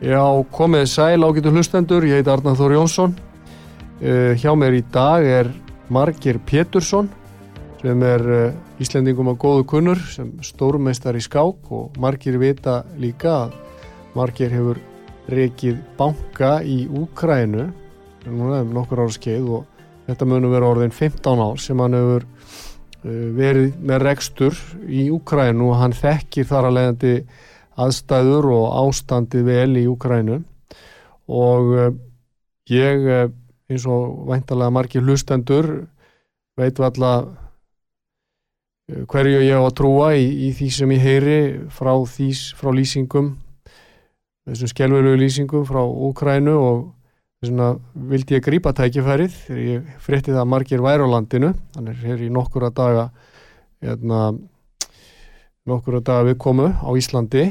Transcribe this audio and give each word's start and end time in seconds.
Já, 0.00 0.24
komið 0.48 0.86
sæl 0.88 1.20
ágætu 1.28 1.50
hlustendur, 1.52 2.06
ég 2.08 2.22
heit 2.22 2.28
Arnar 2.32 2.54
Þór 2.56 2.72
Jónsson. 2.72 3.10
Uh, 4.00 4.32
hjá 4.32 4.54
mér 4.56 4.78
í 4.78 4.84
dag 4.88 5.26
er 5.28 5.50
Margir 5.92 6.38
Pétursson 6.40 7.10
sem 7.82 8.04
er 8.08 8.24
uh, 8.24 8.54
Íslendingum 8.80 9.28
á 9.28 9.36
góðu 9.36 9.66
kunnur 9.68 10.00
sem 10.08 10.30
stórmeistar 10.40 11.18
í 11.18 11.20
skák 11.20 11.68
og 11.76 11.98
Margir 12.00 12.38
vita 12.40 12.78
líka 12.96 13.34
að 13.42 13.58
Margir 14.16 14.56
hefur 14.56 14.80
reikið 15.28 15.84
banka 16.00 16.54
í 16.64 16.86
Úkrænu 16.88 17.68
núna 18.24 18.62
um 18.64 18.72
nokkur 18.78 19.04
ára 19.04 19.18
skeið 19.18 19.52
og 19.58 19.86
þetta 20.08 20.30
munum 20.32 20.56
vera 20.56 20.72
orðin 20.72 20.96
15 20.96 21.44
ár 21.44 21.60
sem 21.60 21.84
hann 21.84 22.00
hefur 22.00 22.24
uh, 22.24 23.28
verið 23.36 23.76
með 23.84 24.06
rekstur 24.08 24.56
í 24.88 25.10
Úkrænu 25.12 25.74
og 25.74 25.80
hann 25.84 26.00
þekkir 26.00 26.48
þar 26.48 26.70
að 26.70 26.78
leiðandi 26.78 27.14
aðstæður 27.84 28.50
og 28.54 28.64
ástandi 28.84 29.42
vel 29.46 29.74
í 29.80 29.86
Úkrænu 29.90 30.40
og 31.30 31.74
uh, 31.74 31.90
ég 32.70 33.06
uh, 33.06 33.26
eins 33.70 33.86
og 33.86 34.26
væntalega 34.30 34.74
margir 34.74 35.04
hlustendur 35.06 35.70
veit 36.58 36.80
valla 36.82 37.12
uh, 37.24 39.04
hverju 39.10 39.44
ég 39.46 39.56
á 39.56 39.62
að 39.62 39.76
trúa 39.80 40.12
í, 40.18 40.26
í 40.48 40.52
því 40.56 40.72
sem 40.74 40.96
ég 40.96 41.04
heyri 41.06 41.38
frá, 41.72 41.92
þís, 42.06 42.50
frá 42.58 42.72
lýsingum 42.74 43.34
þessum 44.48 44.72
skjálfurlegu 44.72 45.20
lýsingum 45.20 45.66
frá 45.68 45.82
Úkrænu 45.84 46.54
og 46.58 46.78
þess 47.40 47.52
vegna 47.52 47.68
vildi 48.10 48.36
ég 48.36 48.44
grípa 48.44 48.72
tækifærið 48.76 49.36
þegar 49.46 49.66
ég 49.68 49.90
frétti 50.04 50.34
það 50.34 50.48
margir 50.52 50.82
væri 50.84 51.06
á 51.06 51.08
landinu. 51.08 51.52
Þannig 51.76 52.02
er 52.04 52.24
í 52.26 52.30
nokkura 52.32 52.68
daga 52.74 53.06
hérna 53.80 54.20
nokkura 55.68 56.02
daga 56.04 56.28
við 56.30 56.38
komu 56.42 56.68
á 56.68 56.90
Íslandi 56.98 57.46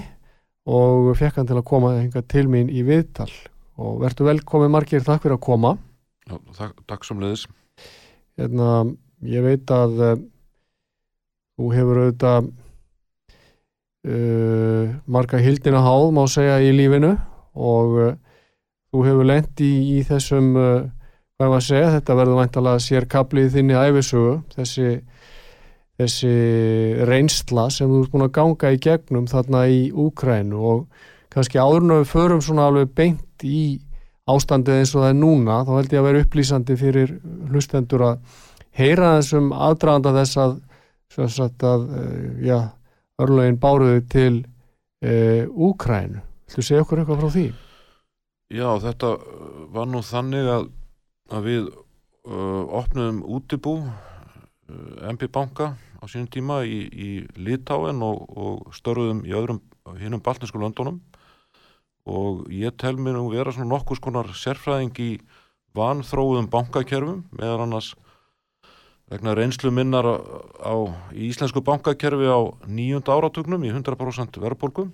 og 0.69 1.09
fekk 1.17 1.39
hann 1.39 1.49
til 1.49 1.57
að 1.57 1.67
koma 1.67 1.93
til 2.29 2.45
mín 2.51 2.69
í 2.69 2.83
viðtal. 2.85 3.29
Og 3.79 4.01
verður 4.03 4.33
velkomið 4.33 4.73
margir, 4.73 5.05
takk 5.05 5.23
fyrir 5.23 5.37
að 5.37 5.45
koma. 5.47 5.77
Já, 6.29 6.35
takk, 6.57 6.83
takk 6.89 7.07
som 7.07 7.21
leiðis 7.23 7.47
hérna, 8.39 8.95
ég 9.27 9.43
veit 9.43 9.71
að 9.73 9.97
uh, 9.99 10.13
þú 11.59 11.71
hefur 11.75 12.01
auðvitað 12.03 12.49
uh, 14.07 14.93
marga 15.11 15.41
hildina 15.43 15.81
háð 15.83 16.05
má 16.15 16.23
segja 16.31 16.61
í 16.63 16.71
lífinu. 16.75 17.15
Og 17.59 17.97
uh, 17.99 18.13
þú 18.93 19.03
hefur 19.07 19.27
lent 19.27 19.65
í, 19.65 19.73
í 19.97 20.05
þessum 20.07 20.53
hvað 20.55 21.51
maður 21.53 21.65
segja, 21.67 21.91
þetta 21.97 22.15
verður 22.19 22.39
væntalega 22.39 22.83
sér 22.83 23.05
kaplið 23.09 23.53
þinni 23.53 23.75
æfisugu 23.77 24.31
þessi 24.55 24.87
þessi 25.99 26.33
reynsla 27.09 27.67
sem 27.73 27.89
þú 27.91 28.01
ert 28.03 28.13
búin 28.13 28.25
að 28.25 28.35
ganga 28.37 28.71
í 28.71 28.79
gegnum 28.83 29.27
þarna 29.27 29.65
í 29.67 29.79
Úkrænu 29.91 30.59
og 30.71 31.07
kannski 31.33 31.59
áðurinn 31.59 31.95
að 31.95 32.03
við 32.03 32.11
förum 32.13 32.43
svona 32.43 32.69
alveg 32.69 32.93
beint 32.95 33.45
í 33.45 33.63
ástandið 34.29 34.79
eins 34.79 34.93
og 34.95 35.03
það 35.03 35.11
er 35.11 35.19
núna 35.19 35.57
þá 35.65 35.71
held 35.75 35.93
ég 35.93 35.99
að 35.99 36.07
vera 36.07 36.23
upplýsandi 36.23 36.77
fyrir 36.79 37.13
hlustendur 37.49 38.05
að 38.05 38.37
heyra 38.79 39.15
þessum 39.17 39.51
aðdraðanda 39.53 40.13
þess 40.15 40.41
að, 40.43 40.55
að 41.67 41.85
já, 42.45 42.57
örlögin 43.19 43.59
báruði 43.59 44.03
til 44.11 44.33
e, 45.03 45.45
Úkrænu. 45.49 46.23
Þú 46.49 46.65
segja 46.65 46.85
okkur 46.85 47.01
eitthvað 47.01 47.23
frá 47.23 47.33
því? 47.35 47.47
Já, 48.49 48.69
þetta 48.81 49.11
var 49.75 49.89
nú 49.89 50.01
þannig 50.05 50.47
að, 50.49 50.63
að 51.29 51.43
við 51.45 51.67
uh, 51.69 52.63
opnum 52.79 53.19
útibú 53.29 53.75
uh, 53.83 55.09
MP 55.11 55.27
Banka 55.29 55.75
á 55.99 56.03
sínum 56.07 56.29
tíma 56.31 56.61
í, 56.63 56.79
í 56.87 57.09
Litáen 57.35 58.01
og, 58.05 58.23
og 58.31 58.75
störðum 58.75 59.25
í 59.27 59.35
öðrum 59.35 59.59
hinnum 59.99 60.23
baltinsku 60.23 60.59
löndunum. 60.61 61.01
Og 62.09 62.47
ég 62.53 62.73
tel 62.79 62.95
mér 62.97 63.19
nú 63.19 63.27
vera 63.33 63.51
svona 63.53 63.73
nokkus 63.75 63.99
konar 64.01 64.31
sérfræðing 64.33 64.95
í 65.03 65.11
vanþróðum 65.77 66.47
bankakerfum 66.49 67.25
meðan 67.35 67.67
annars 67.67 67.93
vegna 69.09 69.35
reynslu 69.37 69.71
minnar 69.73 70.05
á, 70.05 70.15
á 70.61 70.73
íslensku 71.13 71.61
bankakerfi 71.65 72.29
á 72.29 72.39
nýjunda 72.69 73.13
áratugnum 73.13 73.65
í 73.65 73.71
100% 73.73 74.41
verðbólgum 74.41 74.91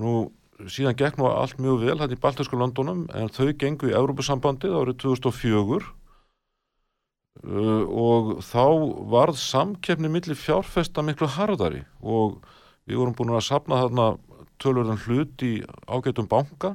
nú 0.00 0.14
síðan 0.68 0.96
gekk 0.98 1.20
nú 1.20 1.28
allt 1.30 1.60
mjög 1.60 1.84
vel 1.84 1.98
hætti 2.00 2.18
í 2.18 2.22
baltinsku 2.24 2.60
löndunum 2.60 3.06
en 3.16 3.32
þau 3.32 3.52
gengu 3.56 3.88
í 3.88 3.96
Európusambandið 3.96 4.76
árið 4.80 5.00
2004 5.04 5.80
Uh, 5.80 5.97
og 7.44 8.38
þá 8.42 8.64
varð 9.12 9.38
samkeppni 9.38 10.10
millir 10.10 10.38
fjárfesta 10.38 11.04
miklu 11.06 11.28
harðari 11.30 11.84
og 12.02 12.40
við 12.88 12.98
vorum 12.98 13.14
búin 13.14 13.34
að 13.36 13.46
sapna 13.46 13.82
þarna 13.84 14.08
tölurðan 14.58 15.02
hlut 15.04 15.42
í 15.46 15.52
ágætum 15.86 16.28
banka 16.28 16.74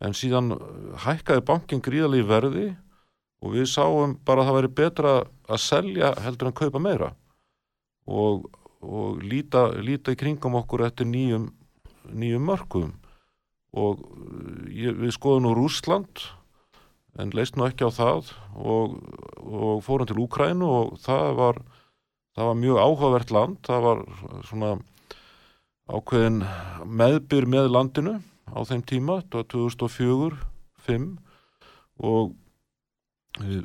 en 0.00 0.16
síðan 0.16 0.56
hækkaði 1.04 1.44
bankin 1.46 1.82
gríðalegi 1.84 2.26
verði 2.26 2.66
og 3.40 3.54
við 3.54 3.68
sáum 3.70 4.16
bara 4.26 4.42
að 4.42 4.50
það 4.50 4.58
væri 4.58 4.72
betra 4.80 5.12
að 5.48 5.62
selja 5.62 6.14
heldur 6.24 6.50
en 6.50 6.56
kaupa 6.56 6.82
meira 6.82 7.12
og, 8.10 8.48
og 8.82 9.22
líta, 9.22 9.68
líta 9.78 10.12
í 10.12 10.18
kringum 10.18 10.58
okkur 10.60 10.86
eftir 10.88 11.08
nýjum, 11.08 11.46
nýjum 12.10 12.50
mörgum 12.50 12.92
og 13.70 14.02
ég, 14.66 14.96
við 14.98 15.14
skoðum 15.14 15.46
nú 15.46 15.54
Rúsland 15.54 16.26
en 17.20 17.34
leist 17.36 17.56
nú 17.56 17.66
ekki 17.66 17.86
á 17.86 17.90
það 17.92 18.32
og, 18.56 18.96
og 19.44 19.82
fórum 19.86 20.08
til 20.08 20.20
Úkrænu 20.22 20.66
og 20.66 20.98
það 21.04 21.34
var, 21.38 21.60
það 22.36 22.50
var 22.50 22.60
mjög 22.64 22.82
áhugavert 22.84 23.34
land, 23.34 23.60
það 23.66 23.86
var 23.86 24.02
svona 24.48 24.74
ákveðin 25.90 26.42
meðbyr 26.86 27.48
með 27.50 27.72
landinu 27.74 28.18
á 28.50 28.60
þeim 28.66 28.84
tíma, 28.86 29.20
þetta 29.22 29.42
var 29.42 29.48
2004-05 29.54 31.10
og 32.10 32.36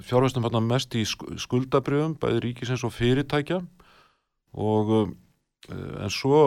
fjárvæstum 0.06 0.46
fann 0.46 0.68
mest 0.68 0.96
í 0.98 1.04
skuldabrjöfum, 1.06 2.18
bæði 2.22 2.42
ríkisins 2.44 2.84
og 2.86 2.94
fyrirtækja. 2.94 3.62
Og 4.56 4.92
en 5.74 6.12
svo 6.14 6.42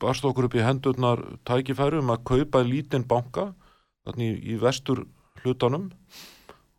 barst 0.00 0.24
okkur 0.24 0.48
upp 0.48 0.56
í 0.56 0.64
hendurnar 0.64 1.20
tækifæru 1.48 2.00
um 2.00 2.12
að 2.14 2.24
kaupa 2.30 2.62
lítinn 2.64 3.06
banka 3.08 3.50
þannig 4.08 4.44
í 4.44 4.58
vestur 4.60 5.04
hlutanum 5.42 5.88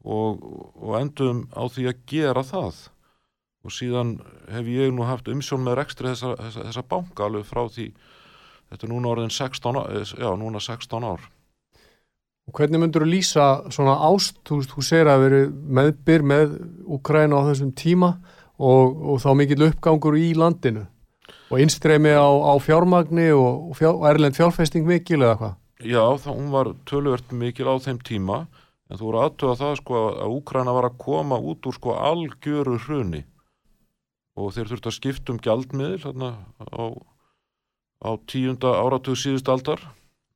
og, 0.04 0.44
og 0.76 0.96
endum 1.00 1.46
á 1.56 1.64
því 1.70 1.90
að 1.92 2.06
gera 2.10 2.46
það. 2.46 2.86
Og 3.68 3.76
síðan 3.76 4.16
hef 4.52 4.70
ég 4.72 4.94
nú 4.96 5.04
haft 5.08 5.28
umsjón 5.32 5.66
með 5.66 5.82
rekstri 5.82 6.14
þessa, 6.14 6.36
þessa, 6.40 6.70
þessa 6.70 6.88
banka 6.88 7.28
alveg 7.28 7.48
frá 7.48 7.66
því 7.68 7.90
þetta 8.70 8.86
er 8.86 8.94
núna 8.94 9.12
orðin 9.12 9.34
16 9.34 9.80
ár, 9.82 9.92
já 10.06 10.30
núna 10.40 10.62
16 10.64 11.08
ár. 11.10 11.26
Og 12.50 12.56
hvernig 12.58 12.82
myndur 12.82 13.06
þú 13.06 13.12
lýsa 13.12 13.48
svona 13.70 13.98
ást, 14.08 14.40
þú, 14.48 14.62
þú 14.66 14.84
segir 14.86 15.10
að 15.12 15.26
veri 15.28 15.42
meðbyr 15.80 16.24
með 16.26 16.56
Ukræna 16.90 17.44
á 17.46 17.48
þessum 17.52 17.74
tíma 17.78 18.16
og, 18.58 18.96
og 19.14 19.20
þá 19.22 19.30
mikill 19.38 19.68
uppgangur 19.68 20.18
í 20.18 20.32
landinu. 20.38 20.88
Og 21.50 21.62
innstreymi 21.62 22.14
á, 22.14 22.26
á 22.26 22.54
fjármagni 22.62 23.30
og, 23.36 23.70
og 23.70 23.78
fjár, 23.78 24.02
erlend 24.10 24.38
fjárfesting 24.38 24.88
mikil 24.88 25.22
eða 25.22 25.36
hvað? 25.42 25.54
Já, 25.80 26.04
það, 26.20 26.34
hún 26.36 26.50
var 26.52 26.72
tölvört 26.90 27.32
mikil 27.32 27.70
á 27.72 27.76
þeim 27.80 28.02
tíma 28.04 28.40
en 28.90 29.00
þú 29.00 29.06
voru 29.06 29.22
aðtöða 29.24 29.60
það 29.62 29.76
sko 29.80 30.00
að 30.10 30.34
Úkræna 30.36 30.74
var 30.76 30.90
að 30.90 30.98
koma 31.00 31.38
út 31.40 31.70
úr 31.70 31.78
sko 31.78 31.96
algjöru 31.96 32.76
hruni. 32.84 33.24
Og 34.40 34.52
þeir 34.56 34.72
þurfti 34.72 34.92
að 34.92 34.98
skipta 34.98 35.34
um 35.34 35.40
gjaldmiðil 35.44 36.02
hérna 36.04 36.32
á, 36.60 36.84
á 38.04 38.12
tíunda 38.28 38.76
áratug 38.82 39.20
síðust 39.20 39.52
aldar 39.52 39.82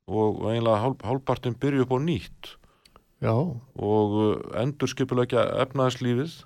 og 0.08 0.44
eiginlega 0.48 0.80
hálf, 0.80 1.04
hálfpartin 1.04 1.56
byrju 1.60 1.84
upp 1.84 1.96
á 1.96 1.98
nýtt. 2.00 2.54
Já. 3.24 3.32
og 3.32 4.16
uh, 4.20 4.34
endur 4.60 4.90
skipulegja 4.90 5.46
efnaðslífið 5.62 6.42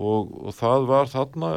og, 0.00 0.30
og 0.48 0.54
það 0.56 0.86
var 0.88 1.10
þarna 1.12 1.50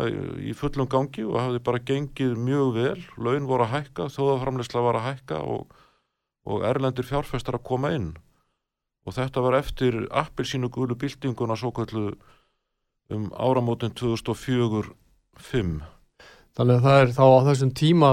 í 0.44 0.56
fullum 0.58 0.90
gangi 0.92 1.24
og 1.24 1.38
hafði 1.40 1.62
bara 1.64 1.84
gengið 1.88 2.34
mjög 2.36 2.74
vel, 2.76 3.06
laun 3.16 3.48
voru 3.48 3.68
að 3.68 3.76
hækka 3.78 4.10
þóðaframleysla 4.12 4.84
var 4.84 5.00
að 5.00 5.08
hækka 5.08 5.40
og, 5.48 5.72
og 6.46 6.66
erlendir 6.68 7.08
fjárfestar 7.08 7.60
að 7.60 7.68
koma 7.70 7.94
inn 7.96 8.14
og 9.04 9.18
þetta 9.18 9.44
var 9.44 9.60
eftir 9.60 10.04
appilsínu 10.12 10.70
gulu 10.72 10.96
bildinguna 11.00 11.56
svo 11.60 11.72
kallu 11.76 12.14
um 13.14 13.30
áramótin 13.36 13.96
2004-05 14.00 15.82
Þannig 16.54 16.76
að 16.78 16.84
það 16.86 17.00
er 17.02 17.14
þá 17.16 17.24
á 17.26 17.40
þessum 17.50 17.72
tíma 17.74 18.12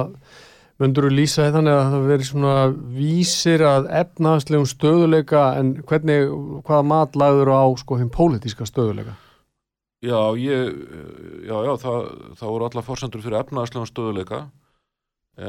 myndur 0.80 1.06
þú 1.06 1.12
lýsa 1.12 1.44
því 1.44 1.54
þannig 1.56 1.76
að 1.76 1.90
það 1.92 2.06
veri 2.08 2.26
svona 2.26 2.54
vísir 2.96 3.64
að 3.68 3.88
efnaðslegum 4.00 4.68
stöðuleika 4.70 5.42
en 5.60 5.74
hvernig, 5.88 6.30
hvaða 6.64 6.86
mat 6.88 7.18
lagður 7.20 7.52
á 7.52 7.64
sko 7.82 7.98
hinn 8.00 8.12
pólitíska 8.14 8.68
stöðuleika? 8.68 9.18
Já, 10.00 10.32
ég, 10.40 10.72
já, 11.44 11.56
já, 11.66 11.72
það, 11.82 12.08
það 12.40 12.54
voru 12.54 12.68
alla 12.70 12.84
fórsendur 12.86 13.24
fyrir 13.24 13.42
efnaðslegum 13.42 13.90
stöðuleika 13.90 14.40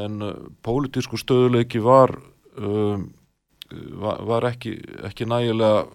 en 0.02 0.20
pólitísku 0.68 1.20
stöðuleiki 1.20 1.80
var, 1.84 2.18
um, 2.58 3.10
var, 4.02 4.48
ekki, 4.52 4.76
ekki 5.08 5.28
nægilega 5.30 5.86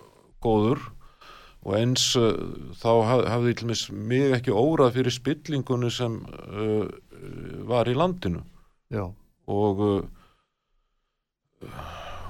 góður 0.45 0.81
og 1.67 1.77
eins 1.81 2.09
uh, 2.21 2.33
þá 2.79 2.91
haf, 3.11 3.25
hafði 3.35 3.55
til 3.59 3.71
mis 3.73 3.87
mig 3.91 4.37
ekki 4.39 4.55
órað 4.55 4.99
fyrir 5.01 5.17
spillingunni 5.17 5.91
sem 5.93 6.21
uh, 6.23 6.87
var 7.67 7.91
í 7.91 7.97
landinu. 7.99 8.45
Já. 8.93 9.09
og 9.51 9.81
uh, 9.83 10.03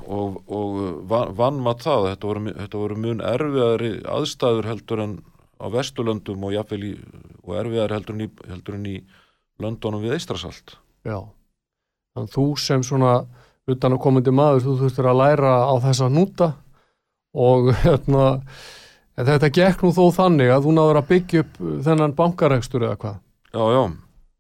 og, 0.07 0.43
og 0.49 0.77
van, 1.11 1.33
vann 1.37 1.63
maður 1.63 1.87
það 1.87 2.09
þetta 2.11 2.29
voru, 2.31 2.43
þetta 2.57 2.83
voru 2.83 2.99
mun 3.03 3.23
erfiðari 3.25 3.93
aðstæður 4.11 4.69
heldur 4.71 5.03
en 5.03 5.17
á 5.57 5.67
Vesturlöndum 5.73 6.45
og 6.47 6.55
jafnvel 6.55 6.83
í 6.85 6.93
og 7.45 7.57
erfiðari 7.61 7.97
heldur 7.97 8.17
en 8.17 8.27
í, 8.27 8.29
heldur 8.51 8.79
en 8.79 8.87
í 8.91 8.97
löndunum 9.63 10.05
við 10.05 10.17
Eistrasalt 10.19 10.77
Já, 11.07 11.19
þannig 12.17 12.35
þú 12.35 12.47
sem 12.61 12.85
svona 12.87 13.13
utan 13.67 13.97
að 13.97 14.03
komandi 14.03 14.35
maður, 14.35 14.65
þú 14.65 14.75
þurftir 14.83 15.11
að 15.11 15.21
læra 15.21 15.53
á 15.67 15.75
þessa 15.83 16.09
núta 16.13 16.51
og 17.37 17.73
hérna, 17.83 18.27
þetta 19.19 19.53
gekk 19.59 19.85
nú 19.85 19.93
þó 19.97 20.05
þannig 20.17 20.53
að 20.55 20.67
þú 20.67 20.75
náður 20.77 21.01
að 21.03 21.09
byggja 21.13 21.45
upp 21.45 21.63
þennan 21.87 22.17
bankarækstur 22.19 22.87
eða 22.87 23.01
hvað? 23.03 23.17
Já, 23.53 23.65
já, 23.73 23.83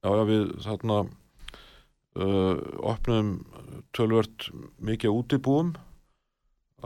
já, 0.05 0.11
já 0.11 0.25
við 0.31 0.45
þarna 0.67 1.01
uh, 1.03 2.55
opnum 2.93 3.33
tölvert 3.97 4.49
mikið 4.85 5.19
útibúum 5.19 5.75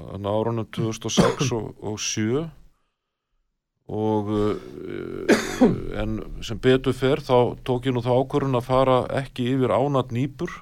þannig 0.00 0.32
árunum 0.32 0.68
2006 0.72 1.52
og, 1.56 1.70
og 1.82 2.00
7 2.00 2.46
og 3.90 4.30
uh, 4.30 5.68
en 6.00 6.18
sem 6.46 6.60
betur 6.62 6.94
fer 6.96 7.22
þá 7.26 7.58
tók 7.66 7.88
ég 7.90 7.94
nú 7.96 8.02
þá 8.04 8.12
ákvörðun 8.14 8.60
að 8.60 8.68
fara 8.68 8.98
ekki 9.20 9.50
yfir 9.56 9.74
ánat 9.74 10.14
nýpur 10.14 10.54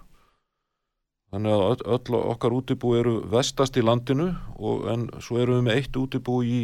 þannig 1.32 1.54
að 1.54 1.84
öll, 1.94 2.18
okkar 2.32 2.56
útibú 2.56 2.94
eru 2.98 3.18
vestast 3.32 3.76
í 3.76 3.84
landinu 3.84 4.30
og, 4.56 4.88
en 4.92 5.06
svo 5.20 5.40
erum 5.42 5.60
við 5.60 5.66
með 5.68 5.80
eitt 5.80 6.00
útibú 6.00 6.40
í, 6.44 6.60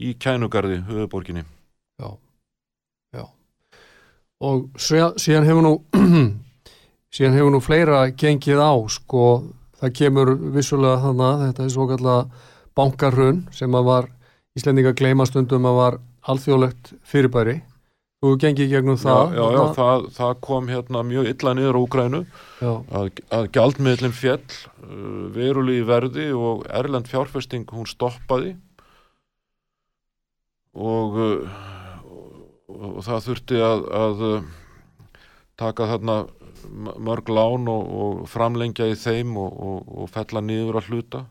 í 0.00 0.14
kænugarði, 0.20 0.82
höfuborginni 0.88 1.44
Já, 1.98 2.12
já. 3.16 3.24
Og 4.40 4.68
síðan, 4.78 5.48
hefur 5.48 5.64
nú 5.66 5.72
síðan 7.14 7.38
hefur 7.38 7.54
nú 7.54 7.62
fleira 7.64 8.04
gengið 8.10 8.62
á 8.62 8.72
sko, 8.92 9.24
það 9.80 9.96
kemur 10.02 10.36
vissulega 10.54 11.02
þannig 11.02 11.26
að 11.28 11.42
þetta 11.46 11.66
er 11.66 11.74
svo 11.74 11.88
kallega 11.90 12.46
bankarhun 12.78 13.42
sem 13.54 13.74
að 13.74 13.90
var 13.90 14.14
Íslendinga 14.58 14.90
gleyma 14.96 15.22
stundum 15.28 15.66
að 15.68 15.76
var 15.78 15.96
alþjóðlegt 16.32 16.94
fyrirbæri 17.06 17.60
þú 18.18 18.34
gengið 18.42 18.72
gegnum 18.72 18.98
það 18.98 19.34
Já, 19.36 19.38
já, 19.38 19.46
já 19.54 19.64
það, 19.76 20.06
það 20.16 20.32
kom 20.46 20.70
hérna 20.72 21.02
mjög 21.06 21.28
illa 21.32 21.54
niður 21.54 21.78
á 21.78 21.80
Úgrænu 21.84 22.20
að, 22.62 23.10
að 23.34 23.50
gjaldmiðlinn 23.54 24.16
fjell 24.16 24.40
uh, 24.42 25.26
verulegi 25.34 25.84
verði 25.86 26.30
og 26.34 26.64
Erlend 26.80 27.10
fjárfesting 27.10 27.68
hún 27.70 27.86
stoppaði. 27.88 28.56
Og, 30.78 31.18
uh, 31.18 31.60
og, 32.06 32.88
og 32.98 32.98
það 33.06 33.24
þurfti 33.28 33.62
að, 33.64 33.86
að 34.00 34.24
uh, 34.26 34.50
taka 35.58 35.88
þarna 35.92 36.18
mörg 36.98 37.30
lán 37.30 37.70
og, 37.70 37.92
og 38.02 38.24
framlengja 38.30 38.88
í 38.90 38.96
þeim 38.98 39.38
og, 39.40 39.86
og 39.86 40.10
fella 40.14 40.42
niður 40.42 40.80
að 40.80 40.90
hluta. 40.90 41.22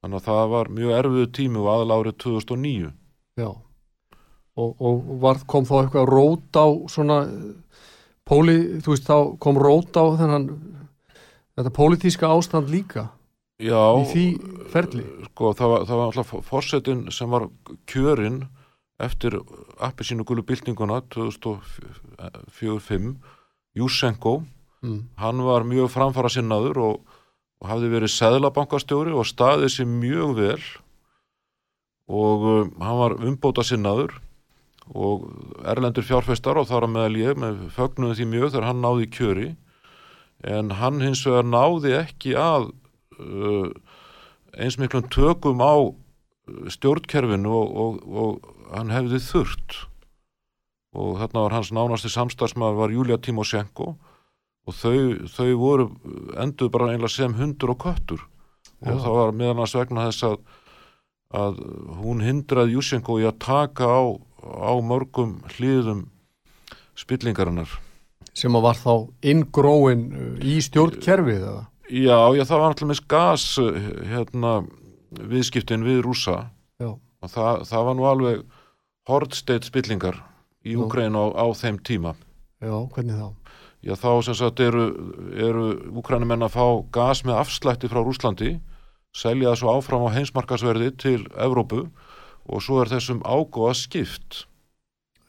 Þannig 0.00 0.22
að 0.22 0.30
það 0.30 0.46
var 0.54 0.70
mjög 0.78 0.94
erfiðu 0.96 1.32
tími 1.36 1.60
og 1.60 1.72
aðlárið 1.74 2.16
2009 2.22 2.94
Já 3.36 3.50
og, 4.58 4.74
og 4.80 4.94
var, 5.22 5.36
kom 5.46 5.64
þá 5.68 5.84
eitthvað 5.84 6.10
rót 6.10 6.58
á 6.58 6.66
svona 6.90 7.22
póli, 8.28 8.56
þú 8.82 8.88
veist 8.94 9.08
þá 9.08 9.16
kom 9.42 9.56
rót 9.60 9.96
á 9.98 10.04
þennan 10.18 10.44
þetta 11.58 11.76
pólitíska 11.76 12.30
ástand 12.30 12.70
líka 12.72 13.02
Já, 13.60 13.92
í 14.00 14.04
því 14.08 14.24
ferli. 14.72 15.04
Sko 15.28 15.44
það 15.56 15.68
var, 15.72 15.80
það 15.84 15.98
var 15.98 16.06
alltaf 16.08 16.30
fórsetin 16.48 17.00
sem 17.12 17.28
var 17.32 17.42
kjörinn 17.90 18.40
eftir 19.00 19.32
appi 19.80 20.04
sínu 20.06 20.24
gulu 20.28 20.42
byltinguna 20.48 20.96
2004-05 21.12 23.14
Jusenko 23.76 24.34
mm. 24.82 25.00
hann 25.20 25.38
var 25.44 25.62
mjög 25.68 25.88
framfara 25.92 26.30
sinnaður 26.32 26.76
og, 26.84 26.94
og 27.60 27.64
hafði 27.68 27.88
verið 27.92 28.10
seðlabankastjóri 28.16 29.12
og 29.12 29.28
staðið 29.28 29.70
sér 29.76 29.88
mjög 29.92 30.30
vel. 30.40 30.64
Og 32.10 32.38
um, 32.48 32.72
hann 32.80 32.98
var 32.98 33.12
umbóta 33.20 33.62
sinnaður 33.66 34.12
og 34.90 35.26
erlendur 35.70 36.06
fjárfestar 36.06 36.58
og 36.58 36.68
þar 36.70 36.88
að 36.88 36.94
meðal 36.96 37.18
ég 37.20 37.40
með 37.40 37.60
fögnuði 37.76 38.20
því 38.20 38.28
mjög 38.32 38.52
þegar 38.54 38.68
hann 38.70 38.84
náði 38.84 39.10
kjöri. 39.14 39.48
En 40.40 40.72
hann 40.80 41.02
hins 41.04 41.22
vegar 41.26 41.46
náði 41.46 41.94
ekki 42.00 42.34
að 42.38 42.70
uh, 43.20 43.68
eins 44.56 44.78
miklum 44.80 45.06
tökum 45.12 45.60
á 45.62 45.74
stjórnkerfinu 46.72 47.52
og, 47.54 47.76
og, 47.84 48.00
og 48.10 48.74
hann 48.74 48.90
hefði 48.90 49.20
þurrt 49.22 49.78
og 50.90 51.20
þarna 51.20 51.44
var 51.44 51.54
hans 51.54 51.70
nánasti 51.74 52.10
samstagsmaður 52.10 52.80
var 52.80 52.94
Júlia 52.94 53.18
Timoshenko 53.22 53.92
og 54.66 54.76
þau, 54.76 55.26
þau 55.30 55.50
voru 55.58 55.86
endur 56.40 56.70
bara 56.72 56.90
einlega 56.92 57.12
sem 57.14 57.34
hundur 57.38 57.74
og 57.74 57.84
köttur. 57.84 58.24
Og 58.82 58.96
Já. 58.96 59.02
það 59.04 59.16
var 59.18 59.36
meðan 59.36 59.62
að 59.62 59.70
svegna 59.72 60.06
þess 60.08 60.26
að, 60.26 60.36
að 61.40 61.62
hún 62.00 62.24
hindraði 62.24 62.76
Júshenko 62.76 63.20
í 63.22 63.26
að 63.28 63.38
taka 63.44 63.86
á, 63.86 64.02
á 64.42 64.72
mörgum 64.82 65.38
hlýðum 65.56 66.06
spillingarinnar 66.98 67.72
sem 68.36 68.54
að 68.54 68.66
var 68.68 68.78
þá 68.78 68.94
inngróin 69.32 70.06
í 70.44 70.58
stjórnkerfið 70.64 71.42
eða? 71.42 71.66
Já, 71.90 72.18
já, 72.36 72.44
það 72.46 72.60
var 72.60 72.68
alltaf 72.68 72.88
með 72.88 73.00
gas 73.10 73.44
hérna, 74.06 74.52
viðskiptin 75.10 75.84
við 75.86 76.04
rúsa 76.06 76.36
já. 76.78 76.92
og 76.94 77.32
það, 77.32 77.64
það 77.66 77.86
var 77.88 77.98
nú 77.98 78.06
alveg 78.06 78.44
hordsteitt 79.10 79.66
spillingar 79.66 80.20
í 80.62 80.76
Ukræn 80.78 81.18
á, 81.18 81.24
á 81.34 81.46
þeim 81.56 81.80
tíma 81.82 82.14
Já, 82.60 82.76
hvernig 82.92 83.16
þá? 83.16 83.28
Já, 83.80 83.94
þá 83.96 84.10
sem 84.26 84.36
sagt 84.36 84.60
eru, 84.60 84.84
eru 85.32 85.68
Ukrænumenn 85.96 86.44
að 86.44 86.56
fá 86.58 86.66
gas 86.92 87.24
með 87.24 87.40
afslætti 87.40 87.88
frá 87.88 88.02
Rúslandi 88.04 88.58
selja 89.16 89.54
svo 89.58 89.72
áfram 89.72 90.04
á 90.06 90.14
heimsmarkasverði 90.14 90.92
til 91.00 91.24
Evrópu 91.34 91.86
og 92.48 92.62
svo 92.64 92.80
er 92.82 92.92
þessum 92.92 93.20
ágóða 93.26 93.74
skipt. 93.78 94.44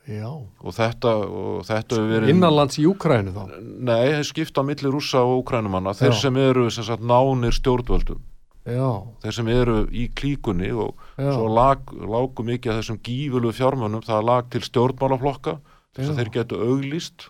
Já. 0.10 0.28
og 0.34 0.74
þetta, 0.74 1.12
og 1.30 1.62
þetta 1.68 2.00
verið, 2.10 2.32
innanlands 2.34 2.80
í 2.82 2.88
Úkrænu 2.90 3.36
þá? 3.36 3.42
Nei, 3.62 4.24
skipt 4.26 4.58
á 4.58 4.66
milli 4.66 4.90
rúsa 4.90 5.22
og 5.22 5.44
úkrænumanna 5.44 5.94
þeir 5.94 6.16
Já. 6.16 6.18
sem 6.24 6.40
eru 6.42 6.66
sagt, 6.74 7.06
nánir 7.06 7.54
stjórnvöldum. 7.54 8.20
Já. 8.66 8.90
þeir 9.24 9.34
sem 9.34 9.48
eru 9.50 9.78
í 9.90 10.08
klíkunni 10.14 10.72
og 10.74 10.98
svo 11.18 11.48
lag, 11.50 11.86
lágu 11.86 12.44
mikið 12.46 12.74
af 12.74 12.82
þessum 12.82 13.00
gífulu 13.06 13.54
fjármönnum 13.58 14.04
það 14.06 14.28
lag 14.28 14.50
til 14.54 14.62
stjórnmálaflokka 14.66 15.56
þess 15.96 16.12
að 16.12 16.20
þeir 16.20 16.34
getu 16.36 16.60
auglýst. 16.62 17.30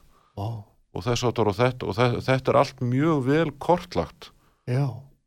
Og 0.92 1.06
þess 1.06 1.24
áttur 1.28 1.52
og 1.52 1.56
þetta 1.56 1.88
og 1.88 1.96
þetta, 1.96 2.24
þetta 2.28 2.52
er 2.52 2.60
allt 2.60 2.84
mjög 2.84 3.24
vel 3.28 3.52
kortlagt. 3.64 4.32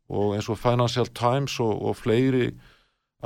Og 0.09 0.35
eins 0.35 0.49
og 0.49 0.59
Financial 0.61 1.09
Times 1.09 1.57
og, 1.63 1.73
og 1.81 1.97
fleiri 1.97 2.51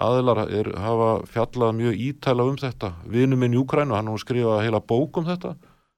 aðilar 0.03 0.44
er, 0.48 0.72
hafa 0.79 1.10
fjallað 1.29 1.77
mjög 1.79 2.03
ítæla 2.10 2.46
um 2.50 2.60
þetta 2.60 2.94
vinnu 3.06 3.39
minn 3.39 3.56
í 3.56 3.62
Ukrænu, 3.62 3.96
hann 3.98 4.12
har 4.12 4.22
skrifað 4.22 4.63
heila 4.65 4.82
bók 4.82 5.20
um 5.22 5.27
þetta 5.27 5.56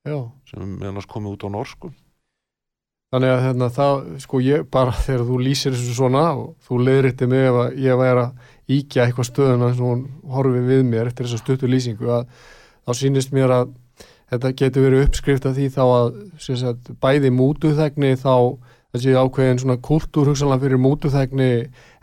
Já. 0.08 0.18
sem 0.50 0.78
meðan 0.80 1.06
komið 1.10 1.36
út 1.36 1.46
á 1.46 1.50
norsku 1.54 1.92
Þannig 3.12 3.28
að 3.28 3.42
hérna, 3.44 3.68
það, 3.76 3.98
sko 4.24 4.40
ég 4.40 4.62
bara 4.72 4.92
þegar 4.96 5.26
þú 5.28 5.38
lýsir 5.44 5.74
þessu 5.76 5.98
svona 5.98 6.22
og 6.32 6.54
þú 6.64 6.78
leiðriti 6.86 7.28
mig 7.28 7.42
ef 7.50 7.58
að 7.60 7.74
ég 7.84 7.98
væri 8.00 8.22
að 8.22 8.76
íkja 8.78 9.04
eitthvað 9.04 9.28
stöðuna 9.28 9.72
sem 9.74 9.84
hún 9.84 10.06
horfið 10.32 10.70
við 10.70 10.84
mér 10.88 11.10
eftir 11.10 11.28
þessa 11.28 11.42
stuttu 11.42 11.68
lýsingu 11.68 12.08
að 12.08 12.30
þá 12.88 12.92
sínist 13.02 13.34
mér 13.36 13.52
að 13.58 13.74
þetta 14.32 14.54
getur 14.62 14.86
verið 14.88 15.04
uppskrift 15.10 15.50
af 15.50 15.58
því 15.58 15.68
þá 15.76 15.82
að 15.84 16.08
sagt, 16.40 16.94
bæði 17.04 17.34
mútuþegni 17.36 18.14
þá 18.22 18.36
þessi 18.96 19.18
ákveðin 19.20 19.62
svona 19.66 19.80
kultúr 19.84 20.32
hugsanlega 20.32 20.64
fyrir 20.64 20.82
mútuþegni 20.86 21.52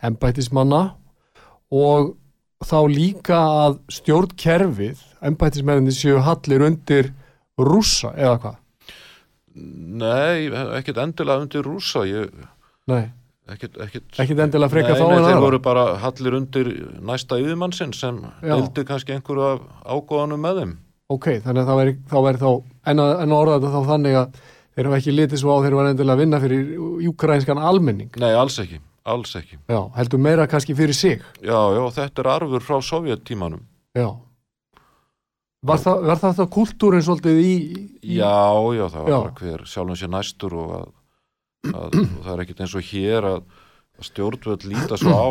embætismanna 0.04 0.82
og 1.74 2.14
þá 2.64 2.78
líka 2.90 3.38
að 3.66 3.76
stjórnkerfið 3.98 5.02
embættismenninni 5.28 5.94
séu 5.94 6.18
hallir 6.26 6.64
undir 6.66 7.12
rússa 7.58 8.14
eða 8.16 8.38
hvað? 8.42 8.56
Nei, 9.58 10.48
ekkert 10.78 11.00
endilega 11.02 11.42
undir 11.44 11.64
rúsa 11.66 12.04
ég, 12.06 12.28
Nei, 12.88 13.08
ekkert, 13.50 13.78
ekkert, 13.84 14.06
ekkit 14.22 14.42
endilega 14.44 14.70
freka 14.72 14.92
nei, 14.94 14.98
þá 15.00 15.04
nei, 15.04 15.14
en 15.16 15.24
þeir 15.24 15.32
aðra. 15.32 15.44
voru 15.44 15.58
bara 15.64 15.86
hallir 16.02 16.36
undir 16.38 16.70
næsta 17.10 17.38
yfirmannsinn 17.42 17.94
sem 17.96 18.20
Já. 18.42 18.52
deildi 18.54 18.84
kannski 18.88 19.16
einhverju 19.16 19.48
af 19.48 19.64
ágóðanum 19.96 20.44
með 20.46 20.60
þeim. 20.62 20.76
Ok, 21.08 21.26
þannig 21.44 21.62
að 21.64 21.70
það 21.72 21.80
væri 21.80 21.96
þá, 22.12 22.16
væri 22.28 22.42
þá 22.42 22.48
en, 22.92 23.02
að, 23.02 23.12
en 23.24 23.32
að 23.32 23.38
orða 23.42 23.58
þetta 23.58 23.72
þá 23.74 23.90
þannig 23.92 24.18
að 24.20 24.40
þeir 24.78 24.88
hafa 24.90 25.00
ekki 25.00 25.14
litið 25.16 25.42
svo 25.42 25.56
á 25.56 25.62
þeir 25.64 25.76
var 25.78 25.90
endilega 25.90 26.14
að 26.14 26.22
vinna 26.22 26.40
fyrir 26.44 26.66
júkraínskan 27.08 27.62
almenning. 27.70 28.10
Nei, 28.22 28.30
alls 28.38 28.58
ekki, 28.62 28.78
alls 29.08 29.34
ekki. 29.38 29.58
Já, 29.70 29.80
heldur 29.96 30.22
meira 30.22 30.46
kannski 30.50 30.76
fyrir 30.78 30.96
sig. 30.96 31.22
Já, 31.42 31.58
já, 31.74 31.82
þetta 31.98 32.24
er 32.24 32.30
arfur 32.36 32.64
frá 32.64 32.80
sovjettímanum 32.84 33.64
Já. 33.96 34.08
Var 35.68 35.80
það, 35.82 36.04
var 36.06 36.20
það 36.22 36.36
þá 36.38 36.44
kultúrin 36.54 37.02
svolítið 37.02 37.40
í, 37.42 37.54
í 37.98 38.18
Já, 38.20 38.52
já, 38.76 38.84
það 38.92 39.00
var 39.00 39.10
Já. 39.10 39.16
bara 39.16 39.32
hver 39.40 39.64
sjálfum 39.66 39.98
sér 39.98 40.12
næstur 40.12 40.54
og 40.54 40.74
að, 40.76 40.92
að 41.72 41.96
og 42.04 42.20
það 42.26 42.30
er 42.34 42.42
ekkert 42.44 42.62
eins 42.62 42.76
og 42.78 42.86
hér 42.92 43.26
að, 43.32 43.40
að 43.98 44.08
stjórnvöld 44.12 44.68
líta 44.70 45.00
svo 45.00 45.16
á 45.18 45.28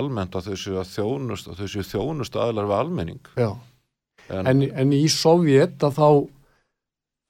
almennt 0.00 0.34
að 0.34 0.50
þau 0.50 0.58
séu 0.64 0.80
að 0.80 0.90
þjónust 0.96 1.52
séu 1.60 1.86
þjónust 1.86 2.40
aðlar 2.40 2.66
við 2.66 2.78
almenning. 2.80 3.30
Já, 3.38 3.52
en, 4.26 4.50
en, 4.50 4.66
en 4.82 4.96
í 4.96 5.04
Sovjet 5.12 5.86
að 5.86 6.00
þá 6.00 6.10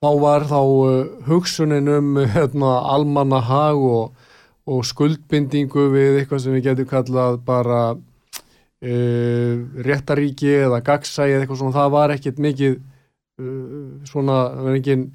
þá 0.01 0.09
var 0.17 0.47
þá 0.49 0.57
uh, 0.57 0.91
hugsunin 1.27 1.89
um 1.93 2.15
hérna, 2.25 2.73
almannahag 2.89 3.85
og, 3.85 4.29
og 4.69 4.83
skuldbindingu 4.85 5.87
við 5.93 6.19
eitthvað 6.21 6.43
sem 6.43 6.55
við 6.57 6.67
getum 6.69 6.89
kallað 6.91 7.39
bara 7.47 7.81
uh, 7.95 9.55
réttaríki 9.87 10.51
eða 10.67 10.83
gagsæi 10.85 11.31
eða 11.31 11.41
eitthvað 11.43 11.63
svona, 11.63 11.77
það 11.79 11.95
var 11.95 12.13
ekkit 12.17 12.43
mikið 12.45 12.77
uh, 12.77 13.89
svona, 14.09 14.37
það 14.53 14.69
var 14.69 14.77
engin 14.81 15.07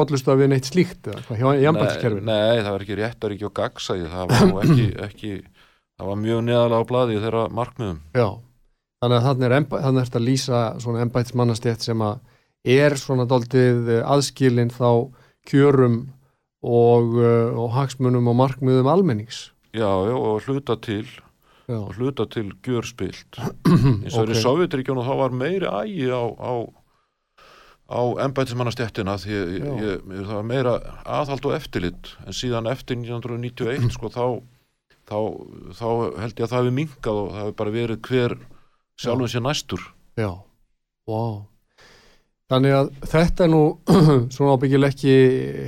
hotlustu 0.00 0.32
að 0.32 0.42
við 0.42 0.52
neitt 0.52 0.68
slíkt 0.68 1.10
eða 1.10 1.24
hvað, 1.26 1.40
hjá 1.40 1.48
nei, 1.48 1.64
jambætiskerfinu 1.64 2.28
nei, 2.28 2.60
það 2.60 2.70
var 2.74 2.84
ekki 2.84 3.00
réttaríki 3.00 3.48
og 3.48 3.56
gagsæði 3.56 4.12
það 4.12 4.36
var 4.54 4.68
ekki, 4.68 4.86
ekki 5.08 5.32
það 6.00 6.08
var 6.08 6.20
mjög 6.22 6.44
neðalega 6.46 6.80
á 6.80 6.88
blaði 6.88 7.18
þeirra 7.20 7.42
markmiðum. 7.52 7.98
Já, 8.16 8.28
þannig 9.02 9.18
að 9.18 9.26
þannig 9.26 9.46
er, 9.46 9.66
þannig 9.70 10.00
er 10.00 10.08
þetta 10.08 10.20
að 10.20 10.28
lýsa 10.28 10.60
svona 10.80 11.02
embætismannastjætt 11.04 11.84
sem 11.84 12.04
að 12.04 12.22
er 12.80 12.96
svona 13.00 13.26
daldið 13.28 13.90
aðskilin 14.00 14.72
þá 14.72 14.88
kjörum 15.48 16.00
og, 16.60 17.16
uh, 17.16 17.56
og 17.56 17.72
hagsmunum 17.76 18.28
og 18.30 18.38
markmiðum 18.42 18.90
almennings. 18.92 19.48
Já, 19.72 19.88
já, 20.08 20.14
og 20.16 20.42
hluta 20.46 20.76
til 20.82 21.06
Já, 21.70 21.78
og 21.78 21.94
hluta 21.94 22.26
til 22.26 22.50
gjörspilt 22.66 23.38
eins 24.02 24.16
og 24.16 24.24
okay. 24.24 24.32
Ok. 24.32 24.34
í 24.34 24.40
Sovjetríkjónu 24.42 25.04
þá 25.06 25.12
var 25.20 25.34
meiri 25.38 25.68
ægi 25.70 26.08
á, 26.10 26.24
á, 26.26 26.52
á 27.94 28.00
embætismannastjættina 28.24 29.14
því 29.22 29.36
ég, 29.36 29.68
ég, 29.78 30.00
það 30.24 30.32
var 30.34 30.48
meira 30.48 30.72
aðhald 31.04 31.46
og 31.46 31.54
eftirlit 31.54 32.10
en 32.26 32.34
síðan 32.34 32.66
eftir 32.72 32.98
1991 32.98 33.92
sko 33.96 34.10
þá, 34.10 34.24
þá, 35.06 35.18
þá 35.78 35.86
held 36.24 36.34
ég 36.34 36.48
að 36.48 36.50
það 36.50 36.58
hefði 36.58 36.74
minkað 36.80 37.22
og 37.22 37.30
það 37.30 37.44
hefði 37.44 37.56
bara 37.62 37.76
verið 37.78 38.02
hver 38.08 38.36
sjálfum 38.98 39.30
sér 39.30 39.46
næstur 39.46 39.86
já, 40.18 40.30
wow. 41.06 41.44
Þannig 42.50 42.74
að 42.74 42.88
þetta 43.12 43.46
er 43.46 43.52
nú 43.52 43.62
svona 44.34 44.56
ábyggileg 44.56 44.94
ekki 44.94 45.16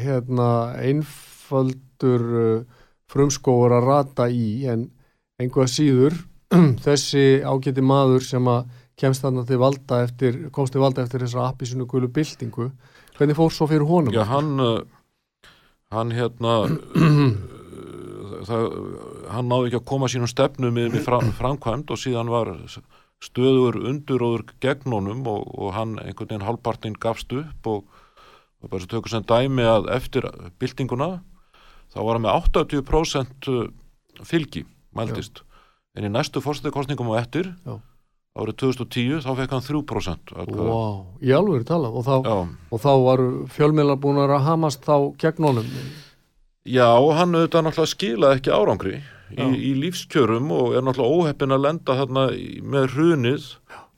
hérna, 0.03 0.49
einfaldur 0.83 2.25
uh, 2.43 2.85
frumskóur 3.13 3.77
að 3.77 3.87
rata 3.87 4.29
í 4.33 4.65
en 4.71 4.89
einhvað 5.41 5.71
síður 5.71 6.17
þessi 6.87 7.43
ágæti 7.47 7.85
maður 7.87 8.27
sem 8.27 8.51
að 8.51 8.67
kemst 8.99 9.25
þarna 9.25 9.45
til 9.49 9.59
valda 9.63 10.03
eftir, 10.05 10.41
komst 10.55 10.75
til 10.75 10.83
valda 10.83 11.05
eftir 11.07 11.23
þessar 11.25 11.49
appisinu 11.49 11.87
gulu 11.91 12.11
byltingu 12.13 12.69
hvernig 13.17 13.39
fór 13.39 13.55
svo 13.55 13.69
fyrir 13.71 13.87
honum? 13.89 14.15
Já, 14.15 14.25
hann 14.29 14.59
uh, 14.63 14.83
hann 15.95 16.13
hérna 16.17 16.57
uh, 16.67 17.33
það, 18.49 18.67
hann 19.33 19.49
náði 19.51 19.71
ekki 19.71 19.81
að 19.81 19.89
koma 19.93 20.11
sínum 20.11 20.31
stefnu 20.31 20.73
með, 20.75 20.97
með 20.97 21.07
fram, 21.07 21.31
framkvæmd 21.39 21.95
og 21.95 22.01
síðan 22.01 22.33
var 22.33 22.53
stöður 23.23 23.79
unduróður 23.87 24.47
gegn 24.63 24.97
honum 24.97 25.23
og, 25.31 25.47
og 25.55 25.75
hann 25.77 25.99
einhvern 26.03 26.29
veginn 26.29 26.47
halvpartinn 26.47 26.99
gafst 26.99 27.33
upp 27.37 27.71
og, 27.71 27.85
og 28.63 28.73
bara 28.73 28.83
svo 28.83 28.91
tökur 28.97 29.13
sem 29.13 29.27
dæmi 29.29 29.67
að 29.69 29.89
eftir 29.95 30.27
byltinguna 30.59 31.13
þá 31.93 31.99
var 32.03 32.19
hann 32.19 32.27
með 32.27 32.51
80% 32.51 33.51
fylgi 34.27 34.67
mæltist 34.97 35.45
en 35.97 36.09
í 36.09 36.13
næstu 36.13 36.43
fórstæðikostningum 36.43 37.13
og 37.13 37.19
eftir 37.21 37.51
Já. 37.67 37.75
árið 38.39 38.59
2010 38.65 39.25
þá 39.25 39.31
fekk 39.41 39.55
hann 39.57 39.67
3% 39.67 40.35
atkvæða. 40.45 40.69
Wow, 40.69 40.95
í 41.21 41.35
alveg 41.37 41.67
talað. 41.69 41.99
Og 42.01 42.07
þá, 42.07 42.15
Já, 42.25 42.37
og 42.73 42.83
þá 42.85 42.93
var 43.07 43.25
fjölmiðlar 43.57 44.01
búin 44.01 44.23
að 44.25 44.39
hamast 44.47 44.87
þá 44.87 44.97
gegn 45.21 45.49
honum? 45.51 45.75
Já, 46.63 46.89
hann 46.89 47.37
auðvitað 47.37 47.67
náttúrulega 47.67 47.93
skilaði 47.93 48.41
ekki 48.41 48.55
árangri 48.55 48.97
í, 49.33 49.49
í 49.71 49.73
lífskjörum 49.81 50.51
og 50.55 50.77
er 50.77 50.85
náttúrulega 50.85 51.19
óheppin 51.19 51.55
að 51.55 51.65
lenda 51.67 51.97
þarna 52.01 52.27
með 52.75 52.89
hrunið 52.97 53.49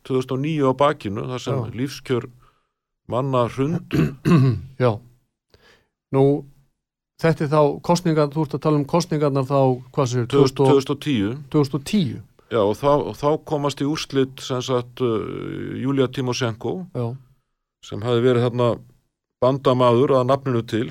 2009 0.09 0.71
á 0.71 0.73
bakinu 0.79 1.27
þar 1.31 1.43
sem 1.43 1.61
Já. 1.61 1.75
lífskjör 1.81 2.29
manna 3.11 3.47
hrundu. 3.53 4.05
Já. 4.83 4.93
Nú, 6.15 6.25
þetta 7.21 7.47
er 7.47 7.53
þá 7.53 7.63
kostningar, 7.85 8.31
þú 8.33 8.47
ert 8.47 8.57
að 8.59 8.65
tala 8.67 8.81
um 8.81 8.87
kostningarnar 8.89 9.49
þá, 9.49 9.61
hvað 9.95 10.11
séu, 10.13 10.29
2010 10.31 11.43
2010 11.53 12.23
Já, 12.53 12.61
og 12.61 12.75
þá, 12.79 12.91
og 13.11 13.15
þá 13.19 13.29
komast 13.49 13.81
í 13.83 13.87
úrslit 13.89 14.43
sem 14.45 14.61
sagt 14.63 15.03
uh, 15.03 15.25
Júlia 15.81 16.07
Timoshenko 16.13 16.85
Já, 16.95 17.07
sem 17.85 18.05
hafi 18.05 18.23
verið 18.23 18.47
þarna 18.47 18.75
bandamaður 19.45 20.15
að 20.21 20.29
nafninu 20.31 20.63
til. 20.69 20.87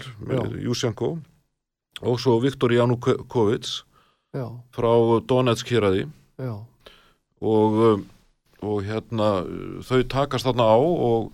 Júshenko 0.61 1.15
og 2.03 2.19
svo 2.21 2.37
Viktor 2.43 2.73
Janukovic 2.73 3.69
já, 4.33 4.45
frá 4.75 4.91
Donetsk 5.29 5.71
héraði 5.73 6.07
já. 6.41 6.53
Og, 7.43 7.79
um, 7.87 8.05
og 8.63 8.83
hérna 8.87 9.31
uh, 9.43 9.79
þau 9.83 10.03
takast 10.09 10.47
þarna 10.47 10.67
á 10.67 10.77
og, 10.79 11.33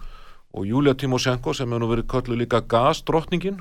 og 0.53 0.69
Júlia 0.69 0.95
Timoshenko 0.97 1.53
sem 1.53 1.69
hefur 1.69 1.91
verið 1.93 2.07
köllu 2.09 2.37
líka 2.39 2.63
gasdrottningin. 2.65 3.59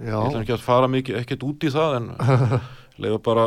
Ég 0.00 0.12
ætla 0.12 0.40
Já, 0.40 0.42
ekki 0.42 0.56
að 0.56 0.64
fara 0.64 0.88
mikið 0.88 1.18
ekkert 1.20 1.44
út 1.44 1.64
í 1.64 1.72
það 1.72 1.96
en 1.98 2.10
leiða 3.02 3.20
bara 3.24 3.46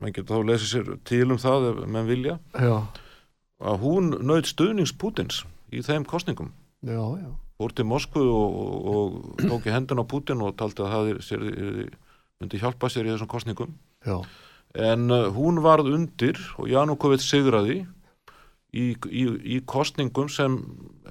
menn 0.00 0.12
getur 0.12 0.40
þá 0.40 0.50
lesið 0.50 0.68
sér 0.70 0.92
til 1.08 1.24
um 1.30 1.40
það 1.40 1.70
ef 1.70 1.80
menn 1.86 2.08
vilja. 2.08 2.38
Já, 2.56 2.76
að 3.62 3.82
hún 3.84 4.12
naut 4.24 4.48
stuðnings 4.48 4.94
Pútins 4.98 5.42
í 5.72 5.82
þeim 5.84 6.04
kostningum 6.08 6.52
já, 6.82 6.98
já. 6.98 7.30
Fór 7.60 7.74
til 7.76 7.86
Moskvu 7.86 8.22
og, 8.26 8.56
og, 8.58 8.88
og 8.92 9.42
tók 9.44 9.68
í 9.68 9.74
hendun 9.74 10.02
á 10.02 10.04
Pútin 10.08 10.42
og 10.42 10.56
taldi 10.58 10.82
að 10.82 10.94
það 10.94 11.10
er, 11.12 11.20
sér, 11.22 11.44
myndi 12.42 12.60
hjálpa 12.62 12.90
sér 12.90 13.06
í 13.06 13.12
þessum 13.14 13.30
kostningum 13.30 13.76
Já, 14.02 14.18
en 14.74 15.10
uh, 15.10 15.28
hún 15.34 15.60
varð 15.64 15.92
undir 15.92 16.38
og 16.58 16.70
Janukovic 16.70 17.24
sigraði 17.24 17.82
í, 18.72 18.92
í, 18.96 19.24
í 19.56 19.58
kostningum 19.68 20.30
sem 20.32 20.58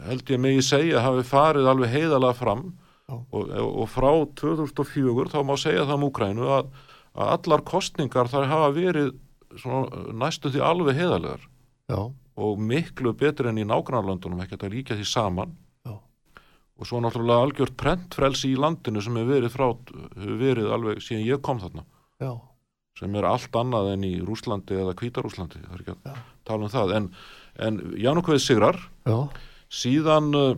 held 0.07 0.29
ég 0.33 0.41
megi 0.41 0.63
segja 0.65 1.03
hafi 1.05 1.25
farið 1.27 1.69
alveg 1.69 1.93
heiðalega 1.93 2.37
fram. 2.37 2.71
Og, 3.11 3.49
og 3.51 3.89
frá 3.91 4.07
2004 4.39 5.33
þá 5.33 5.41
má 5.43 5.57
segja 5.59 5.83
það 5.83 5.97
um 5.97 6.05
Úkrænu 6.07 6.45
að, 6.55 6.69
að 7.11 7.31
allar 7.33 7.63
kostningar 7.67 8.29
þar 8.31 8.47
hafa 8.47 8.69
verið 8.77 9.09
svona, 9.59 10.05
næstu 10.15 10.51
því 10.53 10.61
alveg 10.63 10.95
heiðalegar 10.95 11.43
já, 11.91 11.99
og 12.39 12.61
miklu 12.71 13.11
betur 13.19 13.49
enn 13.51 13.59
í 13.59 13.67
nágrannarlöndunum 13.67 14.39
ekki 14.45 14.55
að 14.61 14.77
líka 14.77 14.95
því 14.95 15.09
saman. 15.11 15.57
Já. 15.83 15.97
og 16.79 16.87
svo 16.87 17.01
náttúrulega 17.03 17.49
algjört 17.49 17.75
prentfrelsi 17.77 18.53
í 18.53 18.61
landinu 18.63 19.03
sem 19.03 19.19
hefur 19.19 19.35
verið 19.35 19.57
frá 19.57 19.67
hefur 19.67 20.39
verið 20.45 20.71
alveg 20.77 21.03
síðan 21.03 21.27
ég 21.27 21.43
kom 21.43 21.59
þarna. 21.59 21.83
Já, 22.23 22.31
sem 22.99 23.15
er 23.17 23.27
allt 23.27 23.55
annað 23.57 23.93
en 23.95 24.03
í 24.07 24.15
Rúslandi 24.25 24.77
eða 24.77 24.95
Hvítarúslandi, 24.99 25.61
það 25.63 25.77
er 25.77 25.83
ekki 25.83 25.95
að 25.95 26.09
Já. 26.11 26.25
tala 26.49 26.67
um 26.67 26.73
það. 26.73 26.93
En, 26.97 27.07
en 27.67 27.79
Janukveð 28.01 28.41
sigrar. 28.43 28.79
Já, 29.07 29.17
síðan 29.71 30.29
uh, 30.37 30.51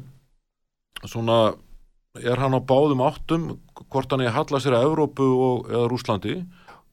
svona 1.05 1.37
er 2.21 2.37
hann 2.41 2.53
á 2.57 2.61
báðum 2.61 3.01
áttum 3.05 3.47
hvort 3.89 4.11
hann 4.13 4.21
er 4.21 4.31
að 4.31 4.37
halla 4.37 4.61
sér 4.61 4.77
að 4.77 4.87
Evrópu 4.89 5.25
og, 5.33 5.71
eða 5.71 5.87
Rúslandi 5.89 6.35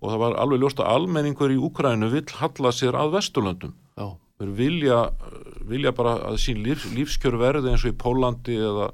og 0.00 0.08
það 0.08 0.20
var 0.22 0.36
alveg 0.40 0.62
ljóst 0.62 0.80
að 0.80 0.92
almenningur 0.94 1.52
í 1.52 1.58
Úkrænu 1.60 2.08
vill 2.12 2.26
halla 2.40 2.72
sér 2.72 2.96
að 2.96 3.16
Vesturlöndum. 3.18 3.74
Þeir 4.40 4.52
vilja, 4.56 5.00
vilja 5.68 5.92
bara 5.92 6.14
að 6.30 6.38
sín 6.40 6.62
lífs, 6.64 6.86
lífskjör 6.96 7.36
verði 7.40 7.74
eins 7.74 7.84
og 7.84 7.92
í 7.92 7.98
Pólandi 8.00 8.56
eða 8.56 8.86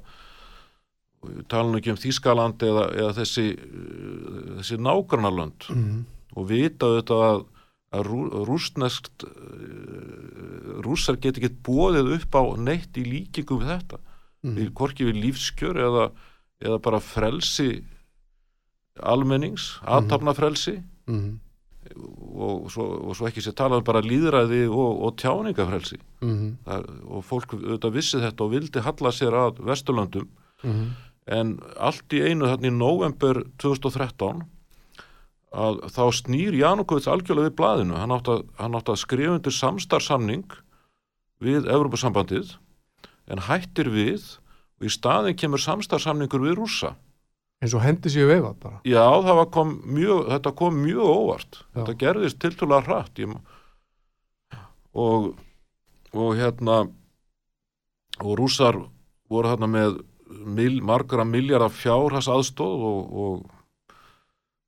tala 1.47 1.71
nú 1.71 1.79
ekki 1.79 1.93
um 1.93 1.99
Þískalandi 1.99 2.67
eða, 2.67 2.83
eða 2.99 3.13
þessi, 3.21 3.45
uh, 3.55 4.41
þessi 4.59 4.77
nágrannarlönd 4.83 5.69
mm, 5.71 6.01
og 6.37 6.49
vita 6.51 6.91
þetta 6.97 7.19
að, 7.27 7.43
að 7.97 8.09
rú, 8.11 8.19
rústneskt 8.47 9.25
rússar 10.85 11.17
get 11.21 11.39
ekki 11.39 11.55
bóðið 11.65 12.13
upp 12.19 12.37
á 12.37 12.43
neitt 12.61 12.97
í 12.99 13.05
líkingu 13.07 13.59
við 13.61 13.73
þetta. 13.73 13.99
Mm, 14.45 14.55
við 14.59 14.71
hvorki 14.77 15.07
við 15.07 15.21
lífskjör 15.25 15.79
eða, 15.81 16.05
eða 16.61 16.79
bara 16.85 17.01
frelsi 17.01 17.71
almennings, 18.97 19.75
aðtapna 19.85 20.33
frelsi 20.37 20.75
mm, 21.09 21.27
og, 21.97 22.67
svo, 22.73 22.85
og 23.07 23.17
svo 23.17 23.27
ekki 23.29 23.43
sér 23.45 23.55
talað 23.57 23.81
um 23.81 23.87
bara 23.87 24.03
líðræði 24.05 24.63
og, 24.69 25.01
og 25.07 25.17
tjáningafrelsi 25.21 25.99
mm 26.21 26.53
Það, 26.67 26.87
og 27.05 27.25
fólk 27.25 27.57
auðvitað 27.57 27.97
vissi 27.97 28.21
þetta 28.21 28.45
og 28.45 28.53
vildi 28.53 28.85
halla 28.85 29.11
sér 29.13 29.37
að 29.37 29.61
Vesturlöndum. 29.65 30.27
-hmm. 30.61 30.87
en 31.25 31.59
allt 31.77 32.13
í 32.13 32.21
einu 32.21 32.45
þarna 32.45 32.67
í 32.67 32.77
november 32.77 33.43
2013 33.57 34.45
að 35.55 35.81
þá 35.95 36.03
snýr 36.17 36.57
Janukowits 36.57 37.07
algjörlega 37.07 37.49
við 37.49 37.57
blaðinu 37.59 37.99
hann 37.99 38.15
átti 38.15 38.33
að, 38.35 38.79
að 38.81 38.99
skrifa 38.99 39.37
undir 39.37 39.55
samstarfsamning 39.55 40.57
við 41.43 41.69
Evropasambandið 41.71 42.55
en 43.31 43.43
hættir 43.47 43.91
við 43.93 44.37
og 44.77 44.87
í 44.87 44.91
staðin 44.93 45.37
kemur 45.39 45.61
samstarfsamningur 45.63 46.43
við 46.43 46.57
rússa 46.59 46.95
eins 47.63 47.73
og 47.73 47.83
hendi 47.85 48.11
sér 48.13 48.29
veifað 48.29 48.59
bara 48.61 48.81
Já, 48.85 49.05
kom 49.53 49.77
mjög, 49.85 50.27
þetta 50.33 50.53
kom 50.57 50.77
mjög 50.83 51.07
óvart. 51.09 51.61
Já. 51.61 51.79
Þetta 51.79 51.95
gerðist 52.03 52.39
tiltúlega 52.41 52.85
hratt. 52.85 53.21
Ég, 53.21 53.33
og, 54.93 55.31
og 56.13 56.35
hérna, 56.37 56.83
og 58.21 58.37
rússar 58.37 58.77
voru 59.29 59.51
hérna 59.51 59.69
með 59.71 59.99
mil, 60.27 60.81
margra 60.85 61.25
miljardar 61.25 61.73
fjárhas 61.73 62.29
aðstóð 62.29 62.85
og, 62.91 62.99
og, 63.23 63.56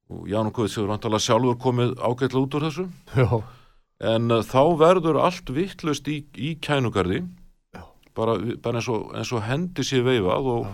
og 0.09 0.27
Janukowitz 0.29 0.75
hefur 0.77 0.89
vantalega 0.89 1.25
sjálfur 1.25 1.57
komið 1.61 1.95
ágætlega 2.01 2.43
út 2.45 2.57
úr 2.57 2.67
þessu. 2.67 2.85
já, 3.15 3.29
En 3.99 4.31
uh, 4.31 4.43
þá 4.45 4.61
verður 4.79 5.19
allt 5.19 5.49
vittlust 5.51 6.07
í, 6.07 6.21
í 6.39 6.55
kænugarði, 6.63 7.25
bara, 8.15 8.37
bara 8.63 8.79
eins, 8.79 8.87
og, 8.91 9.09
eins 9.15 9.31
og 9.35 9.43
hendi 9.43 9.83
sér 9.85 10.05
veifað 10.07 10.47
og, 10.53 10.69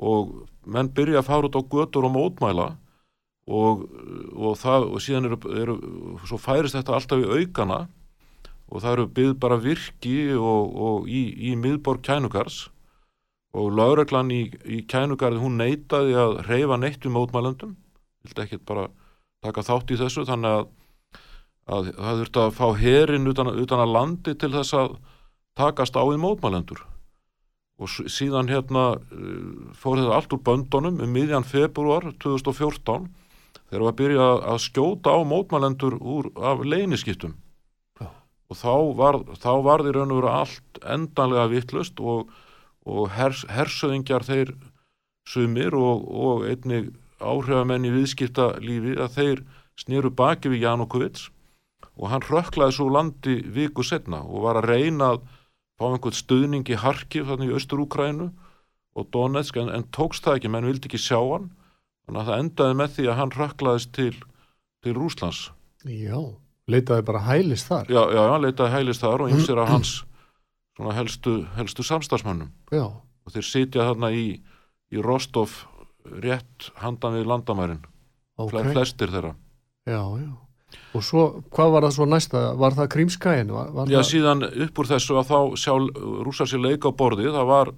og 0.00 0.32
menn 0.64 0.88
byrja 0.96 1.20
að 1.20 1.28
fara 1.28 1.50
út 1.50 1.58
á 1.60 1.62
götur 1.62 2.08
og 2.08 2.14
mótmæla. 2.16 2.70
Og, 3.48 3.86
og, 4.36 4.56
það, 4.60 4.88
og 4.92 5.00
síðan 5.00 5.30
eru, 5.30 5.38
eru, 5.56 5.76
svo 6.28 6.36
færist 6.40 6.76
þetta 6.76 6.96
alltaf 6.98 7.22
í 7.22 7.28
aukana. 7.38 7.86
Og 8.68 8.82
það 8.84 8.94
eru 8.94 9.06
byggð 9.16 9.38
bara 9.40 9.56
virki 9.64 10.16
og, 10.36 10.74
og 10.76 11.08
í, 11.08 11.22
í 11.48 11.54
miðborg 11.56 12.02
kænugars. 12.04 12.66
Og 13.56 13.70
lögreglan 13.72 14.32
í, 14.32 14.42
í 14.68 14.82
kænugarði 14.88 15.40
hún 15.40 15.56
neitaði 15.60 16.18
að 16.20 16.42
reyfa 16.48 16.76
neitt 16.76 17.08
um 17.08 17.16
mótmælendum, 17.16 17.72
vildi 18.28 18.44
ekkert 18.44 18.66
bara 18.68 18.88
taka 19.44 19.64
þátt 19.66 19.94
í 19.94 19.98
þessu 20.00 20.26
þannig 20.28 20.58
að 20.60 20.68
að 21.68 21.88
það 21.98 22.20
þurfti 22.22 22.40
að 22.40 22.54
fá 22.56 22.66
herin 22.80 23.28
utan, 23.28 23.50
utan 23.60 23.82
að 23.84 23.90
landi 23.92 24.32
til 24.40 24.48
þess 24.54 24.72
að 24.78 24.94
takast 25.58 25.98
á 26.00 26.02
við 26.08 26.20
mótmælendur 26.22 26.80
og 27.78 27.90
síðan 28.10 28.48
hérna 28.50 28.84
uh, 28.96 29.74
fór 29.76 30.00
þetta 30.00 30.14
allt 30.16 30.32
úr 30.34 30.40
böndunum 30.48 31.02
um 31.04 31.12
miðjan 31.12 31.44
februar 31.46 32.08
2014 32.24 33.04
þegar 33.68 33.84
var 33.84 33.92
að 33.92 33.98
byrja 34.00 34.28
að- 34.48 34.62
skjóta 34.64 35.12
á 35.12 35.18
mótmælendur 35.28 35.98
úr, 36.00 36.30
af 36.40 36.64
leyniskiptum 36.64 37.36
Já. 38.00 38.08
og 38.48 38.56
þá 38.56 38.74
var, 38.96 39.20
þá 39.36 39.50
var 39.68 39.84
því 39.84 39.92
raun 39.98 40.14
og 40.16 40.22
veru 40.22 40.32
allt 40.32 40.80
endanlega 40.96 41.50
vittlust 41.52 42.00
og, 42.00 42.32
og 42.88 43.12
hers, 43.12 43.44
hersöðingjar 43.52 44.24
þeir 44.24 44.54
sumir 45.28 45.76
og, 45.76 46.08
og 46.08 46.48
einnig 46.48 46.88
áhrifamenn 47.20 47.86
í 47.88 47.92
viðskiptalífi 47.94 48.96
að 48.98 49.14
þeir 49.16 49.42
snýru 49.78 50.12
baki 50.14 50.52
við 50.52 50.64
Janukowits 50.66 51.28
og 51.98 52.10
hann 52.12 52.24
rökklaði 52.26 52.76
svo 52.76 52.88
landi 52.94 53.38
viku 53.54 53.84
setna 53.86 54.22
og 54.24 54.46
var 54.46 54.60
að 54.60 54.70
reyna 54.72 55.12
að 55.14 55.22
fá 55.78 55.86
einhvern 55.90 56.18
stuðning 56.18 56.70
í 56.70 56.78
Harkiv 56.78 57.30
þannig 57.30 57.52
í 57.52 57.56
Östur-Úkrænu 57.58 58.28
og 58.98 59.08
Donetsk 59.14 59.58
en, 59.60 59.70
en 59.70 59.86
tókst 59.94 60.26
það 60.26 60.40
ekki, 60.40 60.50
menn 60.50 60.66
vildi 60.66 60.90
ekki 60.90 60.98
sjá 61.02 61.20
hann. 61.20 61.52
Þannig 62.06 62.20
að 62.22 62.28
það 62.30 62.42
endaði 62.42 62.76
með 62.80 62.92
því 62.96 63.06
að 63.06 63.18
hann 63.20 63.34
rökklaðist 63.36 63.94
til, 63.94 64.12
til 64.82 64.94
Rúslands 64.96 65.48
já 65.86 66.18
leitaði 66.68 67.04
bara 67.08 67.24
hælis 67.24 67.64
þar. 67.68 67.88
Já, 67.88 68.02
já, 68.12 68.22
hann 68.32 68.44
leitaði 68.44 68.74
hælis 68.74 69.00
þar 69.00 69.24
og 69.24 69.32
ymsir 69.32 69.60
af 69.62 69.70
hans 69.72 69.92
svona 70.78 70.94
helstu, 70.94 71.40
helstu 71.56 71.82
samstagsmönnum 71.82 72.52
já, 72.70 72.84
og 72.86 73.34
þeir 73.34 73.46
sitja 73.46 73.86
þarna 73.88 74.12
í, 74.14 74.26
í 74.94 75.02
Rostov 75.02 75.56
rétt 76.04 76.68
handan 76.82 77.16
við 77.18 77.28
landamærin. 77.30 77.82
Ok, 78.38 78.52
okay. 78.52 78.72
flestir 78.72 79.10
þeirra. 79.12 79.34
Já, 79.88 80.02
já. 80.20 80.30
Og 80.96 81.04
svo, 81.04 81.24
hvað 81.52 81.74
var 81.74 81.86
það 81.86 81.94
svo 81.96 82.06
næsta? 82.08 82.40
Var 82.60 82.76
það 82.76 82.88
Krímskæin? 82.92 83.52
Var, 83.52 83.70
var 83.76 83.90
Já, 83.90 84.00
það... 84.00 84.08
síðan 84.10 84.46
upp 84.48 84.80
úr 84.80 84.88
þessu 84.90 85.16
að 85.20 85.30
þá 85.30 85.38
sjá 85.62 85.72
rússar 86.26 86.50
sér 86.50 86.64
leika 86.64 86.92
á 86.92 86.98
borði, 86.98 87.28
það 87.32 87.48
var 87.48 87.72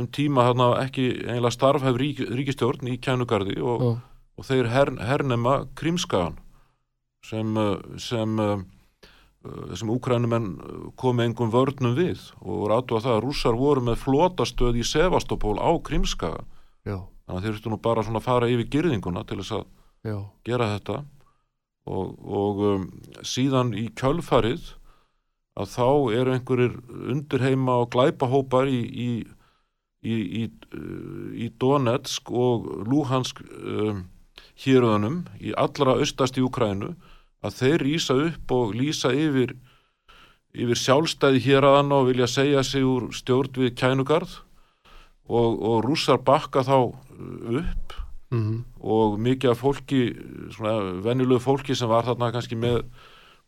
um 0.00 0.08
tíma 0.08 0.46
þarna 0.48 0.68
ekki 0.86 1.06
eiginlega 1.20 1.52
starfhæf 1.52 1.98
rík, 2.00 2.22
ríkistjórn 2.32 2.88
í 2.88 2.96
kænugarði 3.02 3.58
og, 3.60 3.84
og 4.40 4.48
þeir 4.48 4.70
her, 4.72 4.92
hernema 5.04 5.58
Krímskagan 5.76 6.38
sem, 7.28 7.52
uh, 7.60 7.76
sem 8.00 8.40
uh, 8.40 8.56
uh, 9.44 9.74
sem 9.76 9.92
úkrænumenn 9.92 10.48
komi 11.00 11.26
engum 11.28 11.52
vörnum 11.52 11.96
við 11.98 12.24
og 12.40 12.70
rátu 12.72 12.96
að 12.96 13.08
það 13.08 13.18
að 13.18 13.24
rússar 13.26 13.58
voru 13.60 13.84
með 13.90 14.00
flotastöð 14.06 14.80
í 14.80 14.86
Sevastopol 14.86 15.58
á 15.60 15.70
Krímskaga. 15.84 16.46
Já, 16.88 17.04
þannig 17.26 17.38
að 17.38 17.42
þeir 17.44 17.54
þurftu 17.56 17.72
nú 17.72 17.80
bara 17.86 18.04
svona 18.06 18.22
að 18.22 18.28
fara 18.28 18.50
yfir 18.52 18.70
girðinguna 18.76 19.24
til 19.28 19.40
þess 19.40 19.56
að 19.58 19.66
já, 20.08 20.16
gera 20.48 20.70
þetta. 20.76 21.02
Og, 21.92 22.10
og 22.22 22.62
um, 22.68 22.86
síðan 23.26 23.72
í 23.74 23.88
kjölfarið 23.98 24.72
að 25.58 25.72
þá 25.74 25.88
eru 26.18 26.34
einhverjir 26.36 26.76
undirheima 27.12 27.80
og 27.82 27.90
glæpahópar 27.92 28.70
í, 28.70 28.80
í, 28.80 29.08
í, 30.06 30.14
í, 30.42 30.44
í 31.44 31.50
Donetsk 31.60 32.30
og 32.30 32.68
Luhansk 32.86 33.42
um, 33.42 34.06
héröðunum 34.62 35.24
í 35.40 35.52
allra 35.58 35.98
austast 35.98 36.38
í 36.38 36.44
Ukrænu 36.46 36.94
að 37.42 37.58
þeir 37.58 37.84
rýsa 37.88 38.16
upp 38.28 38.54
og 38.54 38.74
lýsa 38.78 39.12
yfir 39.14 39.56
yfir 40.52 40.78
sjálfstæði 40.78 41.40
héraðan 41.46 41.94
og 41.96 42.10
vilja 42.10 42.28
segja 42.28 42.62
sig 42.66 42.84
úr 42.84 43.08
stjórn 43.16 43.54
við 43.56 43.74
kænugarð 43.80 44.38
og, 45.28 45.58
og 45.62 45.84
rússar 45.86 46.18
bakka 46.24 46.64
þá 46.66 46.76
upp 46.82 47.98
mm 48.32 48.60
og 48.82 49.18
mikið 49.20 49.50
af 49.52 49.58
fólki 49.60 49.98
svona 50.56 50.72
venjulegu 51.04 51.38
fólki 51.44 51.74
sem 51.78 51.86
var 51.90 52.02
þarna 52.08 52.30
kannski 52.34 52.56
með 52.58 52.78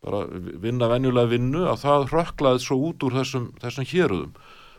bara 0.04 0.20
vinna 0.62 0.86
venjulega 0.92 1.30
vinnu 1.32 1.62
að 1.66 1.80
það 1.80 2.04
rökklaði 2.12 2.60
svo 2.62 2.76
út 2.90 3.02
úr 3.08 3.16
þessum, 3.16 3.46
þessum 3.62 3.88
héruðum. 3.88 4.34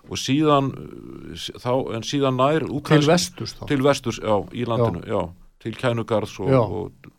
Og 0.06 0.22
síðan 0.22 0.70
uh, 0.78 1.34
þá, 1.58 1.72
en 1.98 2.06
síðan 2.06 2.38
nær 2.38 2.62
til 2.62 2.76
úkrainsk- 2.78 3.10
vesturs 3.10 3.56
þá? 3.58 3.66
Til 3.72 3.82
vesturs, 3.82 4.20
já, 4.22 4.36
í 4.54 4.68
landinu 4.70 5.02
já, 5.10 5.24
til 5.66 5.74
kænugarðs 5.82 6.38
og, 6.46 6.54
Já. 6.54 6.62
og, 6.62 7.10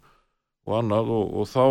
og 0.71 0.79
annað. 0.79 1.11
Og, 1.19 1.35
og 1.43 1.51
þá 1.51 1.65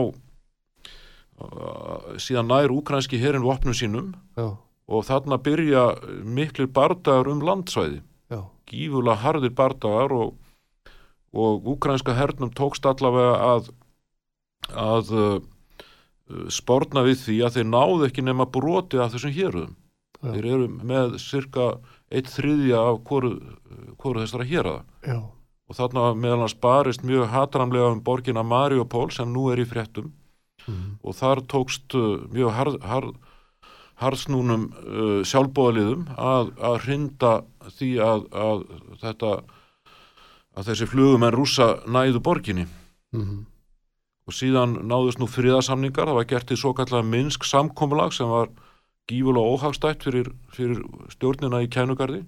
uh, 1.39 2.20
síðan 2.22 2.52
nær 2.52 2.74
úkrænski 2.76 3.20
herin 3.24 3.46
vopnum 3.48 3.74
sínum. 3.74 4.12
Já, 4.36 4.52
og 4.86 5.06
þarna 5.08 5.39
byrja 5.41 5.86
miklir 6.24 6.69
bardagar 6.74 7.30
um 7.32 7.41
landsvæði. 7.45 8.02
Já, 8.32 8.41
gífulega 8.69 9.21
harðir 9.24 9.54
bardagar 9.58 10.13
og, 10.13 10.36
og 11.34 11.67
úkrænska 11.76 12.15
hernum 12.17 12.54
tókst 12.54 12.86
allavega 12.89 13.39
að 13.56 13.74
að 14.65 15.12
uh, 15.13 15.39
spórna 16.50 17.04
við 17.06 17.19
því 17.21 17.36
að 17.45 17.58
þeir 17.60 17.67
náðu 17.69 18.06
ekki 18.08 18.24
nema 18.26 18.48
broti 18.50 18.98
af 19.02 19.13
þessum 19.13 19.36
héruðum. 19.36 19.76
Já. 20.26 20.32
þeir 20.32 20.45
eru 20.50 20.67
með 20.89 21.17
cirka 21.21 21.65
eitt 22.10 22.30
þriðja 22.34 22.80
af 22.82 23.02
hvoru 23.06 24.21
þessara 24.21 24.48
héraða. 24.48 24.84
Já, 25.06 25.19
og 25.65 25.78
þarna 25.78 26.06
meðal 26.17 26.45
hans 26.45 26.56
barist 26.62 27.04
mjög 27.06 27.28
hatramlega 27.34 27.91
um 27.93 28.02
borgina 28.06 28.41
Mariupol 28.45 29.12
sem 29.13 29.30
nú 29.34 29.50
er 29.54 29.62
í 29.62 29.67
fréttum. 29.69 30.13
Mm 30.65 30.98
og 31.06 31.13
þar 31.13 31.43
tókst 31.45 31.93
uh, 31.93 32.26
mjög 32.34 32.54
harð, 32.58 32.78
harð, 32.82 33.13
harðsnúnum 34.01 34.69
uh, 34.71 35.19
sjálfbóðaliðum 35.27 36.08
að, 36.19 36.53
að 36.60 36.79
hrinda 36.86 37.34
því 37.77 37.91
að, 38.03 38.25
að 38.36 38.63
þetta 39.03 39.34
að 40.55 40.69
þessi 40.69 40.88
flugumenn 40.88 41.36
rúsa 41.36 41.73
næðu 41.88 42.21
borginni. 42.23 42.65
Mm 43.15 43.45
og 44.25 44.34
síðan 44.34 44.79
náðust 44.89 45.21
nú 45.21 45.27
friðarsamningar. 45.29 46.10
Það 46.10 46.19
var 46.19 46.29
gert 46.29 46.53
í 46.53 46.60
svo 46.60 46.73
kallega 46.77 47.05
Minsk 47.05 47.45
samkomulag 47.47 48.13
sem 48.15 48.29
var 48.29 48.51
gífulega 49.10 49.51
óhagstætt 49.53 50.05
fyrir, 50.05 50.31
fyrir 50.53 50.81
stjórnina 51.13 51.62
í 51.65 51.69
kænugarði. 51.71 52.23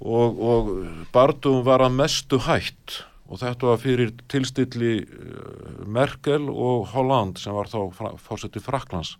Og, 0.00 0.40
og 0.40 0.70
Bardum 1.14 1.60
var 1.66 1.84
að 1.84 1.98
mestu 2.00 2.40
hætt. 2.44 3.02
Og 3.28 3.40
þetta 3.40 3.70
var 3.70 3.78
fyrir 3.80 4.10
tilstilli 4.28 4.94
eh, 5.00 5.84
Merkel 5.88 6.50
og 6.50 6.90
Holland 6.92 7.38
sem 7.40 7.54
var 7.56 7.70
þá 7.72 8.16
fórsetið 8.20 8.66
Fraklands 8.66 9.14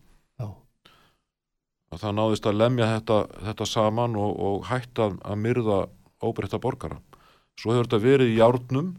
og 1.95 2.03
það 2.03 2.17
náðist 2.19 2.49
að 2.51 2.59
lemja 2.59 2.91
þetta, 2.97 3.19
þetta 3.49 3.69
saman 3.71 4.19
og, 4.19 4.33
og 4.35 4.69
hætta 4.69 5.13
að 5.23 5.41
myrða 5.45 5.81
óbreytta 6.25 6.59
borgara. 6.63 6.99
Svo 7.61 7.75
hefur 7.75 7.87
þetta 7.87 8.03
verið 8.03 8.33
í 8.33 8.39
járnum 8.41 8.93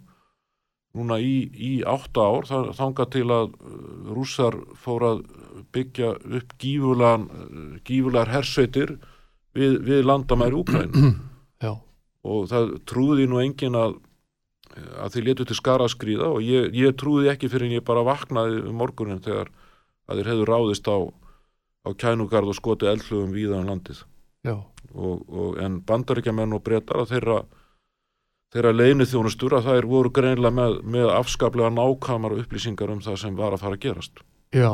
núna 0.95 1.17
í, 1.19 1.36
í 1.51 1.71
átta 1.84 2.23
ár 2.23 2.47
þanga 2.47 3.08
til 3.12 3.25
að 3.36 3.51
uh, 3.51 4.13
rússar 4.15 4.55
fór 4.79 5.03
að 5.10 5.23
byggja 5.75 6.13
upp 6.39 6.55
gífulegan, 6.62 7.27
uh, 7.27 7.65
gífulegar 7.84 8.31
hersveitir 8.31 8.95
við, 9.55 9.81
við 9.84 10.05
landamæri 10.08 10.55
Úkræn 10.55 10.95
og 12.25 12.47
það 12.49 12.77
trúði 12.88 13.27
nú 13.27 13.43
engin 13.43 13.75
að 13.77 13.99
að 14.75 15.13
þeir 15.13 15.27
letu 15.29 15.45
til 15.47 15.55
skara 15.55 15.86
að 15.86 15.93
skrýða 15.93 16.31
og 16.36 16.41
ég, 16.43 16.71
ég 16.75 16.95
trúði 16.99 17.29
ekki 17.31 17.47
fyrir 17.51 17.69
en 17.69 17.77
ég 17.77 17.86
bara 17.86 18.03
vaknaði 18.03 18.63
um 18.65 18.79
morgunin 18.81 19.21
þegar 19.23 19.51
að 20.10 20.19
þeir 20.19 20.29
hefðu 20.31 20.47
ráðist 20.49 20.89
á, 20.89 20.97
á 21.86 21.89
kænugarð 21.93 22.52
og 22.52 22.58
skoti 22.58 22.89
eldlugum 22.89 23.32
víðan 23.36 23.69
landið. 23.69 24.02
Já, 24.45 24.58
og, 24.93 25.21
og, 25.30 25.56
en 25.62 25.80
bandaríkjamenn 25.86 26.54
og 26.56 26.63
breytar 26.65 27.04
að 27.04 27.15
þeirra 27.15 27.39
þeirra 28.56 28.71
leinu 28.76 29.08
þjónustur 29.10 29.58
að 29.58 29.71
þær 29.71 29.88
voru 29.89 30.12
greinlega 30.15 30.56
með, 30.56 30.78
með 30.88 31.10
afskaplega 31.15 31.74
nákvæmar 31.76 32.38
upplýsingar 32.39 32.93
um 32.93 33.02
það 33.04 33.17
sem 33.24 33.36
var 33.36 33.56
að 33.56 33.65
fara 33.65 33.80
að 33.80 33.84
gerast. 33.88 34.21
Já. 34.56 34.71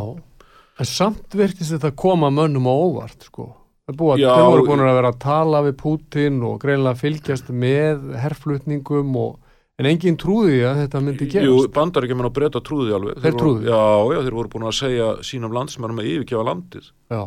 En 0.80 0.88
samt 0.88 1.38
virtist 1.38 1.74
þetta 1.74 1.94
koma 1.98 2.30
mönnum 2.34 2.70
á 2.70 2.74
óvart 2.74 3.26
sko. 3.26 3.48
Það 3.90 3.98
búið 3.98 4.14
að 4.14 4.38
þeir 4.38 4.50
voru 4.52 4.68
búin 4.68 4.84
að 4.86 4.98
vera 5.00 5.12
að 5.12 5.22
tala 5.24 5.62
við 5.66 5.78
Putin 5.80 6.44
og 6.46 6.60
greinlega 6.62 7.00
fylgjast 7.00 7.50
með 7.50 8.12
herflutningum 8.22 9.16
og 9.20 9.40
en 9.82 9.90
enginn 9.90 10.18
trúði 10.22 10.60
að 10.70 10.84
þetta 10.84 11.02
myndi 11.08 11.28
Jú, 11.28 11.32
gerast. 11.34 11.72
Bandaríkjamenn 11.76 12.30
og 12.30 12.34
breyta 12.38 12.62
trúði 12.66 12.94
alveg. 12.98 13.18
Þeir 13.24 13.34
voru- 13.34 13.42
trúðu? 13.42 13.66
Já, 13.72 13.82
já, 14.16 14.20
þeir 14.28 14.38
voru 14.38 14.52
búin 14.54 14.68
að 14.70 14.76
segja 14.78 15.08
sínum 15.26 15.56
landsmennum 15.58 16.02
að 16.04 16.10
yfirgefa 16.14 16.46
landið. 16.52 16.92
Já, 17.12 17.22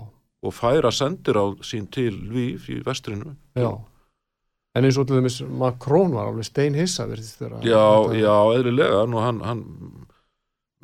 og 0.45 0.53
færa 0.55 0.91
sendir 0.93 1.39
á 1.41 1.45
sín 1.65 1.91
til 1.91 2.13
Lvíf 2.31 2.69
í 2.71 2.79
vestrinu. 2.87 3.35
Já. 3.59 3.73
En 4.77 4.85
eins 4.85 4.97
og 4.99 5.07
til 5.07 5.17
dæmis 5.21 5.37
Macron 5.47 6.11
var 6.13 6.27
alveg 6.33 6.45
steinhissa 6.49 7.05
virtist 7.07 7.39
þeirra 7.39 7.61
Já, 7.63 7.85
já, 8.19 8.35
eðlilega. 8.59 9.05
Nú 9.07 9.21
hann, 9.23 9.39
hann 9.47 9.63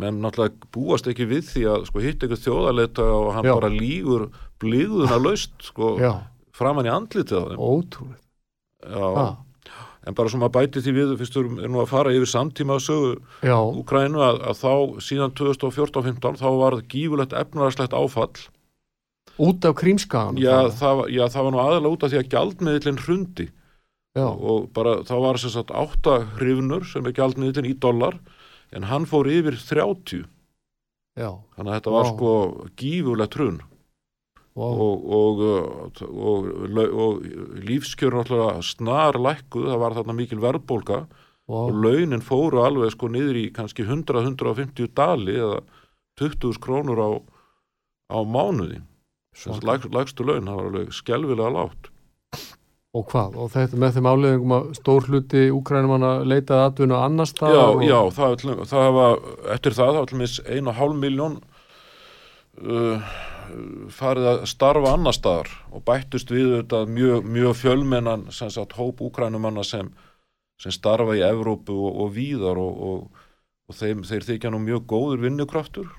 menn 0.01 0.21
náttúrulega 0.23 0.55
búast 0.73 1.09
ekki 1.11 1.27
við 1.29 1.43
því 1.51 1.65
að 1.75 1.87
sko, 1.91 2.01
hitt 2.05 2.23
eitthvað 2.23 2.45
þjóðarleita 2.45 3.05
og 3.17 3.33
hann 3.35 3.45
Já. 3.51 3.55
bara 3.59 3.69
lígur 3.75 4.29
blíðuna 4.63 5.19
laust 5.21 5.53
sko, 5.67 5.99
já, 6.01 6.13
framan 6.57 6.87
í 6.87 6.93
andlitið 6.95 7.37
á 7.37 7.45
þeim. 7.51 7.59
Ótrúlega 7.61 8.23
já, 8.87 9.37
en 10.07 10.17
bara 10.17 10.33
sem 10.33 10.45
að 10.45 10.55
bæti 10.57 10.83
því 10.85 10.95
við 10.97 11.13
fyrst 11.21 11.37
við 11.37 11.45
erum 11.61 11.75
nú 11.75 11.83
að 11.83 11.91
fara 11.93 12.15
yfir 12.15 12.31
samtíma 12.31 12.79
sögu 12.81 13.19
Úkrænu 13.81 14.23
að, 14.25 14.41
að 14.49 14.61
þá 14.63 14.73
síðan 15.05 15.37
2014-15 15.37 16.41
þá 16.41 16.49
var 16.57 16.79
það 16.79 16.89
gífulegt 16.95 17.37
efnarslegt 17.37 17.97
áfall. 17.97 18.45
Út 19.41 19.65
af 19.65 19.77
krímskagan 19.81 20.41
já 20.41 20.69
já, 21.13 21.25
það 21.33 21.47
var 21.47 21.55
nú 21.55 21.63
aðalega 21.63 21.95
út 21.95 22.05
af 22.05 22.13
því 22.13 22.21
að 22.21 22.31
gjaldmiðlinn 22.35 23.03
hrundi. 23.05 23.49
Já, 24.19 24.27
og 24.27 24.71
bara 24.75 25.01
þá 25.07 25.15
var 25.23 25.39
sem 25.39 25.53
sagt 25.55 25.71
8 25.71 26.17
hrifnur 26.41 26.87
sem 26.89 27.07
er 27.07 27.15
gjaldmiðlinn 27.15 27.69
í 27.71 27.77
dollar 27.79 28.17
en 28.75 28.89
hann 28.91 29.07
fór 29.07 29.29
yfir 29.31 29.55
30 29.55 30.25
já, 31.19 31.31
þannig 31.55 31.71
að 31.71 31.77
þetta 31.77 31.93
var 31.95 32.09
sko 32.09 32.33
gífulegt 32.81 33.37
hrun 33.39 33.61
wow. 34.61 34.85
og, 34.85 35.09
og, 35.16 35.42
og, 36.11 36.51
og, 36.68 36.79
og 37.05 37.25
lífskjörn 37.66 38.20
alltaf 38.23 38.62
snar 38.68 39.18
lækkuð, 39.20 39.68
það 39.73 39.83
var 39.85 39.99
þarna 39.99 40.16
mikil 40.18 40.40
verðbólga 40.44 41.01
og 41.51 41.73
wow. 41.73 41.83
launin 41.87 42.25
fóru 42.25 42.62
alveg 42.64 42.94
sko 42.94 43.11
niður 43.11 43.40
í 43.40 43.49
kannski 43.57 43.87
100-150 43.88 44.92
dali 44.96 45.38
eða 45.40 45.62
20 46.20 46.61
krónur 46.62 47.01
á, 47.01 47.11
á 48.12 48.18
mánuði 48.23 48.83
Svaka. 49.31 49.62
Læg, 49.62 49.85
lægstu 49.94 50.27
laun, 50.27 50.49
það 50.49 50.57
var 50.59 50.70
alveg 50.73 50.94
skelvilega 50.94 51.55
lágt 51.55 51.90
og 52.90 53.05
hvað, 53.07 53.37
og 53.38 53.51
þetta 53.53 53.79
með 53.79 53.96
þeim 53.96 54.09
áleðingum 54.11 54.53
að 54.57 54.70
stór 54.81 55.05
hluti 55.07 55.42
úkrænumanna 55.55 56.09
leitaði 56.27 56.64
atvinnu 56.66 56.96
annars 56.99 57.31
já, 57.31 57.37
staðar 57.37 57.77
og, 57.77 57.85
já, 57.87 57.99
það, 58.16 58.64
það 58.66 58.88
var 58.96 59.20
eftir 59.55 59.77
það, 59.77 59.99
það 59.99 60.14
var 60.16 60.57
einu 60.57 60.73
og 60.73 60.79
hálf 60.81 60.96
miljón 60.99 61.37
uh, 62.59 63.12
farið 63.95 64.29
að 64.31 64.47
starfa 64.51 64.95
annar 64.95 65.17
staðar 65.17 65.51
og 65.75 65.85
bættust 65.87 66.33
við 66.33 66.57
þetta 66.61 66.85
mjög, 66.91 67.29
mjög 67.37 67.59
fjölmennan 67.61 68.25
sem 68.35 68.51
sagt 68.53 68.77
hóp 68.79 69.03
úkrænumanna 69.05 69.65
sem, 69.67 69.91
sem 70.61 70.75
starfa 70.75 71.17
í 71.19 71.23
Evrópu 71.27 71.77
og, 71.77 72.01
og 72.05 72.11
víðar 72.17 72.61
og, 72.61 72.83
og, 72.91 73.23
og 73.71 73.79
þeim, 73.79 74.03
þeir 74.09 74.27
þykja 74.33 74.53
nú 74.55 74.63
mjög 74.65 74.89
góður 74.91 75.25
vinnukraftur 75.27 75.95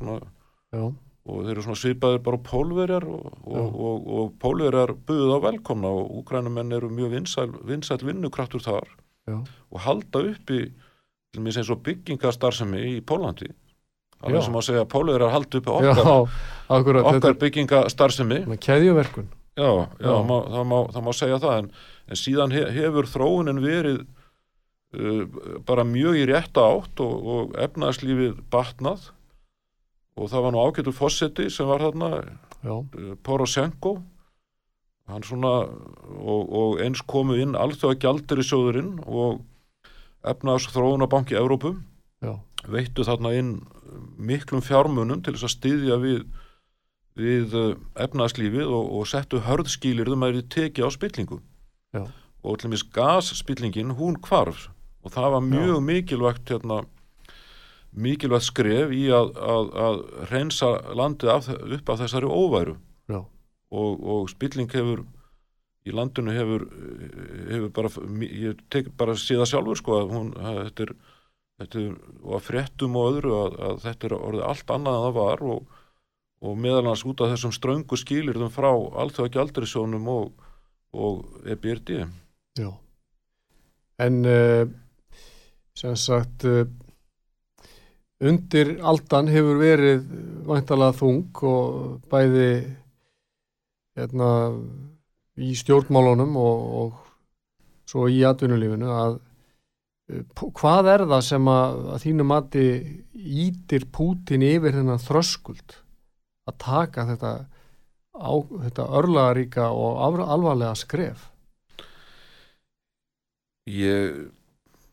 og 1.22 1.46
þeir 1.46 1.54
eru 1.54 1.66
svona 1.66 1.82
svipaðir 1.82 2.24
bara 2.26 2.42
pólverjar 2.46 3.06
og, 3.06 3.28
og, 3.46 3.82
og, 3.88 4.08
og 4.18 4.32
pólverjar 4.42 4.96
buðuð 5.08 5.36
á 5.38 5.40
velkomna 5.46 5.92
og 6.02 6.16
úkrænumenn 6.22 6.74
eru 6.78 6.90
mjög 6.90 7.16
vinsæl, 7.18 7.52
vinsæl 7.68 8.02
vinnukraftur 8.08 8.64
þar 8.66 8.90
já, 9.30 9.38
og 9.38 9.84
halda 9.86 10.24
uppi 10.32 10.64
til 11.32 11.44
mér 11.44 11.56
sem 11.56 11.68
svo 11.68 11.78
byggingastarfsemi 11.86 12.82
í 12.98 13.02
Pólandi. 13.08 13.52
Alveg 14.22 14.46
sem 14.46 14.58
að 14.58 14.66
segja 14.68 14.86
að 14.86 14.90
pólverjar 14.94 15.34
halda 15.34 15.60
uppi 15.60 15.72
já, 15.72 15.92
okkar, 15.92 16.42
akkurat. 16.78 17.08
okkar 17.12 17.38
byggingastarfsemi. 17.42 18.42
er 18.56 18.62
keðjuverkun. 18.68 19.30
Já, 19.58 19.70
já, 20.00 20.08
Já. 20.08 20.14
Má, 20.24 20.36
það, 20.48 20.66
má, 20.72 20.78
það 20.94 21.06
má 21.06 21.12
segja 21.18 21.40
það 21.44 21.58
en, 21.60 21.72
en 22.08 22.20
síðan 22.20 22.54
he, 22.56 22.62
hefur 22.78 23.10
þróunin 23.12 23.64
verið 23.64 23.98
uh, 24.96 25.26
bara 25.68 25.88
mjög 25.88 26.22
í 26.22 26.28
rétta 26.30 26.64
átt 26.70 27.04
og, 27.04 27.28
og 27.36 27.58
efnaðslífið 27.60 28.40
batnað. 28.54 29.10
Og 30.20 30.32
það 30.32 30.46
var 30.46 30.56
nú 30.56 30.64
ágættur 30.64 30.96
fósetti 30.96 31.50
sem 31.52 31.68
var 31.68 31.84
þarna 31.84 32.14
uh, 32.22 33.14
Poroshenko. 33.26 33.98
Hann 35.12 35.26
svona 35.28 35.66
og, 35.68 36.42
og 36.48 36.82
eins 36.84 37.02
komu 37.04 37.36
inn 37.42 37.58
alþjóða 37.60 38.00
gjaldir 38.00 38.40
í 38.40 38.48
sjóðurinn 38.48 38.94
og 39.04 39.42
efnaðs 40.24 40.70
þróunabanki 40.72 41.36
Evrópu. 41.36 41.74
Já, 42.22 42.38
veittu 42.70 43.04
þarna 43.04 43.34
inn 43.36 43.56
miklum 44.18 44.64
fjármunum 44.66 45.22
til 45.24 45.36
þess 45.36 45.50
að 45.50 45.56
styðja 45.58 46.00
við 46.02 46.24
við 47.20 47.56
uh, 47.60 47.74
efnaðslífið 48.00 48.70
og, 48.72 48.92
og 48.98 49.08
settu 49.10 49.42
hörðskýlirðum 49.44 50.24
að 50.24 50.38
þeir 50.38 50.52
teki 50.56 50.86
á 50.88 50.90
spillingu. 50.96 51.42
Já. 51.92 52.06
og 52.42 52.58
til 52.58 52.72
mis 52.72 52.84
gasspillingin 52.84 53.98
hún 54.00 54.18
hvarf. 54.24 54.70
Og 55.04 55.14
það 55.14 55.34
var 55.36 55.44
mjög 55.46 55.80
mikilvægt 55.86 56.50
hérna, 56.54 56.82
mikilvægt 57.92 58.48
skref 58.48 58.94
í 58.96 59.08
að, 59.14 59.34
að, 59.36 59.72
að 59.86 60.00
reynsa 60.32 60.70
landið 60.98 61.34
af, 61.34 61.50
upp 61.50 61.90
af 61.90 62.02
þessari 62.04 62.30
óværu. 62.30 62.76
Já, 63.12 63.20
og, 63.72 64.04
og 64.14 64.30
spilling 64.32 64.72
hefur 64.74 65.04
í 65.86 65.94
landinu 65.94 66.34
hefur, 66.36 66.68
hefur 67.50 67.72
bara, 67.74 67.90
ég 68.30 68.62
tek 68.74 68.92
bara 68.98 69.18
síða 69.18 69.48
sjálfur 69.50 69.80
sko 69.80 69.98
að 69.98 70.14
hún, 70.14 70.34
þetta 70.38 70.86
er, 70.86 70.94
þetta 71.62 71.82
er 71.82 71.94
og 72.22 72.36
að 72.38 72.46
fréttum 72.48 72.98
og 73.00 73.08
öðru 73.12 73.38
að, 73.38 73.56
að 73.68 73.80
þetta 73.86 74.08
er 74.08 74.18
orðið 74.18 74.46
allt 74.50 74.74
annað 74.76 74.98
en 74.98 75.06
það 75.06 75.18
var 75.18 75.44
og, 75.54 75.80
og 76.42 76.60
meðal 76.66 76.86
hans 76.90 77.06
út 77.08 77.24
af 77.24 77.34
þessum 77.34 77.56
ströngu 77.56 78.00
skilirðum 78.00 78.54
frá 78.54 78.70
alþjóða 78.72 79.34
gjaldurisjónum 79.38 80.12
og, 80.12 80.30
og 80.94 81.50
EBRD 81.56 81.94
já. 82.60 82.70
En 84.02 84.22
uh, 84.26 84.64
sem 85.78 85.98
sagt 86.00 86.46
uh, 86.50 86.66
undir 88.22 88.76
aldan 88.86 89.30
hefur 89.32 89.62
verið 89.62 90.06
væntalega 90.48 90.98
þung 90.98 91.44
og 91.48 92.00
bæði 92.12 92.52
hérna 93.98 94.30
í 95.42 95.54
stjórnmálunum 95.58 96.38
og, 96.38 96.66
og 96.82 97.90
svo 97.90 98.08
í 98.10 98.22
atvinnulífinu 98.26 98.90
að 98.94 99.20
hvað 100.58 100.90
er 100.94 101.06
það 101.10 101.24
sem 101.28 101.48
að, 101.52 101.80
að 101.94 102.04
þínu 102.06 102.28
mati 102.28 102.66
ítir 103.46 103.88
Pútin 103.94 104.46
yfir 104.46 104.76
þennan 104.78 105.02
þröskuld 105.02 105.78
að 106.50 106.58
taka 106.62 107.06
þetta, 107.12 107.34
á, 108.18 108.34
þetta 108.66 108.88
örlagaríka 109.00 109.70
og 109.72 110.02
alvarlega 110.06 110.76
skref 110.80 111.28
Ég 113.70 114.32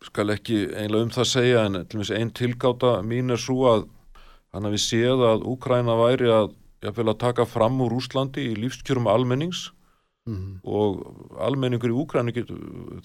skal 0.04 0.35
ekki 0.35 0.66
einlega 0.76 1.07
um 1.07 1.12
það 1.12 1.31
segja 1.31 1.62
en 1.66 1.81
til 1.81 1.98
dæmis 1.98 2.12
ein 2.14 2.35
tilgáta 2.37 2.98
mín 3.02 3.33
er 3.35 3.40
svo 3.40 3.64
að 3.70 3.87
hann 4.54 4.68
hafi 4.68 4.81
séð 4.83 5.24
að 5.26 5.46
Úkræna 5.48 5.96
væri 5.98 6.31
að, 6.33 6.52
að 6.85 7.11
taka 7.20 7.46
fram 7.48 7.81
úr 7.85 7.96
Úslandi 7.98 8.44
í 8.52 8.54
lífskjörum 8.59 9.09
almennings 9.11 9.68
mm. 10.28 10.61
og 10.64 11.02
almenningur 11.42 11.92
í 11.92 11.98
Úkrænu 12.04 12.35
get, 12.37 12.52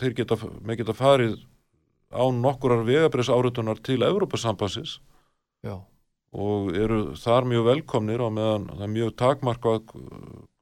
þeir 0.02 0.16
geta, 0.20 0.38
geta 0.76 0.96
farið 0.98 1.40
án 2.14 2.42
nokkurar 2.44 2.86
vegabriðs 2.88 3.32
áriðunar 3.34 3.82
til 3.84 4.02
Evrópasambansins 4.06 5.00
já, 5.66 5.78
og 6.34 6.74
eru 6.78 7.02
þar 7.20 7.48
mjög 7.50 7.70
velkomnir 7.70 8.24
og 8.24 8.34
meðan 8.38 8.70
það 8.72 8.86
er 8.86 8.94
mjög 8.98 9.16
takmarkað 9.22 9.96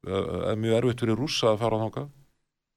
er 0.01 0.57
mjög 0.59 0.77
erfitt 0.79 1.03
fyrir 1.03 1.19
rússa 1.19 1.51
að 1.53 1.61
fara 1.61 1.83
þangað. 1.83 2.09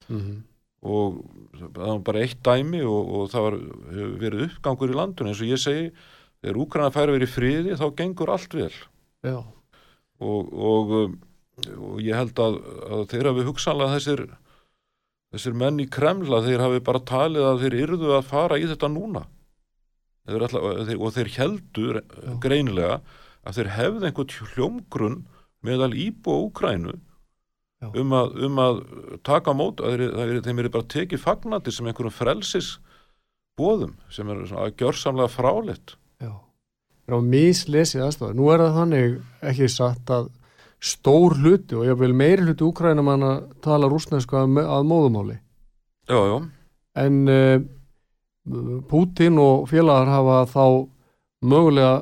Mm. 0.05 0.43
og 0.85 1.23
það 1.57 1.79
var 1.81 2.01
bara 2.05 2.21
eitt 2.21 2.41
dæmi 2.45 2.83
og, 2.85 3.13
og 3.17 3.29
það 3.33 3.45
var, 3.47 3.55
hefur 3.89 4.17
verið 4.21 4.43
uppgangur 4.51 4.91
í 4.93 4.97
landinu. 4.99 5.31
Eins 5.33 5.41
og 5.41 5.49
ég 5.49 5.63
segi, 5.63 5.87
þegar 6.45 6.59
Úkræna 6.61 6.91
færi 6.93 7.15
verið 7.17 7.33
friði 7.33 7.79
þá 7.81 7.87
gengur 7.97 8.33
allt 8.35 8.57
vel. 8.59 8.73
Já, 9.25 9.39
og, 10.21 10.53
og, 10.53 10.93
um, 10.99 11.15
og 11.79 12.03
ég 12.05 12.19
held 12.19 12.43
að, 12.45 12.59
að 12.91 13.07
þeir 13.15 13.31
hafi 13.31 13.47
hugsanlega 13.49 13.97
þessir 13.97 14.25
þessir 15.35 15.57
menn 15.59 15.83
í 15.83 15.89
Kremla 15.91 16.43
þeir 16.45 16.63
hafi 16.63 16.83
bara 16.87 17.03
talið 17.11 17.49
að 17.49 17.65
þeir 17.65 17.79
yrðu 17.83 18.13
að 18.17 18.29
fara 18.31 18.59
í 18.61 18.67
þetta 18.71 18.91
núna 18.93 19.25
þeir 20.25 20.47
ætla, 20.47 20.63
þeir, 20.89 21.01
og 21.01 21.15
þeir 21.17 21.33
heldur 21.39 22.01
greinilega 22.43 23.01
að 23.45 23.59
þeir 23.59 23.73
hefði 23.79 24.09
einhvern 24.09 24.53
hljómgrunn 24.55 25.19
meðal 25.65 25.91
íbúa 25.97 26.47
Úkrænu 26.47 26.95
Já. 27.83 27.91
um 28.01 28.15
að, 28.17 28.39
um 28.47 28.63
að 28.63 28.81
taka 29.27 29.53
mót 29.57 29.83
að 29.85 30.07
þeir, 30.15 30.41
þeim 30.47 30.63
er 30.63 30.71
bara 30.73 30.93
tekið 30.95 31.25
fagnandi 31.25 31.75
sem 31.75 31.91
einhverjum 31.91 32.15
frelsis 32.15 32.71
bóðum 33.59 33.99
sem 34.13 34.31
er 34.33 34.47
svona 34.49 34.73
gjörsamlega 34.79 35.33
fráleitt 35.33 35.97
Já, 36.23 36.33
það 37.05 37.13
er 37.13 37.19
á 37.19 37.21
mislesið 37.35 38.07
aðstofað. 38.07 38.39
Nú 38.39 38.49
er 38.55 38.65
það 38.65 38.79
þannig 38.79 39.19
ekki 39.51 39.71
satt 39.73 40.15
að 40.15 40.31
stór 40.85 41.39
hluti 41.41 41.79
og 41.79 41.87
ég 41.89 41.97
vil 42.01 42.15
meiri 42.17 42.45
hluti 42.45 42.67
úkrænum 42.67 43.09
hann 43.13 43.25
að 43.25 43.39
tala 43.65 43.89
rúsnesku 43.89 44.37
að, 44.37 44.59
að 44.65 44.89
móðumáli. 44.91 45.39
Já, 46.11 46.19
já, 46.29 46.37
En 46.95 47.23
uh, 47.27 47.63
Pútin 48.91 49.39
og 49.41 49.69
félagar 49.71 50.11
hafa 50.13 50.43
þá 50.53 50.65
mögulega 51.49 51.95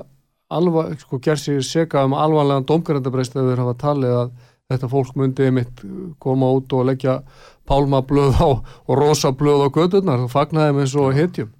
alva, 0.52 0.88
sko, 0.98 1.20
gerð 1.22 1.44
sér 1.44 1.62
seka 1.64 2.02
um 2.04 2.16
alvanlegan 2.18 2.66
domgrændabreist 2.68 3.36
ef 3.36 3.46
þeir 3.46 3.62
hafa 3.62 3.76
talið 3.80 4.16
að 4.18 4.32
þetta 4.72 4.90
fólk 4.90 5.16
myndi 5.20 5.48
mitt 5.54 5.82
koma 6.22 6.50
út 6.56 6.72
og 6.76 6.88
leggja 6.90 7.20
pálmablöð 7.68 8.40
á 8.42 8.48
og 8.50 8.92
rosablöð 8.98 9.66
á 9.66 9.68
gödurnar 9.72 10.26
og 10.26 10.32
fagnaði 10.32 10.76
með 10.76 10.86
eins 10.86 10.96
og 10.98 11.16
hetjum. 11.16 11.50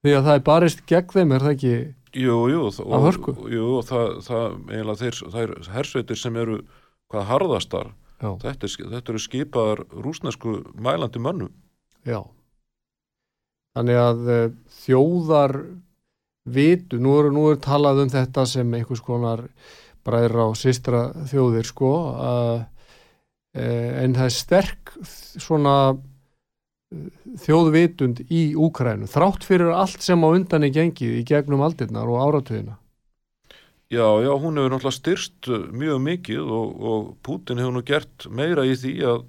Því 0.00 0.16
að 0.16 0.26
það 0.26 0.38
er 0.38 0.44
barist 0.48 0.84
gegn 0.88 1.14
þeim, 1.14 1.32
er 1.34 1.44
það 1.44 1.56
ekki 1.56 1.74
jú, 2.16 2.36
jú 2.50 2.62
og, 2.68 3.40
jú, 3.50 3.66
það, 3.86 4.06
það 4.26 4.46
eiginlega 4.70 5.00
þeir, 5.00 5.20
þær 5.34 5.54
hersveitir 5.76 6.20
sem 6.20 6.38
eru 6.40 6.60
hvað 7.10 7.28
harðastar, 7.30 7.92
þetta, 8.20 8.70
þetta 8.94 9.12
eru 9.12 9.22
skipaðar 9.22 9.84
rúsnesku 9.90 10.60
mælandi 10.78 11.22
mönnum. 11.22 11.52
Já. 12.06 12.22
Þannig 13.76 14.00
að 14.02 14.26
uh, 14.26 14.42
þjóðar 14.82 15.56
vitu, 16.50 16.98
nú 17.02 17.14
er, 17.20 17.30
nú 17.34 17.46
er 17.52 17.60
talað 17.62 18.04
um 18.04 18.12
þetta 18.12 18.46
sem 18.48 18.74
einhvers 18.74 19.02
konar 19.04 19.44
bræðra 20.06 20.48
og 20.50 20.58
systra 20.58 21.10
þjóðir 21.28 21.68
sko 21.68 21.92
uh, 22.16 22.62
en 23.54 24.14
það 24.16 24.26
er 24.26 24.34
sterk 24.34 24.92
svona 25.02 25.74
þjóðvitund 27.38 28.24
í 28.26 28.50
Úkrænu 28.58 29.06
þrátt 29.10 29.44
fyrir 29.46 29.70
allt 29.70 30.02
sem 30.02 30.22
á 30.26 30.28
undan 30.28 30.66
er 30.66 30.72
gengið 30.74 31.20
í 31.20 31.26
gegnum 31.28 31.62
aldirnar 31.62 32.10
og 32.10 32.22
áratugina 32.24 32.80
Já, 33.90 34.06
já, 34.22 34.30
hún 34.38 34.54
hefur 34.54 34.70
náttúrulega 34.70 34.94
styrst 34.94 35.48
uh, 35.50 35.64
mjög 35.74 35.96
mikið 36.04 36.50
og, 36.54 36.82
og 36.90 37.06
Putin 37.26 37.58
hefur 37.58 37.74
nú 37.74 37.80
gert 37.82 38.26
meira 38.30 38.62
í 38.62 38.76
því 38.78 38.92
að, 39.02 39.24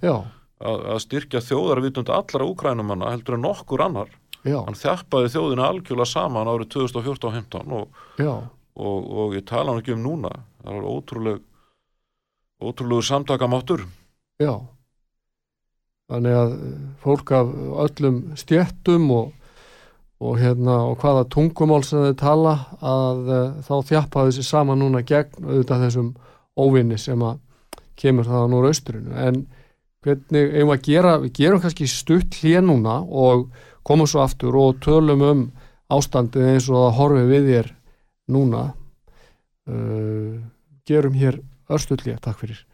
að, 0.61 0.83
að 0.93 0.99
styrkja 1.01 1.41
þjóðarvitund 1.41 2.11
allra 2.13 2.45
úkrænumanna 2.45 3.09
heldur 3.09 3.39
en 3.39 3.45
nokkur 3.47 3.81
annar. 3.87 4.11
já, 4.45 4.59
Hann 4.61 4.77
þjappaði 4.77 5.31
þjóðina 5.33 5.65
algjörlega 5.65 6.11
saman 6.11 6.51
árið 6.53 6.69
2014-15 6.75 7.73
og, 7.73 7.97
og, 8.21 9.09
og 9.23 9.33
ég 9.33 9.47
tala 9.49 9.73
hann 9.73 9.81
ekki 9.81 9.95
um 9.97 10.05
núna. 10.05 10.29
Það 10.61 10.77
var 10.77 10.87
ótrúleg, 10.93 11.41
ótrúlegu 12.61 13.09
samtakamáttur. 13.09 13.87
já 14.37 14.53
Þannig 16.11 16.35
að 16.37 16.55
eh, 16.55 16.73
fólk 17.03 17.31
af 17.37 17.53
öllum 17.85 18.19
stjettum 18.39 19.07
og, 19.15 19.31
og 20.21 20.35
hérna 20.41 20.81
og 20.89 20.99
hvaða 21.01 21.23
tungumál 21.31 21.85
sem 21.87 22.03
þau 22.09 22.17
tala 22.19 22.55
að 22.77 23.31
uh, 23.31 23.39
þá 23.65 23.73
þjappaði 23.89 24.33
þessi 24.33 24.45
saman 24.45 24.81
núna 24.83 25.01
gegn 25.07 25.47
auðvitað 25.47 25.87
þessum 25.87 26.11
óvinni 26.59 26.99
sem 27.01 27.23
að 27.25 27.39
kemur 28.01 28.27
það 28.27 28.55
úr 28.57 28.69
austrinu. 28.69 29.15
En 29.17 29.41
hvernig 30.05 30.55
eigum 30.55 30.71
við 30.71 30.77
að 30.77 30.87
gera 30.89 31.17
við 31.23 31.33
gerum 31.39 31.63
kannski 31.63 31.89
stutt 31.89 32.39
hlið 32.41 32.63
núna 32.67 32.99
og 33.05 33.47
komum 33.87 34.09
svo 34.09 34.23
aftur 34.25 34.57
og 34.61 34.81
tölum 34.83 35.25
um 35.25 35.45
ástandið 35.91 36.51
eins 36.53 36.69
og 36.69 36.83
það 36.83 36.97
horfi 36.99 37.23
við 37.31 37.49
þér 37.53 37.71
núna. 38.35 38.65
Uh, 39.69 40.41
gerum 40.89 41.15
hér 41.15 41.39
örstull 41.71 42.01
hlið, 42.01 42.19
takk 42.25 42.41
fyrir 42.41 42.65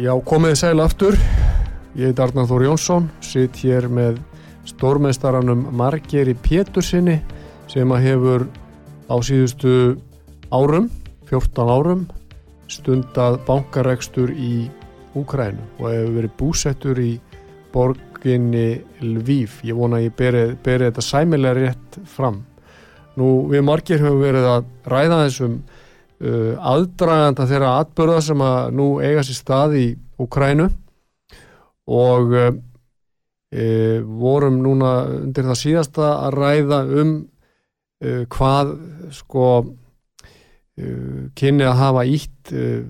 Já, 0.00 0.14
komið 0.24 0.54
þið 0.54 0.56
sæl 0.56 0.80
aftur. 0.80 1.16
Ég 1.98 2.08
heit 2.08 2.20
Arnar 2.24 2.46
Þór 2.48 2.62
Jónsson, 2.64 3.08
sitt 3.20 3.58
hér 3.60 3.84
með 3.92 4.16
stórmeistaranum 4.70 5.66
Margeri 5.76 6.32
Pétursinni 6.40 7.18
sem 7.68 7.92
að 7.92 8.06
hefur 8.06 8.46
á 9.12 9.20
síðustu 9.20 9.74
árum, 10.48 10.86
14 11.28 11.72
árum, 11.74 12.06
stundað 12.72 13.36
bankarekstur 13.44 14.32
í 14.32 14.70
Úkrænu 15.20 15.66
og 15.82 15.90
hefur 15.90 16.16
verið 16.16 16.34
búsettur 16.38 17.02
í 17.04 17.10
borginni 17.74 18.80
Lvíf. 19.04 19.58
Ég 19.68 19.76
vona 19.76 20.00
að 20.00 20.06
ég 20.06 20.16
beri, 20.16 20.46
beri 20.64 20.88
þetta 20.88 21.04
sæmilega 21.04 21.58
rétt 21.58 22.00
fram. 22.08 22.40
Nú, 23.20 23.50
við 23.52 23.68
Margir 23.68 24.00
höfum 24.00 24.24
verið 24.24 24.48
að 24.54 24.72
ræða 24.94 25.24
þessum 25.26 25.60
uh, 26.20 26.54
aðdraganda 26.72 27.46
þeirra 27.50 27.74
atbörða 27.82 28.20
sem 28.24 28.44
að 28.44 28.72
nú 28.78 28.88
eiga 29.02 29.24
sér 29.26 29.38
stað 29.38 29.76
í 29.80 29.86
Ukrænu 30.20 30.68
og 31.90 32.34
uh, 32.36 32.50
uh, 33.56 33.98
vorum 34.22 34.60
núna 34.64 34.94
undir 35.20 35.48
það 35.50 35.60
síðasta 35.64 36.12
að 36.26 36.38
ræða 36.38 36.80
um 37.02 37.14
uh, 38.04 38.24
hvað 38.30 38.74
sko 39.16 39.46
uh, 39.60 41.22
kynni 41.38 41.66
að 41.68 41.80
hafa 41.84 42.06
ítt 42.08 42.54
uh, 42.54 42.82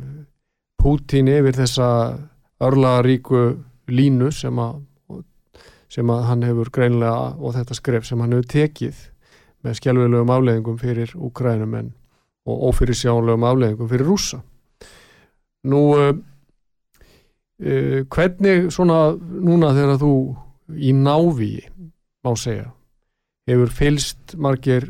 Pútín 0.81 1.29
yfir 1.29 1.53
þessa 1.59 1.87
örlaðaríku 2.65 3.41
línu 3.93 4.31
sem 4.33 4.57
að 4.57 4.79
sem 5.91 6.11
að 6.13 6.27
hann 6.29 6.45
hefur 6.47 6.71
greinlega 6.73 7.35
og 7.37 7.57
þetta 7.57 7.77
skref 7.77 8.07
sem 8.07 8.21
hann 8.23 8.37
hefur 8.37 8.49
tekið 8.53 9.01
með 9.67 9.79
skjálfilegum 9.81 10.33
afleðingum 10.33 10.79
fyrir 10.81 11.15
Úkrænum 11.19 11.75
en 11.77 11.91
og 12.49 12.65
ófyrir 12.71 12.97
sjánulegum 12.97 13.47
afleðingum 13.49 13.91
fyrir 13.91 14.09
rússa. 14.09 14.41
Nú, 15.69 15.81
uh, 15.97 16.15
uh, 17.61 18.01
hvernig 18.09 18.71
svona 18.73 19.01
núna 19.19 19.75
þegar 19.77 20.01
þú 20.01 20.15
í 20.77 20.95
návíi, 20.97 21.67
má 22.25 22.33
segja, 22.39 22.71
hefur 23.51 23.73
fylst 23.75 24.37
margir 24.39 24.87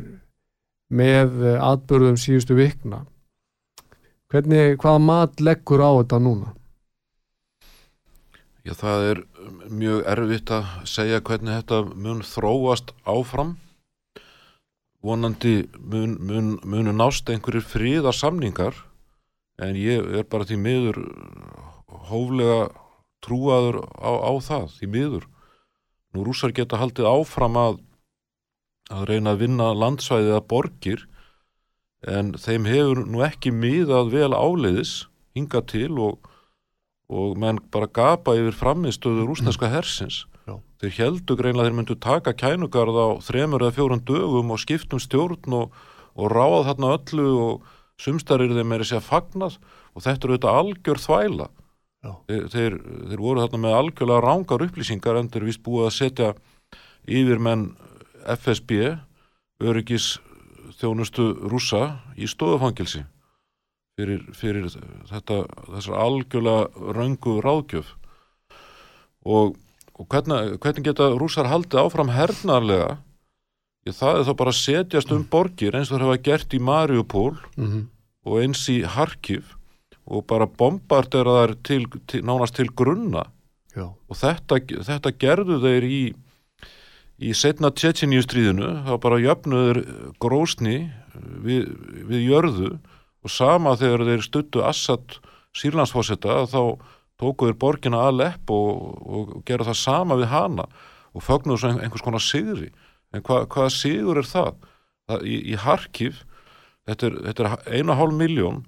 með 0.91 1.39
atbörðum 1.63 2.19
síðustu 2.19 2.57
vikna, 2.57 3.05
hvernig, 4.31 4.77
hvaða 4.79 5.03
mat 5.03 5.43
leggur 5.43 5.83
á 5.83 5.91
þetta 6.01 6.19
núna? 6.21 6.51
Já, 8.61 8.75
það 8.77 9.07
er 9.09 9.19
mjög 9.73 10.03
erfitt 10.11 10.51
að 10.53 10.73
segja 10.85 11.21
hvernig 11.25 11.55
þetta 11.55 11.79
mun 11.97 12.19
þróast 12.25 12.91
áfram. 13.09 13.55
Vonandi 15.01 15.65
mun, 15.79 16.17
mun, 16.21 16.49
munu 16.61 16.93
nást 16.93 17.29
einhverjir 17.29 17.65
fríðar 17.65 18.13
samningar 18.13 18.75
en 19.61 19.77
ég 19.77 20.05
er 20.19 20.27
bara 20.29 20.45
því 20.45 20.57
miður 20.61 20.99
hóflega 22.11 22.69
trúaður 23.25 23.81
á, 23.97 24.11
á 24.29 24.31
það, 24.41 24.67
því 24.77 24.89
miður. 24.95 25.25
Nú 26.13 26.25
rússar 26.25 26.53
geta 26.53 26.79
haldið 26.81 27.07
áfram 27.09 27.57
að, 27.57 27.79
að 28.91 29.07
reyna 29.09 29.33
að 29.33 29.45
vinna 29.45 29.71
landsvæðið 29.77 30.37
að 30.37 30.47
borgir 30.53 31.05
en 32.09 32.33
þeim 32.33 32.67
hefur 32.69 33.05
nú 33.05 33.21
ekki 33.25 33.53
miðað 33.53 34.13
vel 34.15 34.33
áleiðis 34.33 34.95
hinga 35.37 35.61
til 35.69 35.93
og 36.01 36.31
og 37.11 37.35
menn 37.39 37.59
bara 37.71 37.89
gapa 37.91 38.37
yfir 38.39 38.55
framistöðu 38.55 39.25
rúsneska 39.27 39.67
hersins. 39.71 40.23
Þeir 40.81 40.93
heldu 40.97 41.37
greinlega 41.37 41.69
þeir 41.69 41.77
myndu 41.77 41.95
taka 42.01 42.33
kænugarð 42.33 42.97
á 42.97 43.07
þremur 43.21 43.67
eða 43.67 43.75
fjórun 43.77 44.03
dögum 44.07 44.53
og 44.55 44.61
skiptum 44.63 45.01
stjórn 45.01 45.53
og, 45.53 45.75
og 46.17 46.31
ráða 46.33 46.63
þarna 46.71 46.95
öllu 46.97 47.27
og 47.37 47.67
sumstarir 48.01 48.55
þeim 48.55 48.73
er 48.73 48.85
að 48.87 49.05
fagnað. 49.05 49.59
Og 49.93 50.05
þetta 50.07 50.27
eru 50.27 50.37
þetta 50.39 50.55
algjör 50.61 51.03
þvæla. 51.03 51.47
Þeir, 52.01 52.45
þeir, 52.49 52.79
þeir 53.11 53.21
voru 53.21 53.43
þarna 53.43 53.61
með 53.61 53.77
algjörlega 53.77 54.25
rángar 54.25 54.65
upplýsingar 54.65 55.19
en 55.19 55.29
þeir 55.29 55.47
vist 55.51 55.61
búið 55.61 55.85
að 55.85 55.97
setja 55.99 56.33
yfir 57.05 57.41
menn 57.41 57.67
FSB, 58.25 58.95
öryggis 59.61 60.15
þjónustu 60.79 61.27
rússa 61.45 61.99
í 62.17 62.25
stofufangilsi 62.29 63.03
fyrir, 63.99 64.23
fyrir 64.33 64.69
þetta, 65.09 65.43
þessar 65.67 65.99
algjörlega 66.05 66.93
röngu 66.97 67.37
ráðgjöf. 67.45 67.93
Og, 69.29 69.53
og 69.99 70.07
hvernig, 70.11 70.57
hvernig 70.63 70.85
geta 70.85 71.11
rússar 71.15 71.49
haldið 71.51 71.81
áfram 71.83 72.11
hernarlega 72.15 72.97
ég, 73.87 73.95
það 73.95 74.19
er 74.19 74.27
þá 74.29 74.33
bara 74.43 74.53
að 74.53 74.61
setjast 74.61 75.11
um 75.15 75.25
borgir 75.31 75.77
eins 75.77 75.91
og 75.91 75.99
það 75.99 76.07
hafa 76.07 76.23
gert 76.29 76.53
í 76.53 76.59
Mariupol 76.59 77.33
Mm 77.57 77.67
-hmm. 77.67 77.83
og 78.25 78.41
eins 78.41 78.69
í 78.69 78.81
Harkiv 78.83 79.55
og 80.05 80.25
bara 80.27 80.47
bombardera 80.47 81.45
þær 81.45 81.55
til, 81.63 81.85
til, 82.07 82.23
nánast 82.25 82.55
til 82.55 82.67
grunna. 82.67 83.23
Já, 83.75 83.87
og 83.87 84.15
þetta, 84.17 84.59
þetta 84.83 85.11
gerðu 85.11 85.61
þeir 85.61 85.83
í 85.83 86.13
í 87.21 87.33
setna 87.37 87.69
Tjetjeníu 87.69 88.23
stríðinu 88.25 88.71
þá 88.87 88.95
bara 89.01 89.21
jöfnuður 89.21 89.81
grósni 90.21 90.91
við, 91.45 91.69
við 92.09 92.25
jörðu. 92.31 92.71
Og 93.21 93.29
sama 93.29 93.75
þegar 93.77 94.07
þeir 94.07 94.23
stuttu 94.25 94.63
Assad 94.65 95.19
Sýrlandsfósetta 95.53 96.47
þá 96.49 96.61
tókuður 97.21 97.57
borgina 97.61 98.01
að 98.07 98.17
lepp 98.23 98.53
og, 98.53 98.81
og 99.05 99.37
gera 99.47 99.67
það 99.69 99.79
sama 99.81 100.17
við 100.19 100.31
hana 100.33 100.67
og 101.11 101.25
fögnuðu 101.25 101.61
svo 101.61 101.71
einhvers 101.75 102.05
konar 102.05 102.23
sigri 102.23 102.71
en 103.11 103.23
hva, 103.27 103.43
hvaða 103.45 103.71
sigur 103.75 104.21
er 104.21 104.27
það? 104.27 104.59
það 105.09 105.25
í, 105.27 105.37
í 105.53 105.57
Harkiv 105.59 106.21
þetta 106.89 107.09
er, 107.09 107.17
þetta 107.29 107.47
er 107.47 107.79
eina 107.79 107.97
hálf 107.99 108.15
miljón 108.17 108.61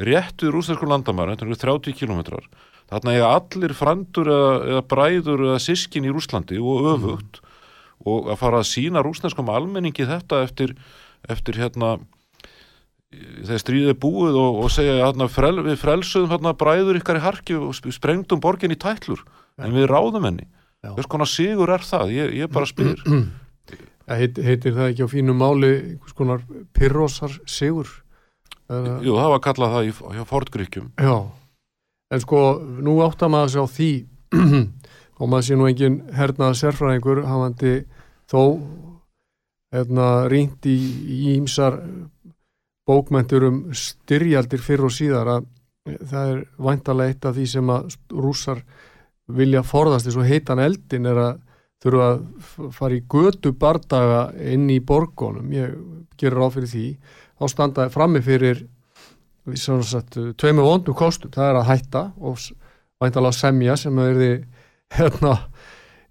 rétt 0.00 0.42
við 0.42 0.54
rúsnesku 0.56 0.88
landamæri 0.90 1.34
þetta 1.34 1.46
eru 1.48 1.60
30 1.64 1.98
kilometrar 1.98 2.48
þarna 2.90 3.16
er 3.16 3.26
allir 3.28 3.74
frandur 3.76 4.30
eða, 4.30 4.54
eða 4.72 4.84
bræður 4.90 5.44
eða 5.48 5.60
sískin 5.62 6.08
í 6.08 6.12
Rúslandi 6.12 6.58
og 6.60 6.88
öfugt 6.94 7.40
mm. 7.40 7.52
og 8.10 8.32
að 8.32 8.40
fara 8.42 8.60
að 8.60 8.70
sína 8.72 9.04
rúsneskum 9.04 9.52
almenningi 9.52 10.08
þetta 10.08 10.42
eftir, 10.44 10.74
eftir 11.30 11.60
hérna 11.62 11.96
þegar 13.44 13.62
stríðið 13.62 13.96
búið 14.02 14.36
og, 14.40 14.58
og 14.64 14.72
segja 14.72 14.98
hérna, 15.00 15.28
frel, 15.30 15.56
við 15.64 15.78
frelsuðum 15.80 16.34
hérna, 16.34 16.54
bræður 16.58 16.98
ykkar 17.00 17.20
í 17.20 17.24
harki 17.24 17.56
og 17.58 17.74
sprengdum 17.74 18.42
borgin 18.42 18.74
í 18.74 18.78
tætlur 18.80 19.22
ja. 19.24 19.66
en 19.66 19.74
við 19.76 19.88
ráðum 19.90 20.28
henni 20.28 20.46
hvers 20.84 21.08
konar 21.10 21.30
sigur 21.30 21.72
er 21.72 21.84
það? 21.84 22.12
Ég, 22.12 22.34
ég 22.42 22.52
bara 22.52 22.68
spyr 22.68 23.00
Heit, 24.04 24.36
Heitir 24.36 24.74
það 24.76 24.90
ekki 24.90 25.06
á 25.08 25.12
fínu 25.14 25.36
máli 25.36 25.72
hvers 25.96 26.16
konar 26.16 26.42
pyrrosar 26.76 27.38
sigur? 27.48 27.88
Jú, 28.68 29.14
það 29.16 29.30
var 29.30 29.38
að 29.38 29.44
kalla 29.44 29.70
það 29.74 29.88
í, 29.88 29.94
hjá 30.18 30.24
Fordgríkjum 30.28 30.90
Já, 31.00 31.16
en 32.12 32.24
sko 32.24 32.40
nú 32.84 32.98
áttar 33.04 33.32
maður 33.32 33.54
sig 33.54 33.64
á 33.64 33.68
því 33.76 33.92
og 35.20 35.28
maður 35.30 35.46
sé 35.48 35.58
nú 35.58 35.68
engin 35.68 36.00
hernaða 36.16 36.58
sérfræðingur 36.60 37.22
hafandi 37.28 37.74
þó 38.30 38.40
hérna 39.74 40.08
rínt 40.30 40.66
í 40.70 41.34
ímsar 41.34 41.80
bókmentur 42.88 43.48
um 43.48 43.60
styrjaldir 43.76 44.62
fyrir 44.62 44.88
og 44.88 44.94
síðar 44.94 45.30
að 45.38 45.46
það 45.84 46.30
er 46.32 46.42
vantalega 46.66 47.12
eitt 47.12 47.26
af 47.28 47.36
því 47.36 47.46
sem 47.48 47.72
að 47.72 47.96
rússar 48.12 48.62
vilja 49.34 49.64
forðast 49.64 50.08
eins 50.08 50.18
og 50.20 50.28
heitan 50.28 50.62
eldin 50.62 51.08
er 51.08 51.20
að 51.20 51.34
þurfa 51.84 52.06
að 52.08 52.70
fara 52.72 52.96
í 52.96 53.02
götu 53.12 53.52
bardaga 53.60 54.22
inn 54.40 54.68
í 54.72 54.78
borgonum 54.80 55.52
ég 55.52 55.74
gerur 56.20 56.48
á 56.48 56.54
fyrir 56.54 56.70
því. 56.70 56.86
Þá 57.36 57.44
standaði 57.52 57.92
frammi 57.92 58.22
fyrir 58.24 58.62
tveimu 59.44 60.64
vondum 60.64 60.96
kostum. 60.96 61.32
Það 61.34 61.50
er 61.50 61.60
að 61.60 61.68
hætta 61.68 62.04
og 62.16 62.40
vantalega 63.02 63.36
semja 63.36 63.76
sem 63.76 63.98
að 64.00 64.10
verði 64.12 64.30
hérna 64.96 65.34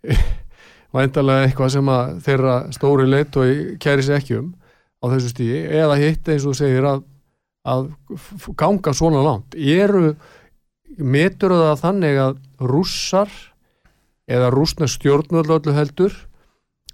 vantalega 0.97 1.47
eitthvað 1.47 1.73
sem 1.77 1.93
að 1.95 2.17
þeirra 2.27 2.57
stóri 2.75 3.09
leitt 3.09 3.39
og 3.41 3.63
kæri 3.81 4.05
sér 4.05 4.21
ekki 4.21 4.37
um 4.41 4.51
á 5.03 5.05
þessu 5.11 5.33
stíði 5.33 5.63
eða 5.81 5.99
hitt 5.99 6.29
eins 6.31 6.45
og 6.47 6.55
segir 6.57 6.87
að, 6.87 7.03
að 7.67 7.89
ganga 8.59 8.93
svona 8.95 9.23
langt. 9.25 9.55
Eru 9.55 10.13
metur 10.97 11.55
það 11.57 11.81
þannig 11.81 12.19
að 12.23 12.37
rússar 12.63 13.31
eða 14.31 14.51
rúsna 14.53 14.87
stjórnvöldu 14.87 15.73
heldur 15.75 16.15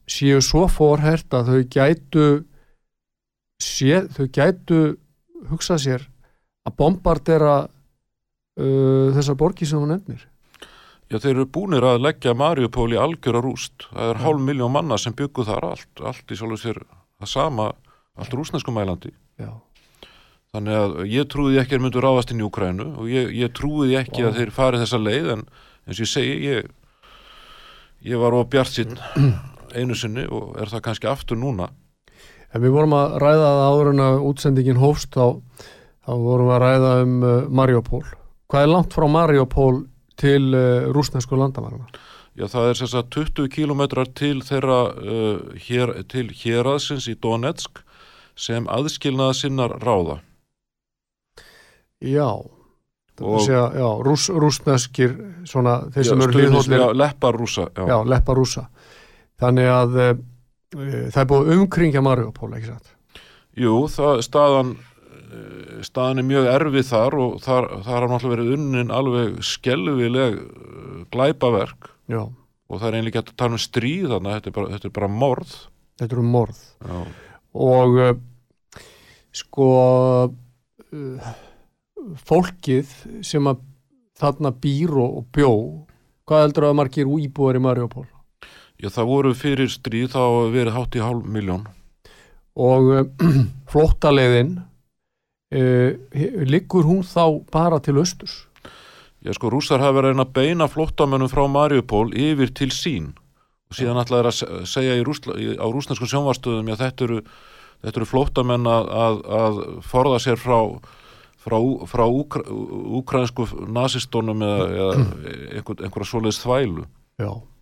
séu 0.10 0.40
svo 0.42 0.66
forhært 0.72 1.34
að 1.38 1.52
þau 1.52 1.60
gætu 1.70 2.28
sé, 3.62 4.08
þau 4.16 4.26
gætu 4.34 4.80
hugsað 5.52 5.84
sér 5.84 6.08
að 6.66 6.76
bombardera 6.80 7.56
uh, 7.68 9.08
þessar 9.16 9.38
borgi 9.38 9.68
sem 9.70 9.82
hún 9.82 9.94
nefnir? 9.94 10.26
Já, 11.10 11.18
þeir 11.18 11.36
eru 11.36 11.46
búinir 11.50 11.86
að 11.86 12.04
leggja 12.06 12.36
Mariupól 12.38 12.92
í 12.94 12.98
algjöra 13.02 13.42
rúst. 13.42 13.88
Það 13.90 14.12
er 14.12 14.20
hálf 14.22 14.44
miljón 14.46 14.74
manna 14.74 14.98
sem 15.02 15.16
byggu 15.18 15.46
þar 15.48 15.72
allt, 15.72 16.04
allt 16.06 16.34
í 16.34 16.38
svolítið 16.38 16.66
sér 16.66 16.82
það 17.20 17.32
sama 17.32 17.70
allt 18.20 18.36
rúsnesku 18.36 18.74
mælandi 18.76 19.12
Já. 19.40 19.52
þannig 20.54 20.80
að 20.80 20.98
ég 21.10 21.30
trúði 21.32 21.62
ekki 21.62 21.78
að 21.78 21.86
myndu 21.86 22.04
ráðast 22.04 22.34
inn 22.34 22.44
í 22.44 22.48
Ukrænu 22.48 22.90
og 23.00 23.12
ég, 23.12 23.32
ég 23.38 23.54
trúði 23.56 23.98
ekki 24.00 24.24
wow. 24.24 24.32
að 24.32 24.42
þeir 24.42 24.56
farið 24.56 24.86
þessa 24.86 25.02
leið 25.04 25.32
en 25.36 25.46
eins 25.88 25.98
og 25.98 26.06
ég 26.06 26.12
segi 26.14 26.38
ég, 26.46 26.72
ég 28.12 28.22
var 28.22 28.36
á 28.36 28.42
bjart 28.50 28.76
sinn 28.76 28.98
einu 29.78 29.98
sinni 29.98 30.26
og 30.28 30.58
er 30.60 30.72
það 30.72 30.86
kannski 30.90 31.12
aftur 31.12 31.40
núna 31.40 31.72
En 32.50 32.64
við 32.64 32.74
vorum 32.74 32.96
að 32.98 33.12
ræða 33.22 33.50
það 33.54 33.68
áður 33.70 33.90
en 33.92 34.00
að 34.02 34.24
útsendingin 34.26 34.80
hófst 34.82 35.14
þá, 35.14 35.38
þá 36.02 36.14
vorum 36.18 36.48
við 36.50 36.56
að 36.56 36.64
ræða 36.64 36.94
um 37.04 37.12
uh, 37.22 37.34
Mariupól 37.60 38.06
hvað 38.50 38.64
er 38.66 38.72
langt 38.74 38.96
frá 38.98 39.06
Mariupól 39.14 39.76
til 40.20 40.56
uh, 40.58 40.90
rúsnesku 40.96 41.38
landamarana? 41.38 41.86
Já, 42.40 42.48
það 42.50 42.72
er 42.72 42.82
að 42.88 43.12
20 43.14 43.52
kílometrar 43.54 44.10
til 44.18 44.40
þeirra 44.46 44.80
uh, 44.96 45.54
hér, 45.68 45.94
til 46.10 46.30
héraðsins 46.34 47.10
í 47.12 47.18
Donetsk 47.22 47.84
sem 48.40 48.68
aðskilnaða 48.72 49.36
sinnar 49.38 49.76
ráða. 49.84 50.20
Já, 52.00 52.30
segja, 53.20 53.66
já 53.76 53.88
rús, 54.06 54.30
rúsneskir, 54.32 55.16
svona, 55.50 55.82
þeir 55.92 56.08
sem 56.08 56.22
já, 56.22 56.26
eru 56.26 56.38
hlýðhóllir. 56.38 56.80
Já, 56.80 56.88
lepparúsa. 56.96 57.66
Já, 57.76 57.84
já 57.92 57.98
lepparúsa. 58.08 58.68
Þannig 59.40 59.72
að 59.72 59.98
e, 60.00 60.08
það 61.12 61.20
er 61.24 61.28
búið 61.32 61.52
umkringja 61.58 62.04
Mariupól, 62.06 62.54
ekki 62.56 62.72
satt? 62.72 62.94
Jú, 63.60 63.74
það, 63.92 64.22
staðan, 64.24 64.74
eh, 65.20 65.80
staðan 65.88 66.24
er 66.24 66.28
mjög 66.30 66.50
erfið 66.54 66.88
þar 66.94 67.20
og 67.20 67.38
þar, 67.44 67.70
þar 67.88 67.98
har 67.98 68.10
náttúrulega 68.14 68.36
verið 68.38 68.54
unnin 68.56 68.94
alveg 68.96 69.40
skelvileg 69.44 70.40
glæpaverk 71.12 71.92
já. 72.08 72.22
og 72.24 72.80
það 72.80 72.88
er 72.88 73.00
einlega 73.00 73.24
ekki 73.24 73.34
að 73.34 73.40
tala 73.42 73.58
um 73.58 73.64
stríð 73.64 74.08
þannig 74.14 74.32
að 74.32 74.38
þetta 74.38 74.52
er 74.52 74.58
bara, 74.60 74.72
þetta 74.76 74.90
er 74.90 74.96
bara 75.00 75.12
morð. 75.12 75.56
Þetta 76.00 76.16
er 76.16 76.24
um 76.24 76.34
morð. 76.38 76.64
Já. 76.80 77.00
Og 77.60 78.00
sko 79.36 79.70
uh, 80.30 81.34
fólkið 82.30 82.94
sem 83.26 83.50
að 83.50 83.62
þarna 84.20 84.52
býr 84.52 84.96
og 85.00 85.28
bjó 85.36 85.52
hvað 86.30 86.46
heldur 86.46 86.70
að 86.70 86.80
margir 86.80 87.12
íbúar 87.20 87.58
í 87.58 87.64
Mariupól? 87.64 88.08
Já 88.80 88.90
það 88.94 89.12
voru 89.12 89.36
fyrir 89.36 89.72
stríð 89.72 90.14
þá 90.16 90.24
verið 90.54 90.76
hátt 90.76 90.98
í 90.98 91.04
hálf 91.04 91.28
miljón 91.28 91.68
og 92.60 92.92
uh, 92.92 93.06
flóttaleiðin 93.72 94.58
uh, 95.56 95.92
liggur 96.50 96.88
hún 96.88 97.04
þá 97.08 97.40
bara 97.52 97.80
til 97.84 98.00
östurs? 98.02 98.46
Já 99.20 99.34
sko 99.36 99.52
rúsar 99.52 99.84
hafa 99.84 100.00
verið 100.00 100.22
að 100.24 100.36
beina 100.36 100.70
flóttamönnum 100.72 101.32
frá 101.32 101.44
Mariupól 101.52 102.08
yfir 102.16 102.54
til 102.56 102.72
sín 102.72 103.12
og 103.70 103.78
síðan 103.78 104.00
ætlaði 104.02 104.32
að 104.32 104.68
segja 104.70 104.98
Rúsla, 105.06 105.36
á 105.36 105.66
rúsneskum 105.70 106.10
sjónvarstöðum 106.10 106.72
að 106.74 106.84
þetta 106.86 107.06
eru 107.06 107.20
þetta 107.84 108.02
eru 108.02 108.10
flótamenn 108.10 108.70
að, 108.70 108.90
að, 109.04 109.20
að 109.42 109.62
forða 109.88 110.24
sér 110.24 110.40
frá 110.42 110.60
frá, 111.40 111.58
frá 111.88 112.06
úkra, 112.08 112.44
úkrænsku 113.00 113.48
nazistónum 113.72 114.44
eða, 114.44 114.66
eða 114.70 114.96
einhver, 115.56 115.84
einhverja 115.86 116.10
svoleiðs 116.12 116.42
þvælu. 116.44 116.88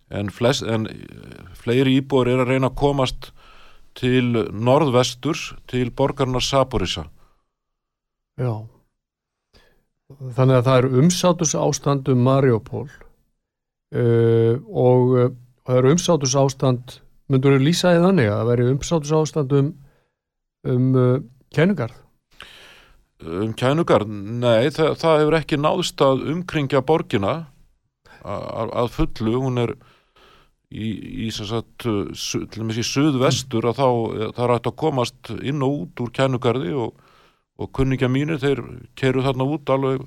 En, 0.08 0.30
flest, 0.32 0.64
en 0.64 0.88
fleiri 1.58 1.98
íbúar 2.00 2.30
er 2.32 2.42
að 2.42 2.54
reyna 2.54 2.70
að 2.70 2.78
komast 2.80 3.30
til 3.98 4.46
norðvesturs 4.54 5.52
til 5.70 5.90
borgarnar 5.90 6.44
Saporisa 6.44 7.08
Já. 8.38 8.52
Þannig 10.08 10.60
að 10.60 10.68
það 10.68 10.76
er 10.78 11.00
umsátus 11.02 11.54
ástand 11.58 12.08
um 12.12 12.22
Mariupól 12.24 12.86
uh, 12.86 14.54
og 14.70 15.16
uh, 15.18 15.32
það 15.66 15.80
er 15.80 15.88
umsátus 15.90 16.36
ástand 16.38 17.00
myndur 17.28 17.58
þú 17.58 17.66
lýsa 17.66 17.92
í 17.96 18.00
þannig 18.00 18.30
að 18.30 18.38
það 18.38 18.50
veri 18.52 18.68
umsátus 18.72 19.14
ástand 19.18 19.56
um 19.58 19.72
um 20.72 20.88
uh, 20.96 21.18
kænugarð? 21.54 21.96
Um 23.24 23.54
kænugarð? 23.58 24.10
Nei, 24.42 24.70
það, 24.74 24.96
það 25.00 25.20
hefur 25.22 25.38
ekki 25.40 25.60
náðust 25.60 26.04
að 26.04 26.26
umkringja 26.34 26.84
borgina 26.86 27.36
að, 28.22 28.72
að 28.82 28.90
fullu, 28.94 29.34
hún 29.42 29.62
er 29.64 29.74
í, 30.70 30.88
í 31.26 31.30
sem 31.34 31.48
sagt, 31.48 31.86
su, 32.18 32.44
til 32.46 32.62
og 32.62 32.68
með 32.68 32.78
síðan 32.78 32.90
suðvestur 32.92 33.68
að 33.70 33.80
þá 33.80 33.88
það 34.36 34.42
er 34.44 34.54
hægt 34.54 34.70
að 34.70 34.78
komast 34.84 35.32
inn 35.38 35.64
og 35.64 35.82
út 35.82 36.04
úr 36.04 36.12
kænugarði 36.18 36.74
og, 36.76 36.98
og 37.58 37.72
kunningja 37.74 38.10
mínir 38.12 38.40
þeir 38.42 38.62
keru 38.98 39.24
þarna 39.26 39.48
út 39.48 39.72
alveg 39.74 40.04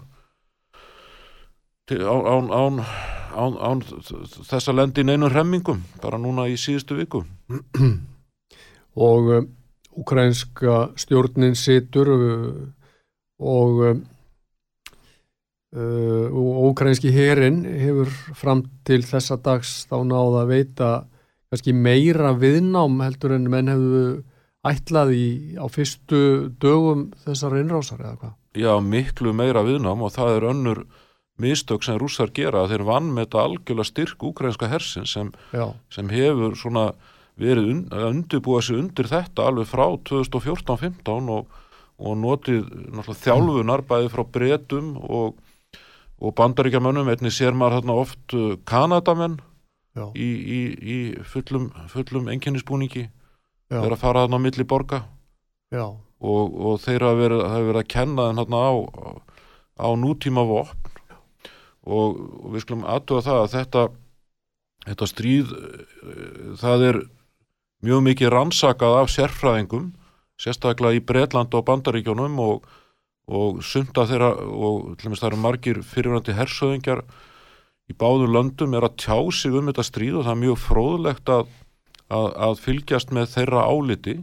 til, 1.90 2.02
án, 2.06 2.52
án, 2.54 2.84
án, 3.36 3.58
án 3.58 3.82
þess 3.84 4.70
að 4.70 4.78
lendi 4.78 5.04
inn 5.04 5.16
einum 5.16 5.34
remmingum 5.34 5.84
bara 6.04 6.22
núna 6.22 6.48
í 6.52 6.60
síðustu 6.60 7.00
viku 7.00 7.26
og 9.08 9.34
ukrainska 9.98 10.92
stjórnin 11.00 11.56
situr 11.60 12.14
og 13.42 14.02
og 15.72 16.72
ukrainski 16.74 17.14
herin 17.16 17.62
hefur 17.64 18.10
fram 18.36 18.66
til 18.84 19.06
þessa 19.08 19.38
dags 19.40 19.86
þá 19.88 20.02
náða 20.04 20.42
að 20.42 20.50
veita 20.52 20.90
kannski 21.52 21.72
meira 21.76 22.34
viðnám 22.36 23.00
heldur 23.00 23.38
en 23.38 23.48
menn 23.52 23.72
hefðu 23.72 24.02
ætlað 24.68 25.14
í 25.16 25.28
á 25.56 25.66
fyrstu 25.72 26.52
dögum 26.62 27.10
þessar 27.24 27.56
innrásar 27.62 28.04
eða 28.04 28.18
hvað? 28.20 28.34
Já, 28.60 28.74
miklu 28.84 29.32
meira 29.34 29.64
viðnám 29.64 30.04
og 30.04 30.12
það 30.12 30.36
er 30.36 30.48
önnur 30.52 30.84
mistök 31.42 31.88
sem 31.88 31.98
rússar 31.98 32.34
gera 32.36 32.68
þeir 32.70 32.84
vann 32.86 33.10
með 33.16 33.30
þetta 33.30 33.46
algjörlega 33.46 33.90
styrk 33.90 34.28
ukrainska 34.28 34.70
hersin 34.70 35.08
sem, 35.10 35.32
sem 35.90 36.12
hefur 36.12 36.60
svona 36.60 36.92
verið 37.42 37.70
un, 37.74 37.82
að 37.94 38.08
undirbúa 38.12 38.62
sig 38.66 38.80
undir 38.80 39.10
þetta 39.10 39.48
alveg 39.50 39.70
frá 39.70 39.86
2014-15 40.10 41.32
og, 41.34 41.56
og 42.02 42.20
notið 42.22 42.68
þjálfunar 43.24 43.86
bæði 43.90 44.12
frá 44.14 44.24
bretum 44.38 44.94
og, 45.02 45.40
og 46.22 46.36
bandaríkjamönnum, 46.38 47.10
einnig 47.12 47.34
sér 47.36 47.58
maður 47.58 47.80
hérna 47.80 47.98
oft 48.04 48.38
uh, 48.38 48.54
kanadamenn 48.70 49.40
í, 50.14 50.30
í, 50.30 50.62
í 50.82 51.00
fullum, 51.28 51.72
fullum 51.92 52.30
enginnisbúningi, 52.32 53.08
já, 53.10 53.78
þeir 53.78 53.98
að 53.98 54.04
fara 54.04 54.26
þarna 54.26 54.40
á 54.40 54.46
milli 54.46 54.68
borga. 54.68 55.04
Og, 56.22 56.54
og 56.54 56.78
þeir 56.84 57.08
hafa 57.08 57.18
verið, 57.18 57.44
verið 57.66 57.82
að 57.82 57.90
kenna 57.90 58.28
þeim 58.30 58.42
hérna 58.44 58.62
á, 58.62 58.72
á 59.82 59.90
nútíma 59.98 60.46
vopn 60.46 60.78
og, 61.82 62.20
við 62.54 62.62
skulum 62.62 62.86
aðtuga 62.86 63.26
það 63.26 63.40
að 63.42 63.54
þetta 63.56 63.86
þetta 64.86 65.08
stríð 65.10 65.56
eh, 65.56 65.82
það 66.62 66.86
er 66.90 67.00
mjög 67.86 68.06
mikið 68.06 68.32
rannsakað 68.34 69.00
af 69.02 69.12
sérfræðingum 69.14 69.90
sérstaklega 70.42 70.98
í 70.98 71.04
Bretland 71.06 71.54
og 71.58 71.66
Bandaríkjónum 71.68 72.40
og, 72.42 72.70
og 73.30 73.62
sunda 73.66 74.06
þeirra 74.10 74.32
og 74.38 74.96
til 74.96 75.10
dæmis 75.10 75.22
það 75.22 75.32
eru 75.32 75.42
margir 75.44 75.82
fyrirvændi 75.86 76.38
hersöðingjar 76.38 77.04
í 77.92 77.98
báðum 77.98 78.34
löndum 78.36 78.78
er 78.78 78.88
að 78.88 78.98
tjá 79.04 79.18
sig 79.36 79.58
um 79.58 79.70
þetta 79.70 79.86
stríð 79.86 80.22
og 80.22 80.28
það 80.28 80.34
er 80.36 80.42
mjög 80.46 80.62
fróðlegt 80.64 81.34
að, 81.34 81.52
að, 82.14 82.28
að 82.48 82.64
fylgjast 82.66 83.14
með 83.16 83.30
þeirra 83.36 83.68
áliti. 83.68 84.18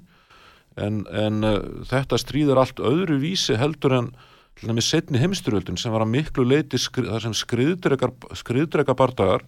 En, 0.79 1.03
en 1.11 1.43
uh, 1.43 1.57
þetta 1.91 2.19
stríð 2.23 2.53
er 2.55 2.61
allt 2.63 2.83
öðru 2.87 3.19
vísi 3.23 3.57
heldur 3.59 3.97
en 3.97 4.13
til 4.59 4.71
dæmis 4.71 4.89
setni 4.91 5.21
heimstyrjöldin 5.23 5.79
sem 5.79 5.95
var 5.95 6.05
að 6.05 6.13
miklu 6.13 6.45
leiti 6.47 6.79
skri, 6.83 7.05
þar 7.07 7.27
sem 7.27 7.35
skriðdrega 7.35 8.95
bardagar 8.99 9.45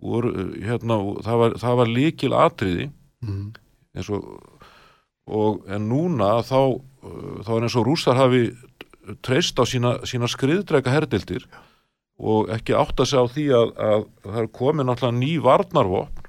voru, 0.00 0.32
uh, 0.32 0.52
hérna, 0.60 1.00
og 1.00 1.22
það 1.24 1.40
var, 1.42 1.56
var 1.80 1.94
líkil 1.96 2.34
atriði 2.36 2.90
mm, 3.22 3.48
eins 3.96 4.10
og, 4.12 4.26
og 5.26 5.66
en 5.70 5.88
núna 5.90 6.34
þá, 6.46 6.60
uh, 6.78 7.36
þá 7.46 7.52
er 7.56 7.66
eins 7.68 7.78
og 7.78 7.86
rússar 7.88 8.18
hafi 8.20 8.48
treyst 9.24 9.58
á 9.58 9.64
sína, 9.66 9.96
sína 10.06 10.30
skriðdrega 10.30 10.92
herdildir 10.94 11.46
og 12.22 12.52
ekki 12.54 12.76
átta 12.78 13.06
sig 13.08 13.18
á 13.18 13.26
því 13.26 13.46
að, 13.56 13.72
að 13.82 14.04
það 14.28 14.42
er 14.42 14.52
komið 14.58 14.88
náttúrulega 14.88 15.18
ný 15.18 15.32
varnarvopn 15.42 16.28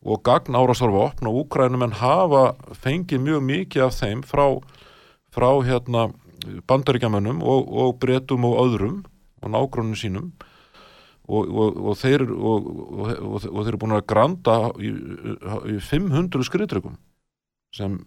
og 0.00 0.22
gagn 0.24 0.56
árásarvopn 0.56 1.28
og 1.28 1.42
úkrænumenn 1.42 1.98
hafa 2.00 2.54
fengið 2.80 3.20
mjög 3.26 3.42
mikið 3.44 3.84
af 3.84 3.98
þeim 3.98 4.22
frá, 4.24 4.46
frá 5.28 5.50
hérna 5.66 6.08
bandaríkjamönnum 6.40 7.42
og, 7.44 7.68
og 7.68 7.98
bretum 8.00 8.46
og 8.48 8.62
öðrum 8.64 9.02
og 9.42 9.52
nágrunum 9.52 9.98
sínum 9.98 10.30
og, 11.30 11.50
og, 11.50 11.78
og 11.90 11.98
þeir 11.98 12.24
og, 12.26 12.66
og 13.00 13.44
þeir 13.44 13.70
eru 13.70 13.80
búin 13.80 13.96
að 13.96 14.06
granda 14.10 14.56
í, 14.82 14.90
í 15.70 15.76
500 15.86 16.46
skriðdrökum 16.48 16.96
sem, 17.76 17.98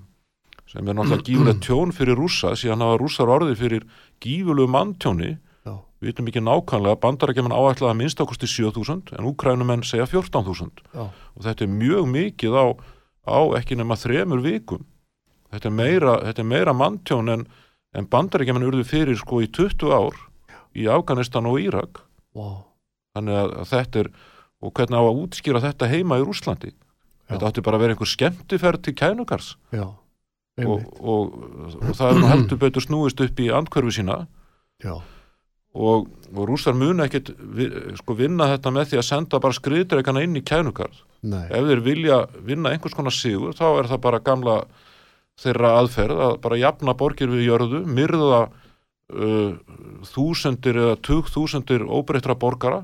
sem 0.70 0.88
er 0.88 0.98
náttúrulega 0.98 1.28
gífulegt 1.30 1.64
tjón 1.68 1.96
fyrir 1.96 2.20
rússa 2.20 2.54
síðan 2.60 2.84
hafa 2.84 3.00
rússar 3.02 3.32
orðið 3.32 3.60
fyrir 3.62 3.88
gífulegu 4.24 4.72
manntjóni. 4.72 5.36
Já, 5.64 5.78
við 6.02 6.12
veitum 6.12 6.32
ekki 6.32 6.44
nákvæmlega 6.44 7.02
bandarækjumenn 7.06 7.56
áætlaða 7.56 7.98
minnstakosti 8.02 8.50
7000 8.52 9.16
en 9.18 9.30
úkrænumenn 9.30 9.86
segja 9.88 10.08
14.000 10.12 10.84
já, 10.92 11.06
og 11.08 11.46
þetta 11.48 11.64
er 11.64 11.72
mjög 11.72 12.10
mikið 12.12 12.60
á, 12.60 12.66
á 13.24 13.40
ekki 13.60 13.80
nema 13.80 14.00
þremur 14.00 14.44
vikum. 14.44 14.84
Þetta 15.54 15.70
er 15.70 15.78
meira, 15.78 16.18
meira 16.44 16.74
manntjón 16.76 17.32
en, 17.32 17.48
en 17.96 18.10
bandarækjumenn 18.10 18.68
urðu 18.68 18.84
fyrir 18.90 19.20
sko 19.20 19.40
í 19.46 19.48
20 19.54 19.96
ár 19.96 20.20
í 20.74 20.90
Afganistan 20.90 21.48
og 21.48 21.62
Írak. 21.62 22.02
Wow, 22.34 22.73
þannig 23.14 23.40
að, 23.40 23.56
þetta 23.72 24.04
er 24.04 24.12
og 24.64 24.72
hvernig 24.78 25.00
á 25.00 25.04
að 25.04 25.20
útskýra 25.24 25.64
þetta 25.64 25.92
heima 25.92 26.20
í 26.22 26.26
Rúslandi 26.26 26.72
þetta 27.30 27.50
átti 27.50 27.64
bara 27.66 27.80
að 27.80 27.86
vera 27.86 27.96
einhver 27.96 28.12
skemmtiferð 28.12 28.84
til 28.84 28.94
kænugars. 29.00 29.54
Já, 29.74 29.88
og, 30.64 30.86
og, 31.00 31.36
og 31.80 31.98
það 31.98 32.10
er 32.10 32.20
nú 32.20 32.30
heldur 32.30 32.62
betur 32.62 32.86
snúist 32.86 33.24
upp 33.24 33.42
í 33.42 33.50
andkörfu 33.54 33.94
sína. 33.96 34.24
Já, 34.84 34.98
og, 35.74 36.10
og 36.34 36.48
rússar 36.48 36.76
muna 36.78 37.08
ekkit 37.08 37.32
sko 37.98 38.16
vinna 38.18 38.52
þetta 38.52 38.74
með 38.74 38.92
því 38.92 39.00
að 39.02 39.08
senda 39.08 39.40
bara 39.42 39.58
skriðdreikana 39.58 40.24
inn 40.26 40.38
í 40.38 40.44
kænugarð 40.46 41.00
nei, 41.26 41.48
ef 41.50 41.70
þeir 41.70 41.82
vilja 41.86 42.20
vinna 42.46 42.74
einhvers 42.74 42.94
konar 42.98 43.16
sigur 43.16 43.56
þá 43.58 43.66
er 43.80 43.90
það 43.90 44.04
bara 44.06 44.22
gamla 44.22 44.58
þeirra 45.42 45.72
aðferð 45.80 46.22
að 46.28 46.36
bara 46.44 46.60
jafna 46.62 46.94
borgir 46.98 47.32
við 47.32 47.48
jörðu, 47.48 47.82
myrða 47.90 48.44
uh, 48.46 49.56
þúsundir 50.14 50.78
eða 50.78 51.00
tug 51.02 51.32
þúsundir 51.34 51.88
óbreyttra 51.90 52.38
borgara 52.38 52.84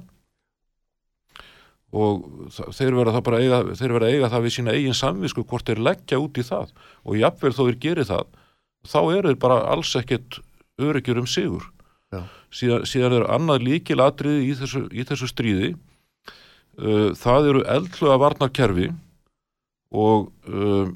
og 1.89 2.51
þeir 2.75 2.93
verða 2.99 3.15
það 3.15 3.25
bara 3.25 3.39
eiga, 3.41 3.59
þeir 3.79 3.93
verða 3.95 4.09
að 4.09 4.13
eiga 4.13 4.29
það 4.29 4.45
við 4.45 4.55
sína 4.55 4.75
eigin 4.77 4.97
samvisku 4.97 5.43
hvort 5.49 5.65
þeir 5.65 5.81
leggja 5.87 6.19
út 6.21 6.37
í 6.37 6.45
það. 6.45 6.71
Og 7.05 7.17
jafnvel 7.17 7.55
þó 7.55 7.63
þeir 7.63 7.79
geri 7.85 8.05
það 8.05 8.29
þá 8.87 8.99
eru 9.01 9.31
þeir 9.31 9.41
bara 9.41 9.59
alls 9.73 9.95
ekkit 9.99 10.39
örygjur 10.79 11.21
um 11.23 11.27
sigur. 11.29 11.65
Síðan, 12.49 12.85
síðan 12.89 13.19
er 13.19 13.27
annað 13.29 13.65
líkil 13.67 13.99
atriði 14.01 14.47
í 14.49 14.55
þessu, 14.57 14.85
í 14.89 15.05
þessu 15.05 15.29
stríði. 15.29 15.73
Uh, 16.79 17.11
það 17.17 17.51
eru 17.51 17.61
eldluga 17.67 18.15
varnarkerfi 18.21 18.87
og 19.91 20.29
uh, 20.47 20.87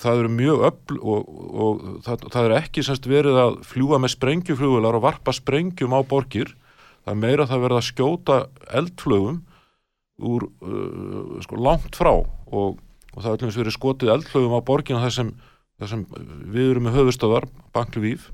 það 0.00 0.24
eru 0.24 0.30
mjög 0.32 0.64
öll 0.68 0.98
og, 0.98 1.28
og 1.54 1.84
það, 2.04 2.26
það 2.34 2.48
er 2.48 2.54
ekki 2.58 2.84
semst 2.84 3.06
verið 3.08 3.38
að 3.38 3.58
fljúa 3.68 4.00
með 4.02 4.16
sprengjuflugular 4.16 4.98
og 4.98 5.04
varpa 5.06 5.32
sprengjum 5.36 5.94
á 5.96 6.00
borgir. 6.02 6.50
Það 7.04 7.14
er 7.14 7.20
meira 7.20 7.48
það 7.48 7.64
verið 7.66 7.80
að 7.80 7.88
skjóta 7.92 8.38
eldflögum 8.80 9.42
úr 10.22 10.46
uh, 10.62 11.40
sko 11.42 11.58
langt 11.58 11.98
frá 11.98 12.12
og, 12.14 12.78
og 12.78 13.18
það 13.18 13.30
er 13.30 13.44
alveg 13.44 13.58
verið 13.62 13.76
skotið 13.76 14.14
eldflögum 14.14 14.56
á 14.58 14.66
borgina 14.66 15.02
þar 15.02 15.14
sem, 15.16 15.32
sem 15.90 16.04
við 16.54 16.74
erum 16.74 16.88
með 16.88 16.98
höfustöðar, 17.00 17.48
Banklivíf 17.74 18.30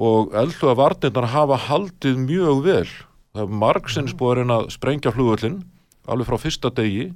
og 0.00 0.34
eldflöga 0.38 0.78
varnirnar 0.78 1.28
hafa 1.30 1.58
haldið 1.68 2.22
mjög 2.24 2.62
vel. 2.64 2.86
Það 3.34 3.42
er 3.42 3.58
margsins 3.62 4.14
búið 4.16 4.30
að 4.30 4.38
reyna 4.40 4.56
að 4.60 4.70
sprengja 4.74 5.12
flugullin 5.14 5.60
alveg 6.10 6.30
frá 6.30 6.40
fyrsta 6.40 6.72
degi 6.74 7.10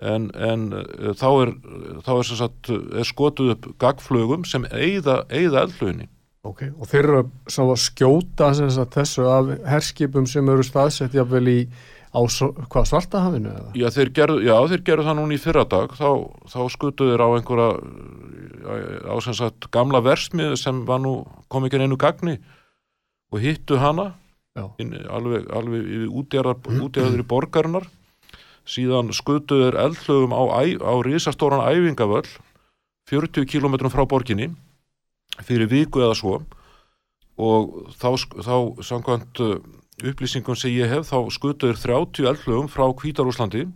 en, 0.00 0.30
en 0.32 0.70
uh, 0.72 1.10
þá 1.18 1.28
er 1.42 1.52
þá 2.06 2.12
er, 2.14 2.24
sem 2.30 2.40
sagt, 2.40 2.72
er 2.72 3.08
skotuð 3.08 3.54
upp 3.56 3.68
gagflögum 3.82 4.46
sem 4.48 4.64
eigða, 4.70 5.24
eldflöginni 5.28 6.08
ok, 6.46 6.64
og 6.78 6.88
þeir 6.88 7.02
eru 7.04 7.20
að 7.20 7.80
skjóta 7.82 8.52
sem 8.56 8.70
sagt, 8.72 8.96
þessu 8.96 9.26
af 9.28 9.50
herskipum 9.68 10.28
sem 10.30 10.48
eru 10.48 10.64
staðsett 10.64 11.16
jafnvel 11.16 11.46
í 11.52 11.58
á 12.10 12.20
hvað, 12.26 12.86
svartahafinu 12.90 13.50
eða? 13.52 13.72
Já, 13.78 13.86
þeir 13.94 14.10
gerðu, 14.16 14.40
já, 14.46 14.54
þeir 14.72 14.82
gerðu 14.88 15.06
það 15.06 15.18
núna 15.20 15.36
í 15.36 15.42
fyrra 15.42 15.64
dag 15.70 15.92
þá, 15.94 16.08
þá 16.50 16.60
skutuðu 16.74 17.12
þeir 17.12 17.22
á 17.22 17.28
einhverja 17.38 17.68
á 19.06 19.14
sem 19.22 19.36
sagt 19.38 19.70
gamla 19.74 20.02
versmið 20.04 20.56
sem 20.60 20.82
var 20.88 21.00
nú, 21.02 21.20
kom 21.48 21.66
ekki 21.66 21.80
einu 21.80 21.98
gagni 22.00 22.36
og 23.30 23.40
hittu 23.42 23.78
hana 23.78 24.10
inn, 24.82 24.94
alveg, 25.08 25.46
alveg 25.54 26.10
útjarðar 26.10 27.22
í 27.22 27.26
borgarinnar. 27.26 27.86
Síðan 28.68 29.14
skutuðu 29.16 29.70
þeir 29.70 29.78
eldhlögum 29.86 30.34
á, 30.36 30.42
á 30.60 30.94
risastóran 31.06 31.64
æfingavöll 31.64 32.26
40 33.10 33.46
km 33.48 33.88
frá 33.90 34.04
borginni 34.06 34.50
fyrir 35.46 35.70
viku 35.70 36.02
eða 36.04 36.18
svo. 36.18 36.40
Og 37.40 37.94
þá, 37.96 38.10
þá 38.44 38.56
samkvæmt 38.84 39.40
upplýsingum 40.06 40.56
sem 40.58 40.72
ég 40.74 40.90
hef 40.90 41.10
þá 41.10 41.18
skutuður 41.34 41.78
30 41.80 42.28
eldhlögum 42.30 42.68
frá 42.70 42.86
Hvítarúslandi 42.88 43.66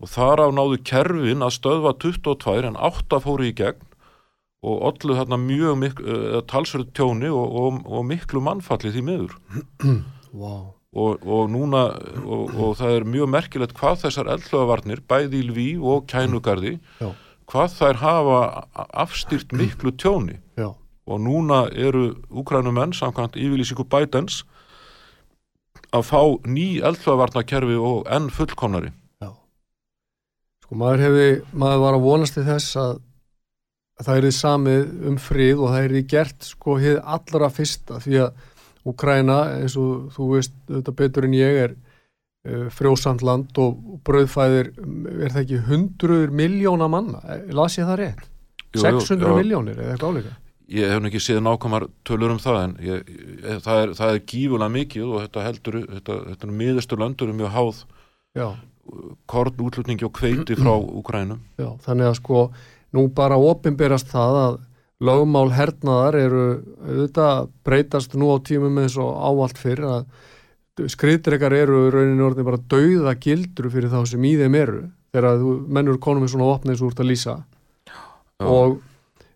og 0.00 0.10
þar 0.10 0.46
af 0.46 0.54
náðu 0.56 0.78
kerfin 0.86 1.44
að 1.44 1.56
stöðva 1.58 1.94
22 2.02 2.70
en 2.70 2.78
8 2.78 3.20
fóru 3.24 3.48
í 3.48 3.54
gegn 3.56 3.82
og 4.64 4.86
ollu 4.88 5.16
þarna 5.18 5.38
mjög 5.40 5.74
miklu, 5.80 6.04
uh, 6.08 6.38
talsverðu 6.48 6.92
tjóni 6.96 7.28
og, 7.28 7.44
og, 7.60 7.82
og 7.84 8.06
miklu 8.08 8.40
mannfalli 8.44 8.94
því 8.94 9.04
miður 9.10 9.36
Wow. 10.34 10.72
og, 10.98 11.20
og 11.22 11.50
núna 11.52 11.84
og, 12.24 12.48
og 12.58 12.72
það 12.80 12.96
er 12.96 13.04
mjög 13.06 13.28
merkilegt 13.30 13.76
hvað 13.78 14.00
þessar 14.02 14.32
eldhlögavarnir 14.32 15.04
bæði 15.06 15.42
í 15.44 15.44
Lví 15.50 15.66
og 15.78 16.08
Kænugarði 16.10 16.72
Já. 16.98 17.12
hvað 17.52 17.76
þær 17.76 18.00
hafa 18.02 18.40
afstýrt 19.04 19.54
miklu 19.60 19.94
tjóni 19.94 20.40
Já, 20.58 20.72
og 20.74 21.22
núna 21.22 21.68
eru 21.70 22.16
úkrænumenn 22.32 22.96
samkvæmt 22.96 23.38
yfirlýsingu 23.38 23.86
Bidens 23.86 24.42
að 25.94 26.06
fá 26.08 26.20
ný 26.50 26.66
eldflöðvarnakerfi 26.90 27.76
og 27.78 28.08
enn 28.10 28.30
fullkomnari. 28.34 28.90
já. 29.22 29.30
Sko 30.64 30.78
maður 30.80 31.04
hefði, 31.06 31.28
maður 31.52 31.82
var 31.84 31.98
að 31.98 32.06
vonast 32.08 32.34
til 32.38 32.46
þess 32.48 32.76
að 32.82 32.94
að 33.94 34.06
það 34.08 34.16
er 34.18 34.34
samið 34.34 34.88
um 35.06 35.16
frið 35.22 35.60
og 35.62 35.68
það 35.70 35.84
er 35.86 35.92
gert 36.10 36.46
sko 36.48 36.74
hið 36.82 36.96
allra 37.16 37.50
fyrsta 37.54 38.00
því 38.02 38.16
að 38.24 38.50
Úkraina 38.90 39.36
eins 39.62 39.76
og 39.80 40.10
þú 40.12 40.24
veist 40.34 40.52
þetta 40.68 40.92
betur 40.98 41.24
en 41.28 41.36
ég 41.38 41.58
er 41.62 41.70
uh, 41.74 42.66
frjósamt 42.74 43.22
land 43.24 43.54
og 43.62 43.78
brauðfæðir 44.04 44.72
er 44.74 45.30
það 45.32 45.38
ekki 45.44 45.60
hundruður 45.70 46.34
miljóna 46.36 46.88
manna, 46.90 47.22
Eh, 47.24 47.46
las 47.54 47.78
ég 47.78 47.86
það 47.88 48.00
rétt? 48.02 48.26
Jú, 48.74 48.82
jú, 48.82 48.82
600 48.82 49.30
já. 49.30 49.36
miljónir 49.38 49.78
eða 49.78 49.94
eitthvað 49.94 50.10
álíka? 50.18 50.34
Ég 50.72 50.88
hef 50.88 51.04
ekki 51.10 51.20
séð 51.20 51.42
nákvæmar 51.44 51.84
tölur 52.08 52.32
um 52.32 52.38
það 52.40 52.60
en 52.62 52.76
ég, 52.80 53.08
ég, 53.10 53.58
það, 53.64 53.80
er, 53.82 53.90
það 53.98 54.12
er 54.14 54.20
gífulega 54.30 54.72
mikið 54.72 55.08
og 55.10 55.18
þetta 55.26 55.42
heldur, 55.44 55.80
þetta, 55.90 56.14
þetta 56.30 56.46
er 56.48 56.54
miðustu 56.60 56.98
landur 57.00 57.28
er 57.32 57.36
mjög 57.40 57.52
háð 57.52 57.80
Já, 58.34 58.46
korn 59.30 59.60
útlutningi 59.66 60.06
og 60.08 60.14
kveiti 60.16 60.56
frá 60.56 60.72
Úkrænum. 61.00 61.42
já, 61.60 61.68
þannig 61.84 62.08
að 62.08 62.16
sko 62.22 62.46
nú 62.96 63.04
bara 63.12 63.36
opinberast 63.36 64.08
það 64.12 64.38
að, 64.40 64.56
lögmál 65.04 65.50
hernaðar 65.52 66.16
eru 66.16 66.42
auðvitað 66.80 67.48
breytast 67.66 68.14
nú 68.16 68.30
á 68.32 68.36
tímum 68.46 68.78
eins 68.80 68.96
og 68.96 69.10
ávallt 69.20 69.58
fyrr 69.60 69.84
að 69.84 70.88
skriðdrekar 70.90 71.54
eru 71.54 71.88
rauninni 71.92 72.24
orðin 72.24 72.46
bara 72.48 72.62
dauða 72.72 73.14
gildru 73.20 73.70
fyrir 73.70 73.92
þá 73.92 74.00
sem 74.10 74.24
í 74.26 74.32
þeim 74.40 74.56
eru 74.58 74.80
þegar 75.14 75.38
þú 75.42 75.52
mennur 75.76 76.00
konum 76.02 76.24
með 76.24 76.32
svona 76.34 76.48
opnið 76.54 76.80
svo 76.80 76.88
úr 76.90 76.96
að 77.04 77.10
lýsa 77.10 77.36
Já. 77.86 77.98
og 78.48 78.78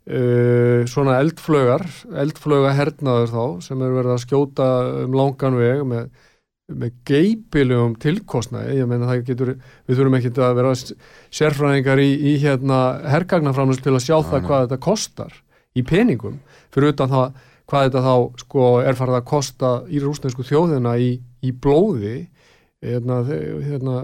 uh, 0.08 0.86
svona 0.88 1.18
eldflögar 1.22 1.84
eldflöga 2.24 2.72
hernaður 2.76 3.34
þá 3.34 3.44
sem 3.68 3.84
eru 3.84 3.98
verið 4.00 4.14
að 4.14 4.24
skjóta 4.24 4.68
um 5.04 5.18
langan 5.18 5.58
veg 5.58 5.84
með, 5.88 6.08
með 6.68 6.94
geipilegum 7.08 7.96
tilkostnaði, 8.02 8.78
ég 8.80 8.88
meina 8.90 9.10
það 9.10 9.26
getur 9.30 9.52
við 9.58 10.00
þurfum 10.00 10.18
ekki 10.20 10.32
að 10.36 10.56
vera 10.60 10.72
sérfræðingar 10.78 12.02
í, 12.04 12.08
í 12.32 12.38
hérna 12.42 12.80
hergagnaframlust 13.14 13.84
til 13.84 13.96
að 13.96 14.04
sjá 14.06 14.16
það 14.18 14.40
nei. 14.40 14.48
hvað 14.48 14.66
þetta 14.66 14.82
kostar 14.88 15.38
í 15.78 15.84
peningum, 15.86 16.40
fyrir 16.74 16.94
utan 16.94 17.12
það 17.12 17.44
hvað 17.68 17.86
þetta 17.86 18.02
þá 18.06 18.42
sko 18.42 18.66
er 18.80 18.96
farið 18.96 19.18
að 19.18 19.28
kosta 19.28 19.72
í 19.92 20.00
rúsnesku 20.00 20.44
þjóðina 20.46 20.94
í, 21.00 21.10
í 21.44 21.52
blóði 21.52 22.16
hérna, 22.84 23.20
hérna 23.28 23.96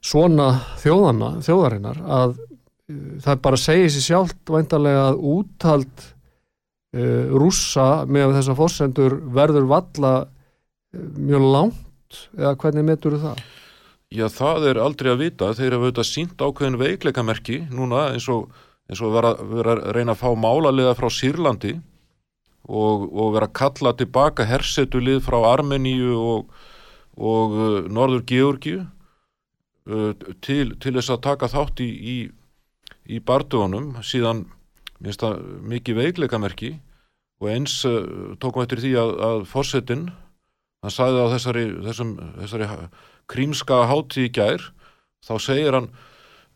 svona 0.00 0.46
þjóðana, 0.80 1.34
þjóðarinnar 1.44 2.00
að 2.00 2.38
það 3.24 3.44
bara 3.44 3.60
segir 3.60 3.92
sér 3.92 4.06
sjálft 4.06 4.52
væntalega 4.52 5.06
að 5.10 5.22
úthald 5.34 6.04
uh, 6.96 7.30
rússa 7.34 7.88
með 8.06 8.36
þessa 8.38 8.56
fórsendur 8.58 9.16
verður 9.34 9.68
valla 9.70 10.12
uh, 10.24 11.08
mjög 11.18 11.48
langt 11.54 12.20
eða 12.38 12.56
hvernig 12.60 12.86
metur 12.86 13.18
það? 13.22 13.42
Já, 14.10 14.26
það 14.34 14.64
er 14.72 14.80
aldrei 14.82 15.12
að 15.12 15.20
vita. 15.20 15.52
Þeir 15.54 15.76
hafa 15.76 15.86
auðvitað 15.86 16.08
sínt 16.08 16.40
ákveðin 16.42 16.80
veikleikamerki 16.80 17.60
núna 17.70 18.08
eins 18.10 18.26
og, 18.32 18.48
eins 18.90 19.02
og 19.06 19.14
vera, 19.14 19.36
vera 19.38 19.76
að 19.76 19.92
reyna 19.94 20.16
að 20.16 20.22
fá 20.24 20.30
málalega 20.34 20.96
frá 20.98 21.06
Sýrlandi 21.14 21.76
og, 22.66 23.06
og 23.06 23.36
vera 23.36 23.46
að 23.46 23.54
kalla 23.60 23.94
tilbaka 23.98 24.48
hersetulið 24.50 25.22
frá 25.28 25.38
Armeníu 25.52 26.16
og, 26.18 26.50
og 27.14 27.54
uh, 27.54 27.78
Norður 27.86 28.26
Georgiu 28.26 28.82
uh, 28.82 30.10
til, 30.42 30.74
til 30.82 30.96
þess 30.98 31.14
að 31.14 31.24
taka 31.28 31.50
þátt 31.54 31.84
í, 31.86 31.88
í, 31.88 32.16
í 33.10 33.20
bardugunum 33.24 33.92
síðan 34.06 34.44
það 35.00 35.40
mikið 35.72 36.00
veikleikamerki 36.00 36.74
og 37.40 37.48
eins 37.52 37.78
uh, 37.88 38.36
tókum 38.40 38.64
eftir 38.64 38.82
því 38.82 38.92
að, 39.00 39.14
að 39.28 39.38
fórsetin 39.48 40.10
hann 40.80 40.94
sagði 40.94 41.24
á 41.24 41.32
þessari, 41.34 41.64
þessum, 41.86 42.12
þessari 42.40 42.68
krímska 43.30 43.82
hátíð 43.88 44.28
í 44.28 44.32
gær 44.36 44.70
þá 45.24 45.34
segir 45.42 45.76
hann 45.76 45.90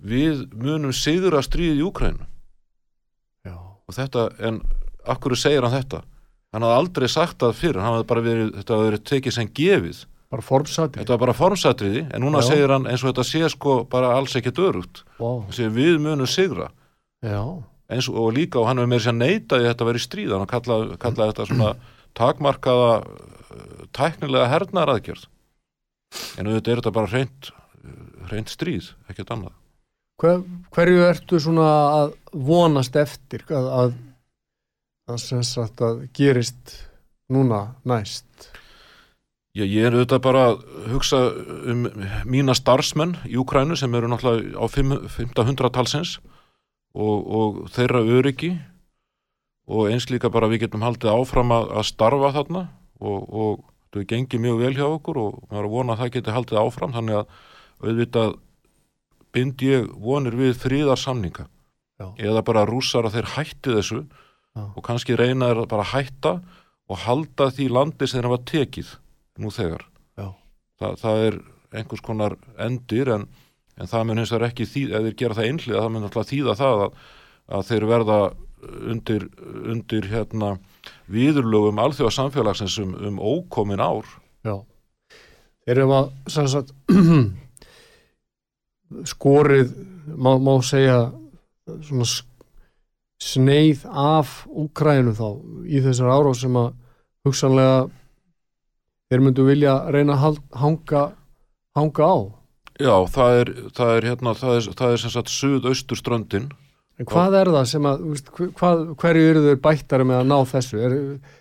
við 0.05 0.47
munum 0.53 0.93
sigur 0.97 1.37
að 1.39 1.47
stríði 1.49 1.81
í 1.81 1.87
Úkrænu 1.87 2.27
Já. 3.47 3.57
og 3.57 3.97
þetta, 3.97 4.29
en 4.45 4.61
akkur 5.09 5.37
segir 5.39 5.65
hann 5.65 5.77
þetta? 5.77 6.03
Hann 6.55 6.65
hafði 6.65 6.81
aldrei 6.81 7.09
sagt 7.11 7.41
það 7.43 7.57
fyrir 7.59 7.83
hann 7.83 7.97
hafði 7.97 8.11
bara 8.13 8.25
verið, 8.25 8.51
þetta 8.59 8.77
hafði 8.77 8.91
verið 8.91 9.07
tekið 9.11 9.37
sem 9.39 9.53
gefið 9.61 10.03
Bara 10.35 10.43
formsati? 10.43 10.99
þetta 10.99 11.15
var 11.15 11.23
bara 11.23 11.37
formsatriði, 11.39 12.01
en 12.11 12.25
núna 12.25 12.41
Já. 12.43 12.49
segir 12.51 12.73
hann 12.75 12.89
eins 12.91 13.05
og 13.05 13.13
þetta 13.13 13.25
sé 13.29 13.51
sko 13.53 13.77
bara 13.91 14.15
alls 14.17 14.35
hann 14.35 15.55
segir 15.55 15.75
við 15.77 16.01
munum 16.03 16.27
sigra 16.27 16.71
Já, 17.23 17.43
eins 17.87 18.09
og, 18.11 18.19
og 18.19 18.33
líka 18.35 18.59
og 18.59 18.67
hann 18.67 18.83
hefur 18.83 18.91
meira 18.91 19.05
sér 19.05 19.15
neitaði 19.15 19.69
þetta 19.71 19.89
verið 19.91 20.05
stríð, 20.09 20.33
hann 20.35 20.51
kallaði, 20.51 20.97
kallaði 21.05 21.35
þetta 21.35 21.47
svona 21.53 21.75
takmarkaða 22.19 22.91
uh, 23.05 23.85
tæknilega 23.95 24.51
hernaðaraðgjörð 24.51 25.29
en 26.39 26.51
auðvitað 26.51 26.73
er 26.73 26.83
þetta 26.83 26.95
bara 26.99 27.13
hreint 27.13 27.53
hreint 28.31 28.51
stríð, 28.53 28.91
ekkert 29.11 29.31
annað 29.35 29.55
Hver, 30.23 30.43
hverju 30.75 31.07
ertu 31.09 31.41
svona 31.43 31.71
að 32.01 32.13
vonast 32.47 32.95
eftir 32.97 33.43
að, 33.51 33.71
að, 33.79 33.95
að, 35.11 35.73
að 35.83 36.05
gerist 36.15 36.77
núna 37.35 37.65
næst? 37.83 38.54
Já, 39.55 39.63
ég 39.63 39.87
er 39.87 39.95
auðvitað 39.95 40.23
bara 40.25 40.45
að 40.51 40.63
hugsa 40.91 41.19
um 41.71 41.85
mína 42.27 42.57
starfsmenn 42.59 43.13
í 43.31 43.37
Úkrænu 43.39 43.77
sem 43.79 43.93
eru 43.95 44.09
náttúrulega 44.11 44.59
á 44.59 44.67
500 44.67 45.71
talsins 45.71 46.17
og, 46.95 47.21
og 47.23 47.61
þeirra 47.71 48.01
öryggi 48.03 48.51
og 49.71 49.93
eins 49.93 50.09
líka 50.11 50.31
bara 50.35 50.49
við 50.51 50.65
getum 50.65 50.83
haldið 50.83 51.13
áfram 51.15 51.55
að, 51.55 51.71
að 51.71 51.87
starfa 51.87 52.33
þarna 52.35 52.65
og, 52.99 53.21
og 53.31 53.63
það 53.95 54.09
gengið 54.11 54.43
mjög 54.43 54.59
vel 54.65 54.73
hjá 54.75 54.87
okkur 54.89 55.21
og 55.23 55.39
maður 55.47 55.61
er 55.61 55.69
að 55.69 55.77
vona 55.77 55.95
að 55.95 56.03
það 56.03 56.13
geti 56.17 56.35
haldið 56.35 56.61
áfram 56.65 56.97
þannig 56.97 57.21
að 57.21 57.39
auðvitað 57.85 58.35
bind 59.35 59.65
ég 59.67 59.87
vonir 60.03 60.39
við 60.39 60.59
fríðarsamninga 60.65 61.47
Já. 62.03 62.07
eða 62.19 62.43
bara 62.51 62.67
rússar 62.67 63.07
að 63.07 63.21
þeir 63.21 63.31
hætti 63.37 63.79
þessu 63.79 64.03
Já. 64.03 64.67
og 64.67 64.83
kannski 64.87 65.15
reyna 65.19 65.53
þeir 65.53 65.63
að 65.63 65.73
bara 65.77 65.89
hætta 65.95 66.37
og 66.91 67.03
halda 67.07 67.51
því 67.55 67.71
landi 67.71 68.11
sem 68.11 68.19
þeir 68.19 68.31
hafa 68.33 68.43
tekið 68.51 68.93
nú 69.41 69.51
þegar. 69.55 69.87
Þa, 70.75 70.89
það 70.99 71.25
er 71.29 71.37
einhvers 71.75 72.03
konar 72.03 72.35
endir 72.61 73.11
en, 73.15 73.29
en 73.79 73.91
það 73.91 74.09
mun 74.09 74.23
hins 74.23 74.33
vegar 74.35 74.49
ekki 74.49 74.67
þýð, 74.67 74.95
ef 74.95 75.07
þeir 75.07 75.17
gera 75.21 75.39
það 75.39 75.51
einhlið 75.51 75.79
það 75.79 75.93
mun 75.95 76.09
alltaf 76.09 76.31
þýða 76.31 76.57
það 76.59 76.83
að, 76.85 76.99
að 77.59 77.65
þeir 77.71 77.87
verða 77.91 78.19
undir, 78.91 79.27
undir 79.75 80.11
hérna 80.11 80.51
viðurlögum 81.13 81.81
alþjóða 81.83 82.15
samfélagsins 82.19 82.79
um, 82.83 82.95
um 82.99 83.23
ókomin 83.23 83.83
ár 83.83 84.07
Já. 84.45 84.59
Þeir 85.65 85.81
eru 85.81 85.97
að 85.97 86.09
sagt, 86.29 86.75
skorið, 89.15 89.71
má, 90.21 90.35
má 90.37 90.53
segja, 90.67 90.99
svona 91.87 92.09
sneið 93.25 93.87
af 93.89 94.43
Úkrænu 94.51 95.15
þá 95.17 95.29
í 95.65 95.81
þessar 95.85 96.13
árás 96.13 96.43
sem 96.45 96.59
að 96.61 96.75
hugsanlega 97.25 97.87
þeir 99.11 99.25
myndu 99.25 99.47
vilja 99.47 99.77
reyna 99.95 100.17
að 100.19 100.41
hanga, 100.61 101.05
hanga 101.77 102.11
á. 102.11 102.17
Já, 102.81 102.95
það 103.07 103.41
er, 103.41 103.55
það 103.77 103.97
er 103.97 104.09
hérna 104.11 104.35
það 104.39 104.57
er, 104.59 104.69
það 104.81 104.93
er 104.93 105.03
sem 105.05 105.15
sagt 105.15 105.31
suðaustur 105.31 106.01
ströndin 106.01 106.49
En 106.95 107.09
hvað 107.11 107.35
er 107.41 107.49
það 107.51 107.65
sem 107.67 107.87
að, 107.91 108.03
hvað, 108.55 108.83
hverju 109.03 109.31
eru 109.33 109.41
þeir 109.43 109.57
bættari 109.63 110.05
með 110.07 110.21
að 110.21 110.29
ná 110.31 110.37
þessu? 110.47 110.79
Er 110.79 110.93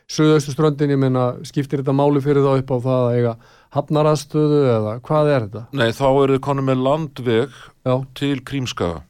Suðaustu 0.09 0.53
ströndin, 0.55 0.93
ég 0.95 0.97
meina, 1.01 1.28
skiptir 1.45 1.84
þetta 1.84 1.93
máli 1.93 2.22
fyrir 2.26 2.41
þá 2.41 2.55
upp 2.55 2.74
á 2.74 2.78
það 2.88 3.03
að 3.03 3.18
eiga 3.20 3.34
hafnaraðstöðu 3.78 4.61
eða 4.72 4.95
hvað 5.05 5.30
er 5.30 5.45
þetta? 5.45 5.64
Nei, 5.78 5.91
þá 5.93 6.07
eru 6.09 6.36
þið 6.36 6.43
konum 6.49 6.70
með 6.72 6.82
landveg 6.88 7.59
Já, 7.86 7.93
til 8.18 8.38
Krímskaga. 8.49 9.03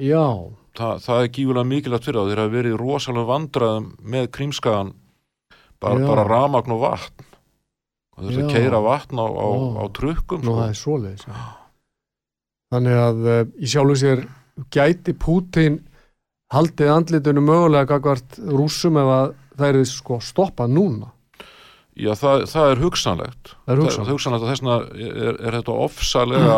Já, 0.00 0.26
Þa, 0.76 0.90
það 1.02 1.22
er 1.22 1.32
gífulega 1.34 1.66
mikilvægt 1.66 2.06
fyrir 2.06 2.20
þá. 2.20 2.28
Þeir 2.30 2.40
hafa 2.44 2.54
verið 2.54 2.76
rosalega 2.80 3.30
vandræðum 3.32 3.88
með 4.12 4.28
Krímskagan 4.36 4.92
bara, 5.80 6.04
bara 6.04 6.28
ramagn 6.28 6.76
og 6.76 6.84
vatn 6.84 7.29
og 8.20 8.26
þurftu 8.28 8.44
að 8.46 8.52
keira 8.54 8.80
vatn 8.84 9.20
á, 9.20 9.26
á, 9.26 9.48
á 9.80 9.84
trukkum 9.96 10.42
nú 10.44 10.52
sko. 10.54 10.66
er 10.68 10.76
svoleiðis. 10.78 11.24
Já. 11.26 11.38
Þannig 12.70 12.98
að 13.02 13.22
uh, 13.26 13.40
í 13.58 13.70
sjálfu 13.72 13.96
sér 13.98 14.24
gæti 14.74 15.14
Pútín 15.18 15.80
haldið 16.54 16.92
andlitunum 16.94 17.46
mögulega 17.48 17.88
gagvart 17.94 18.36
rússum 18.50 18.98
ef 19.00 19.10
að 19.14 19.32
það 19.56 19.72
eru 19.72 19.86
sko 19.88 20.20
stoppað 20.22 20.72
núna. 20.76 21.08
Já, 22.00 22.12
það, 22.16 22.44
það 22.48 22.68
er 22.72 22.78
hugsanlegt 22.80 23.50
Það 23.66 23.72
er 23.74 23.80
hugsanlegt. 23.82 23.96
það 23.98 24.06
er 24.06 24.14
hugsanlegt 24.14 24.44
að 24.44 24.52
þessna 24.54 24.76
er, 25.26 25.40
er 25.48 25.56
þetta 25.58 25.74
ofsalega 25.84 26.54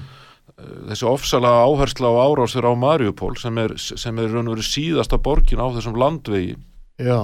þessi 0.90 1.06
ofsalega 1.08 1.60
áhersla 1.68 2.10
á 2.10 2.16
árásir 2.24 2.66
á 2.66 2.72
Mariupol 2.80 3.36
sem 3.38 3.60
er, 3.62 3.74
sem 3.78 4.18
er 4.18 4.32
raun 4.32 4.48
og 4.48 4.56
verið 4.56 4.66
síðasta 4.70 5.20
borgin 5.22 5.62
á 5.62 5.68
þessum 5.76 6.00
landvegi 6.00 6.56
Já, 7.00 7.20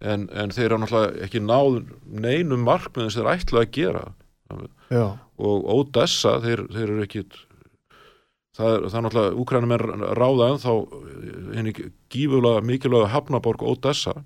en, 0.00 0.26
en 0.32 0.54
þeir 0.54 0.70
eru 0.70 0.80
náttúrulega 0.82 1.26
ekki 1.26 1.42
náð 1.44 1.80
neinum 2.24 2.64
markmiðin 2.66 3.12
sem 3.12 3.22
þeir 3.22 3.32
ætla 3.36 3.64
að 3.64 3.72
gera. 3.76 4.04
Já, 4.90 5.04
og 5.40 5.68
Odessa, 5.76 6.38
þeir, 6.42 6.64
þeir 6.72 6.86
eru 6.88 7.04
ekki 7.04 7.24
það 8.58 8.72
er, 8.74 8.86
það 8.88 8.98
er 8.98 9.04
náttúrulega 9.06 9.36
úkrænum 9.44 9.74
er 9.76 9.84
ráða 10.18 10.48
ennþá 10.54 10.74
henni 11.54 11.74
gífulega 12.12 12.64
mikilvæga 12.66 13.12
hafnaborg 13.14 13.62
Odessa. 13.66 14.16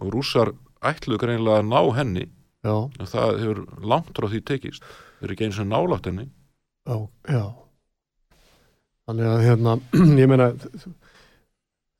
Og 0.00 0.12
rússar 0.12 0.52
ætluðu 0.84 1.22
greinilega 1.22 1.62
að 1.62 1.70
ná 1.70 1.80
henni. 1.96 2.26
Já, 2.66 2.74
en 2.98 3.08
það 3.08 3.38
hefur 3.42 3.60
langt 3.86 4.16
frá 4.16 4.26
því 4.28 4.42
tekist. 4.48 4.88
Þeir 5.20 5.28
eru 5.28 5.36
ekki 5.36 5.46
eins 5.46 5.60
og 5.62 5.70
nálátt 5.70 6.08
henni. 6.10 6.26
Já, 6.86 6.96
já. 7.30 7.44
Þannig 9.06 9.30
að 9.30 9.44
hérna, 9.46 9.76
ég 10.22 10.30
meina, 10.30 10.48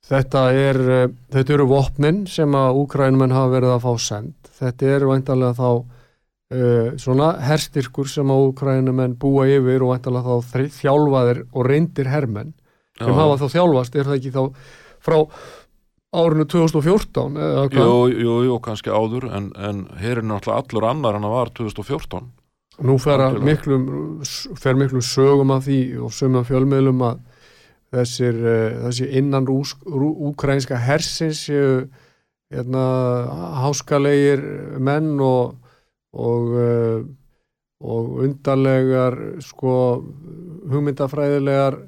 þetta 0.07 0.47
er, 0.55 0.81
eh, 0.97 1.09
þetta 1.35 1.57
eru 1.57 1.69
vopnin 1.71 2.25
sem 2.31 2.57
að 2.59 2.81
úkrænumenn 2.85 3.35
hafa 3.35 3.55
verið 3.57 3.75
að 3.75 3.85
fá 3.87 3.93
send. 4.07 4.35
Þetta 4.57 4.91
er 4.95 5.07
væntalega 5.11 5.57
þá 5.59 5.71
uh, 5.77 6.95
svona 6.97 7.33
herstyrkur 7.45 8.09
sem 8.09 8.31
að 8.33 8.47
úkrænumenn 8.47 9.19
búa 9.21 9.45
yfir 9.51 9.85
og 9.85 9.93
væntalega 9.93 10.39
þá 10.39 10.71
þjálfaðir 10.79 11.43
og 11.53 11.69
reyndir 11.69 12.09
hermenn 12.09 12.55
sem 12.97 13.13
hafa 13.13 13.37
þá 13.43 13.47
þjálfast, 13.53 13.97
er 13.97 14.09
það 14.09 14.17
ekki 14.17 14.33
þá 14.33 14.43
frá 15.05 15.19
árinu 16.17 16.47
2014 16.49 17.37
eða 17.37 17.67
hvað? 17.69 17.91
Jú, 17.91 18.25
jú, 18.25 18.37
jú, 18.47 18.57
kannski 18.65 18.93
áður 18.93 19.29
en, 19.37 19.51
en 19.59 19.85
hér 20.01 20.23
er 20.23 20.29
náttúrulega 20.29 20.63
allur 20.63 20.89
annar 20.89 21.19
en 21.19 21.27
það 21.27 21.37
var 21.37 21.53
2014 21.61 22.29
Nú 22.87 22.99
fer, 23.01 23.23
miklum, 23.41 23.87
miklum 24.77 25.05
sögum 25.05 25.53
af 25.55 25.63
því 25.65 25.81
og 26.05 26.13
sögum 26.13 26.43
af 26.43 26.51
fjölmiðlum 26.51 27.05
að, 27.09 27.23
þessir, 27.95 28.41
uh, 28.43 28.81
þessi 28.87 29.13
innan 29.21 29.47
úkrænska 29.51 30.81
hersins 30.81 31.45
séu 31.47 31.87
hérna, 32.51 32.83
háskalegir 33.63 34.43
menn 34.79 35.15
og 35.21 35.57
og, 36.17 36.57
uh, 36.57 37.05
og 37.85 38.19
undarlegar 38.25 39.17
sko 39.45 39.77
hugmyndafræðilegar 40.71 41.81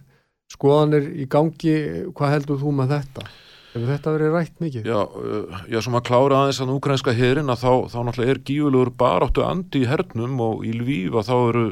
skoðanir 0.53 1.11
í 1.17 1.29
gangi 1.31 1.77
hvað 2.17 2.35
heldur 2.37 2.61
þú 2.63 2.75
með 2.79 2.97
þetta? 2.97 3.29
Hefur 3.69 3.91
þetta 3.93 4.13
verið 4.15 4.35
rætt 4.35 4.63
mikið? 4.65 4.89
Já, 4.89 5.01
uh, 5.05 5.61
já 5.69 5.81
sem 5.85 5.99
að 5.99 6.07
klára 6.09 6.43
aðeins 6.43 6.63
að 6.65 6.75
ukrainska 6.77 7.15
herin 7.17 7.53
að 7.53 7.65
þá, 7.65 7.73
þá 7.93 7.99
náttúrulega 8.01 8.35
er 8.35 8.43
gífulegur 8.51 8.95
baráttu 9.01 9.45
andi 9.45 9.85
í 9.85 9.89
hernum 9.89 10.41
og 10.45 10.65
í 10.69 10.75
Lvíf 10.77 11.19
að 11.21 11.31
þá 11.31 11.37
eru 11.39 11.67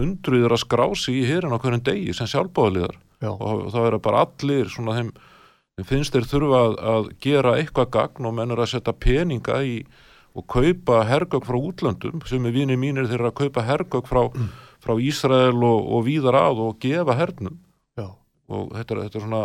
hundruður 0.00 0.56
að 0.56 0.64
skrási 0.64 1.18
í 1.20 1.26
herin 1.28 1.54
á 1.54 1.58
hverjum 1.60 1.84
degi 1.86 2.16
sem 2.16 2.30
sjálfbáðliðar 3.24 3.68
og 3.68 3.74
þá 3.74 3.80
eru 3.88 4.00
bara 4.04 4.24
allir 4.26 4.72
svona 4.72 4.96
þeim, 4.98 5.12
þeim 5.74 5.88
finnst 5.90 6.16
þeir 6.16 6.30
þurfa 6.30 6.62
að, 6.62 6.76
að 6.94 7.10
gera 7.26 7.56
eitthvað 7.60 7.92
gagn 7.98 8.30
og 8.30 8.36
mennur 8.38 8.64
að 8.64 8.72
setja 8.74 8.96
peninga 9.06 9.60
í 9.66 9.76
og 10.34 10.46
kaupa 10.50 11.02
hergögg 11.06 11.46
frá 11.46 11.58
útlöndum. 11.58 12.22
Sem 12.26 12.46
er 12.48 12.54
vinið 12.54 12.80
mínir 12.82 13.10
þeirra 13.10 13.30
að 13.30 13.38
kaupa 13.38 13.62
hergögg 13.62 14.08
frá, 14.10 14.24
mm. 14.26 14.48
frá 14.82 14.96
Ísrael 14.98 15.60
og, 15.62 15.90
og 15.94 16.06
víðar 16.08 16.38
að 16.40 16.62
og 16.64 16.80
gefa 16.82 17.14
hernum. 17.18 17.60
Og 18.50 18.72
þetta 18.74 18.96
er, 18.96 19.02
þetta 19.06 19.20
er 19.20 19.24
svona 19.24 19.44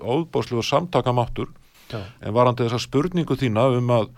óbáslu 0.00 0.60
og 0.62 0.66
samtakamáttur. 0.68 1.50
Já. 1.90 2.04
en 2.22 2.34
varandi 2.34 2.62
þessa 2.62 2.78
spurningu 2.84 3.34
þína 3.34 3.64
um 3.74 3.88
að 3.90 4.10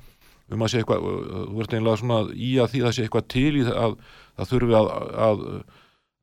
um 0.53 0.64
að 0.64 0.72
sé 0.72 0.80
eitthvað, 0.82 1.05
þú 1.48 1.62
ert 1.64 1.74
einlega 1.76 2.00
svona 2.00 2.18
í 2.34 2.50
að 2.61 2.72
því 2.72 2.80
það 2.82 2.94
sé 2.96 3.05
eitthvað 3.07 3.28
til 3.32 3.53
í 3.57 3.62
að 3.64 3.94
það 4.36 4.50
þurfi 4.50 4.76
að, 4.76 4.90
að, 5.26 5.44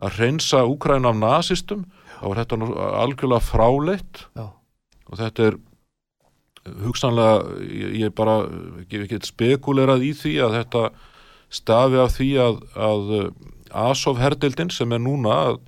að 0.05 0.19
reynsa 0.19 0.61
Úkræna 0.69 1.09
af 1.09 1.17
nazistum 1.17 1.87
þá 2.19 2.25
er 2.29 2.41
þetta 2.41 2.59
algjörlega 3.03 3.47
fráleitt 3.47 4.23
Já. 4.37 4.45
og 5.09 5.19
þetta 5.19 5.47
er 5.49 5.59
hugsanlega, 6.83 7.37
ég, 7.97 8.11
bara 8.13 8.41
get 8.91 9.25
spekulerað 9.25 10.03
í 10.05 10.11
því 10.17 10.35
að 10.45 10.57
þetta 10.59 10.83
stafi 11.49 11.97
af 11.97 12.13
því 12.17 12.29
að, 12.43 12.59
að 12.77 13.13
Asov 13.69 14.19
herdildin 14.21 14.69
sem 14.73 14.91
er 14.93 15.01
núna 15.01 15.35
að 15.47 15.59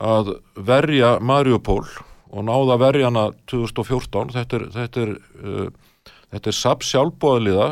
að 0.00 0.32
verja 0.56 1.18
Mariupól 1.20 1.84
og 2.30 2.46
náða 2.46 2.78
verjana 2.80 3.26
2014 3.50 4.32
þetta 4.34 4.58
er, 4.58 4.66
þetta 4.74 5.04
er, 5.04 5.14
uh, 5.44 6.04
þetta 6.32 6.50
er 6.52 6.56
SAP 6.56 6.86
sjálfbóðliða 6.88 7.68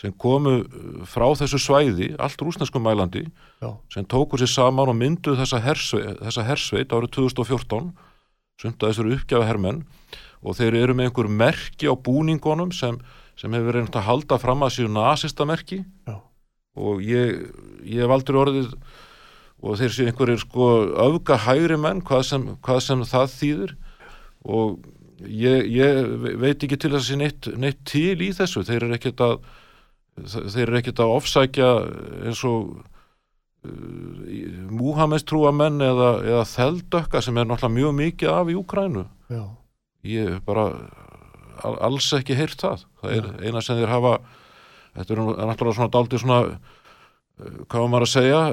sem 0.00 0.12
komu 0.16 0.60
uh, 0.60 1.02
frá 1.08 1.26
þessu 1.36 1.60
svæði 1.60 2.12
allt 2.18 2.40
rúsneskum 2.40 2.84
mælandi 2.84 3.26
Já. 3.60 3.74
sem 3.92 4.06
tóku 4.08 4.40
sér 4.40 4.50
saman 4.50 4.92
og 4.92 4.96
myndu 4.96 5.36
þessa 5.38 5.60
hersveit, 5.64 6.20
þessa 6.22 6.46
hersveit 6.48 6.94
árið 6.94 7.12
2014 7.18 7.90
sunda 8.60 8.88
þessari 8.88 9.16
uppgjafa 9.18 9.48
hermenn 9.48 9.84
og 10.40 10.56
þeir 10.56 10.78
eru 10.82 10.96
með 10.96 11.10
einhver 11.10 11.28
merki 11.42 11.88
á 11.88 11.94
búningunum 11.96 12.72
sem, 12.72 12.96
sem 13.36 13.52
hefur 13.56 13.76
reynd 13.76 13.96
að 13.96 14.08
halda 14.08 14.40
fram 14.40 14.64
að 14.64 14.74
síðan 14.78 14.96
nazista 14.96 15.46
merki 15.48 15.82
Já. 16.08 16.16
og 16.80 17.04
ég, 17.04 17.44
ég 17.84 18.04
hef 18.04 18.16
aldrei 18.16 18.40
orðið 18.40 18.74
og 19.60 19.76
þeir 19.76 19.92
séu 19.92 20.08
einhverjir 20.08 20.40
sko 20.40 20.70
öfga 21.04 21.36
hægri 21.44 21.76
menn 21.80 22.00
hvað 22.06 22.24
sem, 22.30 22.48
hvað 22.64 22.80
sem 22.86 23.04
það 23.08 23.34
þýður 23.36 23.74
og 24.48 24.78
ég, 25.28 25.66
ég 25.68 26.36
veit 26.40 26.64
ekki 26.64 26.78
til 26.80 26.94
þess 26.94 27.02
að 27.02 27.08
sé 27.10 27.18
neitt, 27.20 27.50
neitt 27.60 27.82
til 27.88 28.16
í 28.24 28.30
þessu 28.36 28.64
þeir 28.64 28.86
eru 28.86 28.96
ekkert 28.96 29.24
að 29.26 29.36
þeir 30.28 30.66
eru 30.66 30.80
ekkert 30.80 31.02
að 31.02 31.14
ofsækja 31.16 31.68
eins 32.28 32.42
og 32.48 32.72
uh, 33.66 34.66
Múhameins 34.70 35.26
trúamenn 35.28 35.80
eða, 35.84 36.10
eða 36.24 36.44
þeldökka 36.48 37.22
sem 37.24 37.38
er 37.40 37.48
náttúrulega 37.48 37.76
mjög 37.76 37.96
mikið 38.00 38.34
af 38.34 38.50
í 38.52 38.58
Úkrænu 38.60 39.06
Já. 39.30 39.42
ég 40.06 40.34
hef 40.34 40.44
bara 40.46 40.68
alls 41.60 42.08
ekki 42.16 42.38
heyrt 42.38 42.60
það 42.62 42.86
það 43.02 43.16
er 43.16 43.26
Já. 43.26 43.34
eina 43.46 43.64
sem 43.64 43.80
þeir 43.80 43.92
hafa 43.94 44.14
þetta 44.96 45.16
er 45.16 45.24
náttúrulega 45.50 45.78
svona 45.78 45.94
daldi 45.96 46.22
svona 46.22 46.40
uh, 46.48 46.54
hvað 47.66 47.80
var 47.84 47.92
maður 47.94 48.08
að 48.08 48.14
segja 48.14 48.44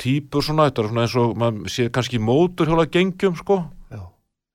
típur 0.00 0.44
svona, 0.44 0.68
þetta 0.68 0.82
er 0.82 0.90
svona 0.90 1.04
eins 1.06 1.18
og 1.20 1.36
maður 1.40 1.72
sé 1.72 1.86
kannski 1.92 2.20
mótur 2.20 2.68
hjóla 2.68 2.88
gengjum 2.90 3.38
sko 3.38 3.62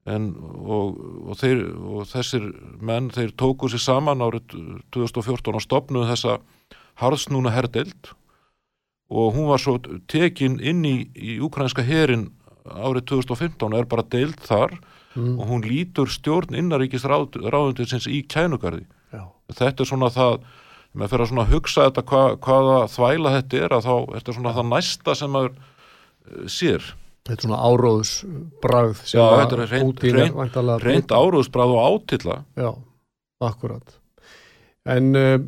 en, 0.06 0.28
og, 0.62 1.00
og, 1.26 1.38
þeir, 1.40 1.64
og 1.76 2.10
þessir 2.10 2.50
menn 2.86 3.10
þeir 3.14 3.34
tóku 3.40 3.70
sér 3.72 3.82
saman 3.82 4.24
árið 4.26 4.54
2014 4.94 5.58
og 5.58 5.66
stopnuð 5.66 6.12
þessa 6.14 6.38
harðsnúna 7.02 7.54
herdeild. 7.56 8.14
Og 9.10 9.36
hún 9.36 9.50
var 9.52 9.62
svo 9.62 9.78
tekin 10.10 10.58
inn 10.62 10.86
í, 10.86 10.96
í 11.14 11.38
ukrainska 11.44 11.86
herin 11.86 12.32
árið 12.66 13.12
2015 13.12 13.68
og 13.70 13.80
er 13.80 13.90
bara 13.90 14.06
deild 14.10 14.40
þar. 14.46 14.78
Mm. 15.16 15.40
og 15.40 15.48
hún 15.48 15.64
lítur 15.64 16.10
stjórn 16.12 16.58
innaríkist 16.60 17.08
ráðundins 17.08 18.08
í 18.12 18.20
kænugarði. 18.28 18.84
Já. 19.16 19.32
þetta 19.48 19.84
er 19.84 19.88
svona 19.88 20.10
það 20.12 20.42
með 20.96 21.12
fyrir 21.14 21.40
að 21.40 21.54
hugsa 21.54 21.86
þetta 21.88 22.04
hva, 22.10 22.24
hvaða 22.44 22.76
þvæla 22.92 23.34
þetta 23.38 23.62
er 23.62 23.76
að 23.76 23.88
þá 23.88 23.94
er 23.96 24.18
þetta 24.18 24.36
svona 24.36 24.54
það 24.58 24.70
næsta 24.72 25.16
sem 25.16 25.32
maður 25.32 25.54
uh, 25.56 26.46
sér 26.52 26.90
Þetta 27.26 27.42
er 27.42 27.48
svona 27.48 27.60
áróðsbrað 27.66 29.00
Já, 29.10 29.22
þetta 29.42 29.56
er 29.58 29.72
reynd, 29.72 30.04
reynd, 30.14 30.58
reynd 30.84 31.14
áróðsbrað 31.14 31.72
og 31.74 31.86
átilla. 31.88 32.36
Já, 32.54 32.70
akkurat. 33.42 33.96
En 34.86 35.08
uh, 35.18 35.40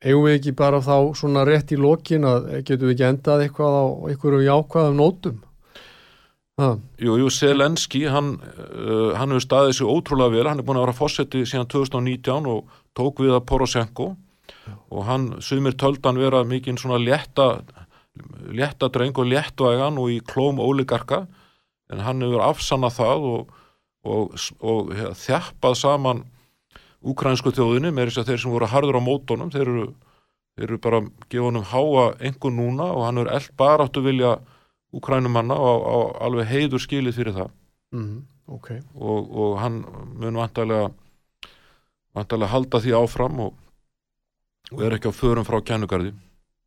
eigum 0.00 0.24
við 0.24 0.38
ekki 0.38 0.54
bara 0.56 0.80
þá 0.84 1.12
svona 1.18 1.42
rétt 1.44 1.74
í 1.76 1.80
lokin 1.80 2.24
að 2.24 2.48
getum 2.62 2.88
við 2.88 2.94
ekki 2.94 3.06
endað 3.10 3.44
eitthvað 3.44 3.76
á 3.76 3.84
einhverju 4.08 4.46
jákvæðum 4.46 4.96
nótum? 5.02 5.42
Ha. 6.58 6.70
Jú, 6.98 7.18
jú, 7.20 7.28
Selenski, 7.30 8.06
hann, 8.10 8.32
uh, 8.40 9.12
hann 9.18 9.34
hefur 9.34 9.44
staðið 9.44 9.76
sér 9.78 9.92
ótrúlega 9.92 10.34
vel, 10.34 10.46
hann 10.48 10.62
er 10.62 10.66
búin 10.66 10.80
að 10.80 10.88
vera 10.88 10.96
fósetti 10.96 11.44
síðan 11.46 11.68
2019 11.70 12.48
og 12.50 12.80
tók 12.96 13.20
við 13.22 13.36
að 13.36 13.44
Poroshenko 13.52 14.08
og 14.88 15.04
hann 15.06 15.28
sumir 15.44 15.76
töldan 15.78 16.18
vera 16.18 16.40
mikinn 16.48 16.80
svona 16.80 16.98
létta 16.98 17.60
létta 18.54 18.88
dreng 18.92 19.18
og 19.18 19.28
léttvægan 19.28 20.00
og 20.00 20.10
í 20.12 20.18
klóm 20.24 20.60
óligarka 20.62 21.26
en 21.92 22.02
hann 22.04 22.24
hefur 22.24 22.44
afsannað 22.44 22.98
það 22.98 23.28
og, 23.32 23.54
og, 24.04 24.36
og 24.60 24.92
ja, 24.96 25.12
þjappað 25.16 25.78
saman 25.82 26.24
úkrænsku 27.00 27.52
þjóðinni 27.54 27.92
með 27.94 28.10
þess 28.10 28.22
að 28.22 28.32
þeir 28.32 28.42
sem 28.44 28.54
voru 28.54 28.70
harður 28.72 29.00
á 29.00 29.02
mótonum 29.06 29.52
þeir 29.54 29.66
eru, 29.66 29.86
þeir 30.56 30.68
eru 30.68 30.80
bara 30.86 31.02
gefa 31.30 31.44
hann 31.46 31.60
um 31.60 31.68
háa 31.72 32.06
engun 32.30 32.58
núna 32.58 32.88
og 32.94 33.06
hann 33.06 33.22
er 33.22 33.32
eld 33.38 33.52
bara 33.60 33.86
áttu 33.86 34.02
vilja 34.04 34.38
úkrænumanna 34.94 35.54
og, 35.54 35.86
og 35.86 36.18
alveg 36.24 36.50
heiður 36.50 36.82
skilið 36.82 37.20
fyrir 37.20 37.36
það 37.36 37.54
mm, 37.94 38.18
okay. 38.56 38.82
og 38.98 39.56
hann 39.62 39.82
mun 40.18 40.40
vantarlega 40.40 40.90
vantarlega 42.16 42.54
halda 42.54 42.82
því 42.82 42.96
áfram 42.98 43.42
og 43.46 43.56
og 44.72 44.82
er 44.84 44.96
ekki 44.96 45.08
á 45.08 45.14
förum 45.14 45.46
frá 45.46 45.60
kænugarði 45.64 46.12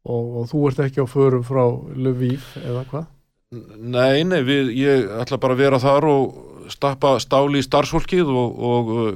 og, 0.07 0.37
og 0.41 0.47
þú 0.51 0.61
ert 0.69 0.83
ekki 0.85 1.03
á 1.03 1.07
förum 1.09 1.43
frá 1.45 1.63
Lviv 1.95 2.45
eða 2.61 2.85
hvað? 2.89 3.09
Nei, 3.51 4.23
nei, 4.23 4.39
við, 4.47 4.71
ég 4.79 5.09
ætla 5.19 5.39
bara 5.41 5.57
að 5.57 5.63
vera 5.65 5.79
þar 5.83 6.07
og 6.07 6.69
stappa 6.71 7.17
stáli 7.19 7.59
í 7.59 7.65
starfsfólkið 7.65 8.29
og, 8.31 8.61
og 8.63 8.91
uh, 8.95 9.09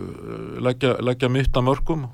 leggja, 0.66 0.98
leggja 1.00 1.30
mitt 1.32 1.56
að 1.56 1.68
mörgum 1.70 2.08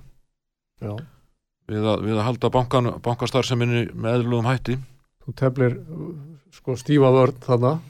við 0.82 1.88
að, 1.88 2.03
við 2.05 2.17
að 2.17 2.26
halda 2.28 2.51
bankan, 2.53 2.91
bankastarfseminni 3.05 3.88
með 3.93 4.19
eðlugum 4.19 4.49
hætti 4.49 4.78
Þú 5.22 5.34
teflir 5.38 5.78
sko 6.53 6.76
stífa 6.78 7.11
vörd 7.13 7.41
þannig 7.45 7.82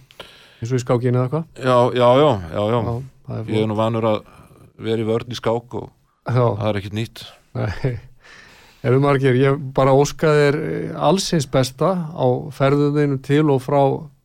eins 0.61 0.71
og 0.71 0.77
í 0.77 0.83
skákinu 0.83 1.21
eða 1.23 1.31
hvað? 1.31 1.45
Já, 1.57 1.77
já, 1.97 2.07
já, 2.21 2.31
já, 2.51 2.63
já. 2.71 2.79
já 2.85 3.35
er 3.39 3.51
ég 3.51 3.65
er 3.65 3.71
nú 3.71 3.79
vanur 3.79 4.07
að 4.07 4.21
vera 4.81 5.03
í 5.03 5.07
vörd 5.07 5.31
í 5.31 5.39
skák 5.39 5.75
og 5.81 5.91
já. 5.91 6.45
það 6.45 6.65
er 6.69 6.81
ekkit 6.81 6.97
nýtt 6.99 7.25
Nei 7.57 7.99
Ef 8.81 8.89
við 8.89 9.01
margir, 9.03 9.37
ég 9.37 9.57
bara 9.77 9.93
óskaði 9.93 10.45
þér 10.45 10.55
eh, 10.57 10.93
allsins 11.09 11.45
besta 11.49 11.91
á 12.09 12.27
ferðuðinu 12.55 13.19
til 13.21 13.45
og 13.53 13.61
frá 13.61 13.81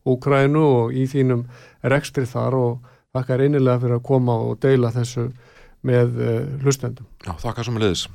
Úkrænu 0.07 0.63
og 0.63 0.95
í 0.95 1.03
þínum 1.11 1.43
rekstri 1.83 2.25
þar 2.25 2.55
og 2.57 2.93
þakka 3.13 3.37
reynilega 3.41 3.81
fyrir 3.83 3.97
að 3.99 4.05
koma 4.07 4.37
og 4.47 4.57
deila 4.63 4.93
þessu 4.95 5.27
með 5.87 6.15
uh, 6.23 6.37
hlustendum. 6.63 7.07
Já, 7.25 7.33
þakka 7.43 7.67
sem 7.67 7.77
að 7.77 7.85
leiðis. 7.85 8.05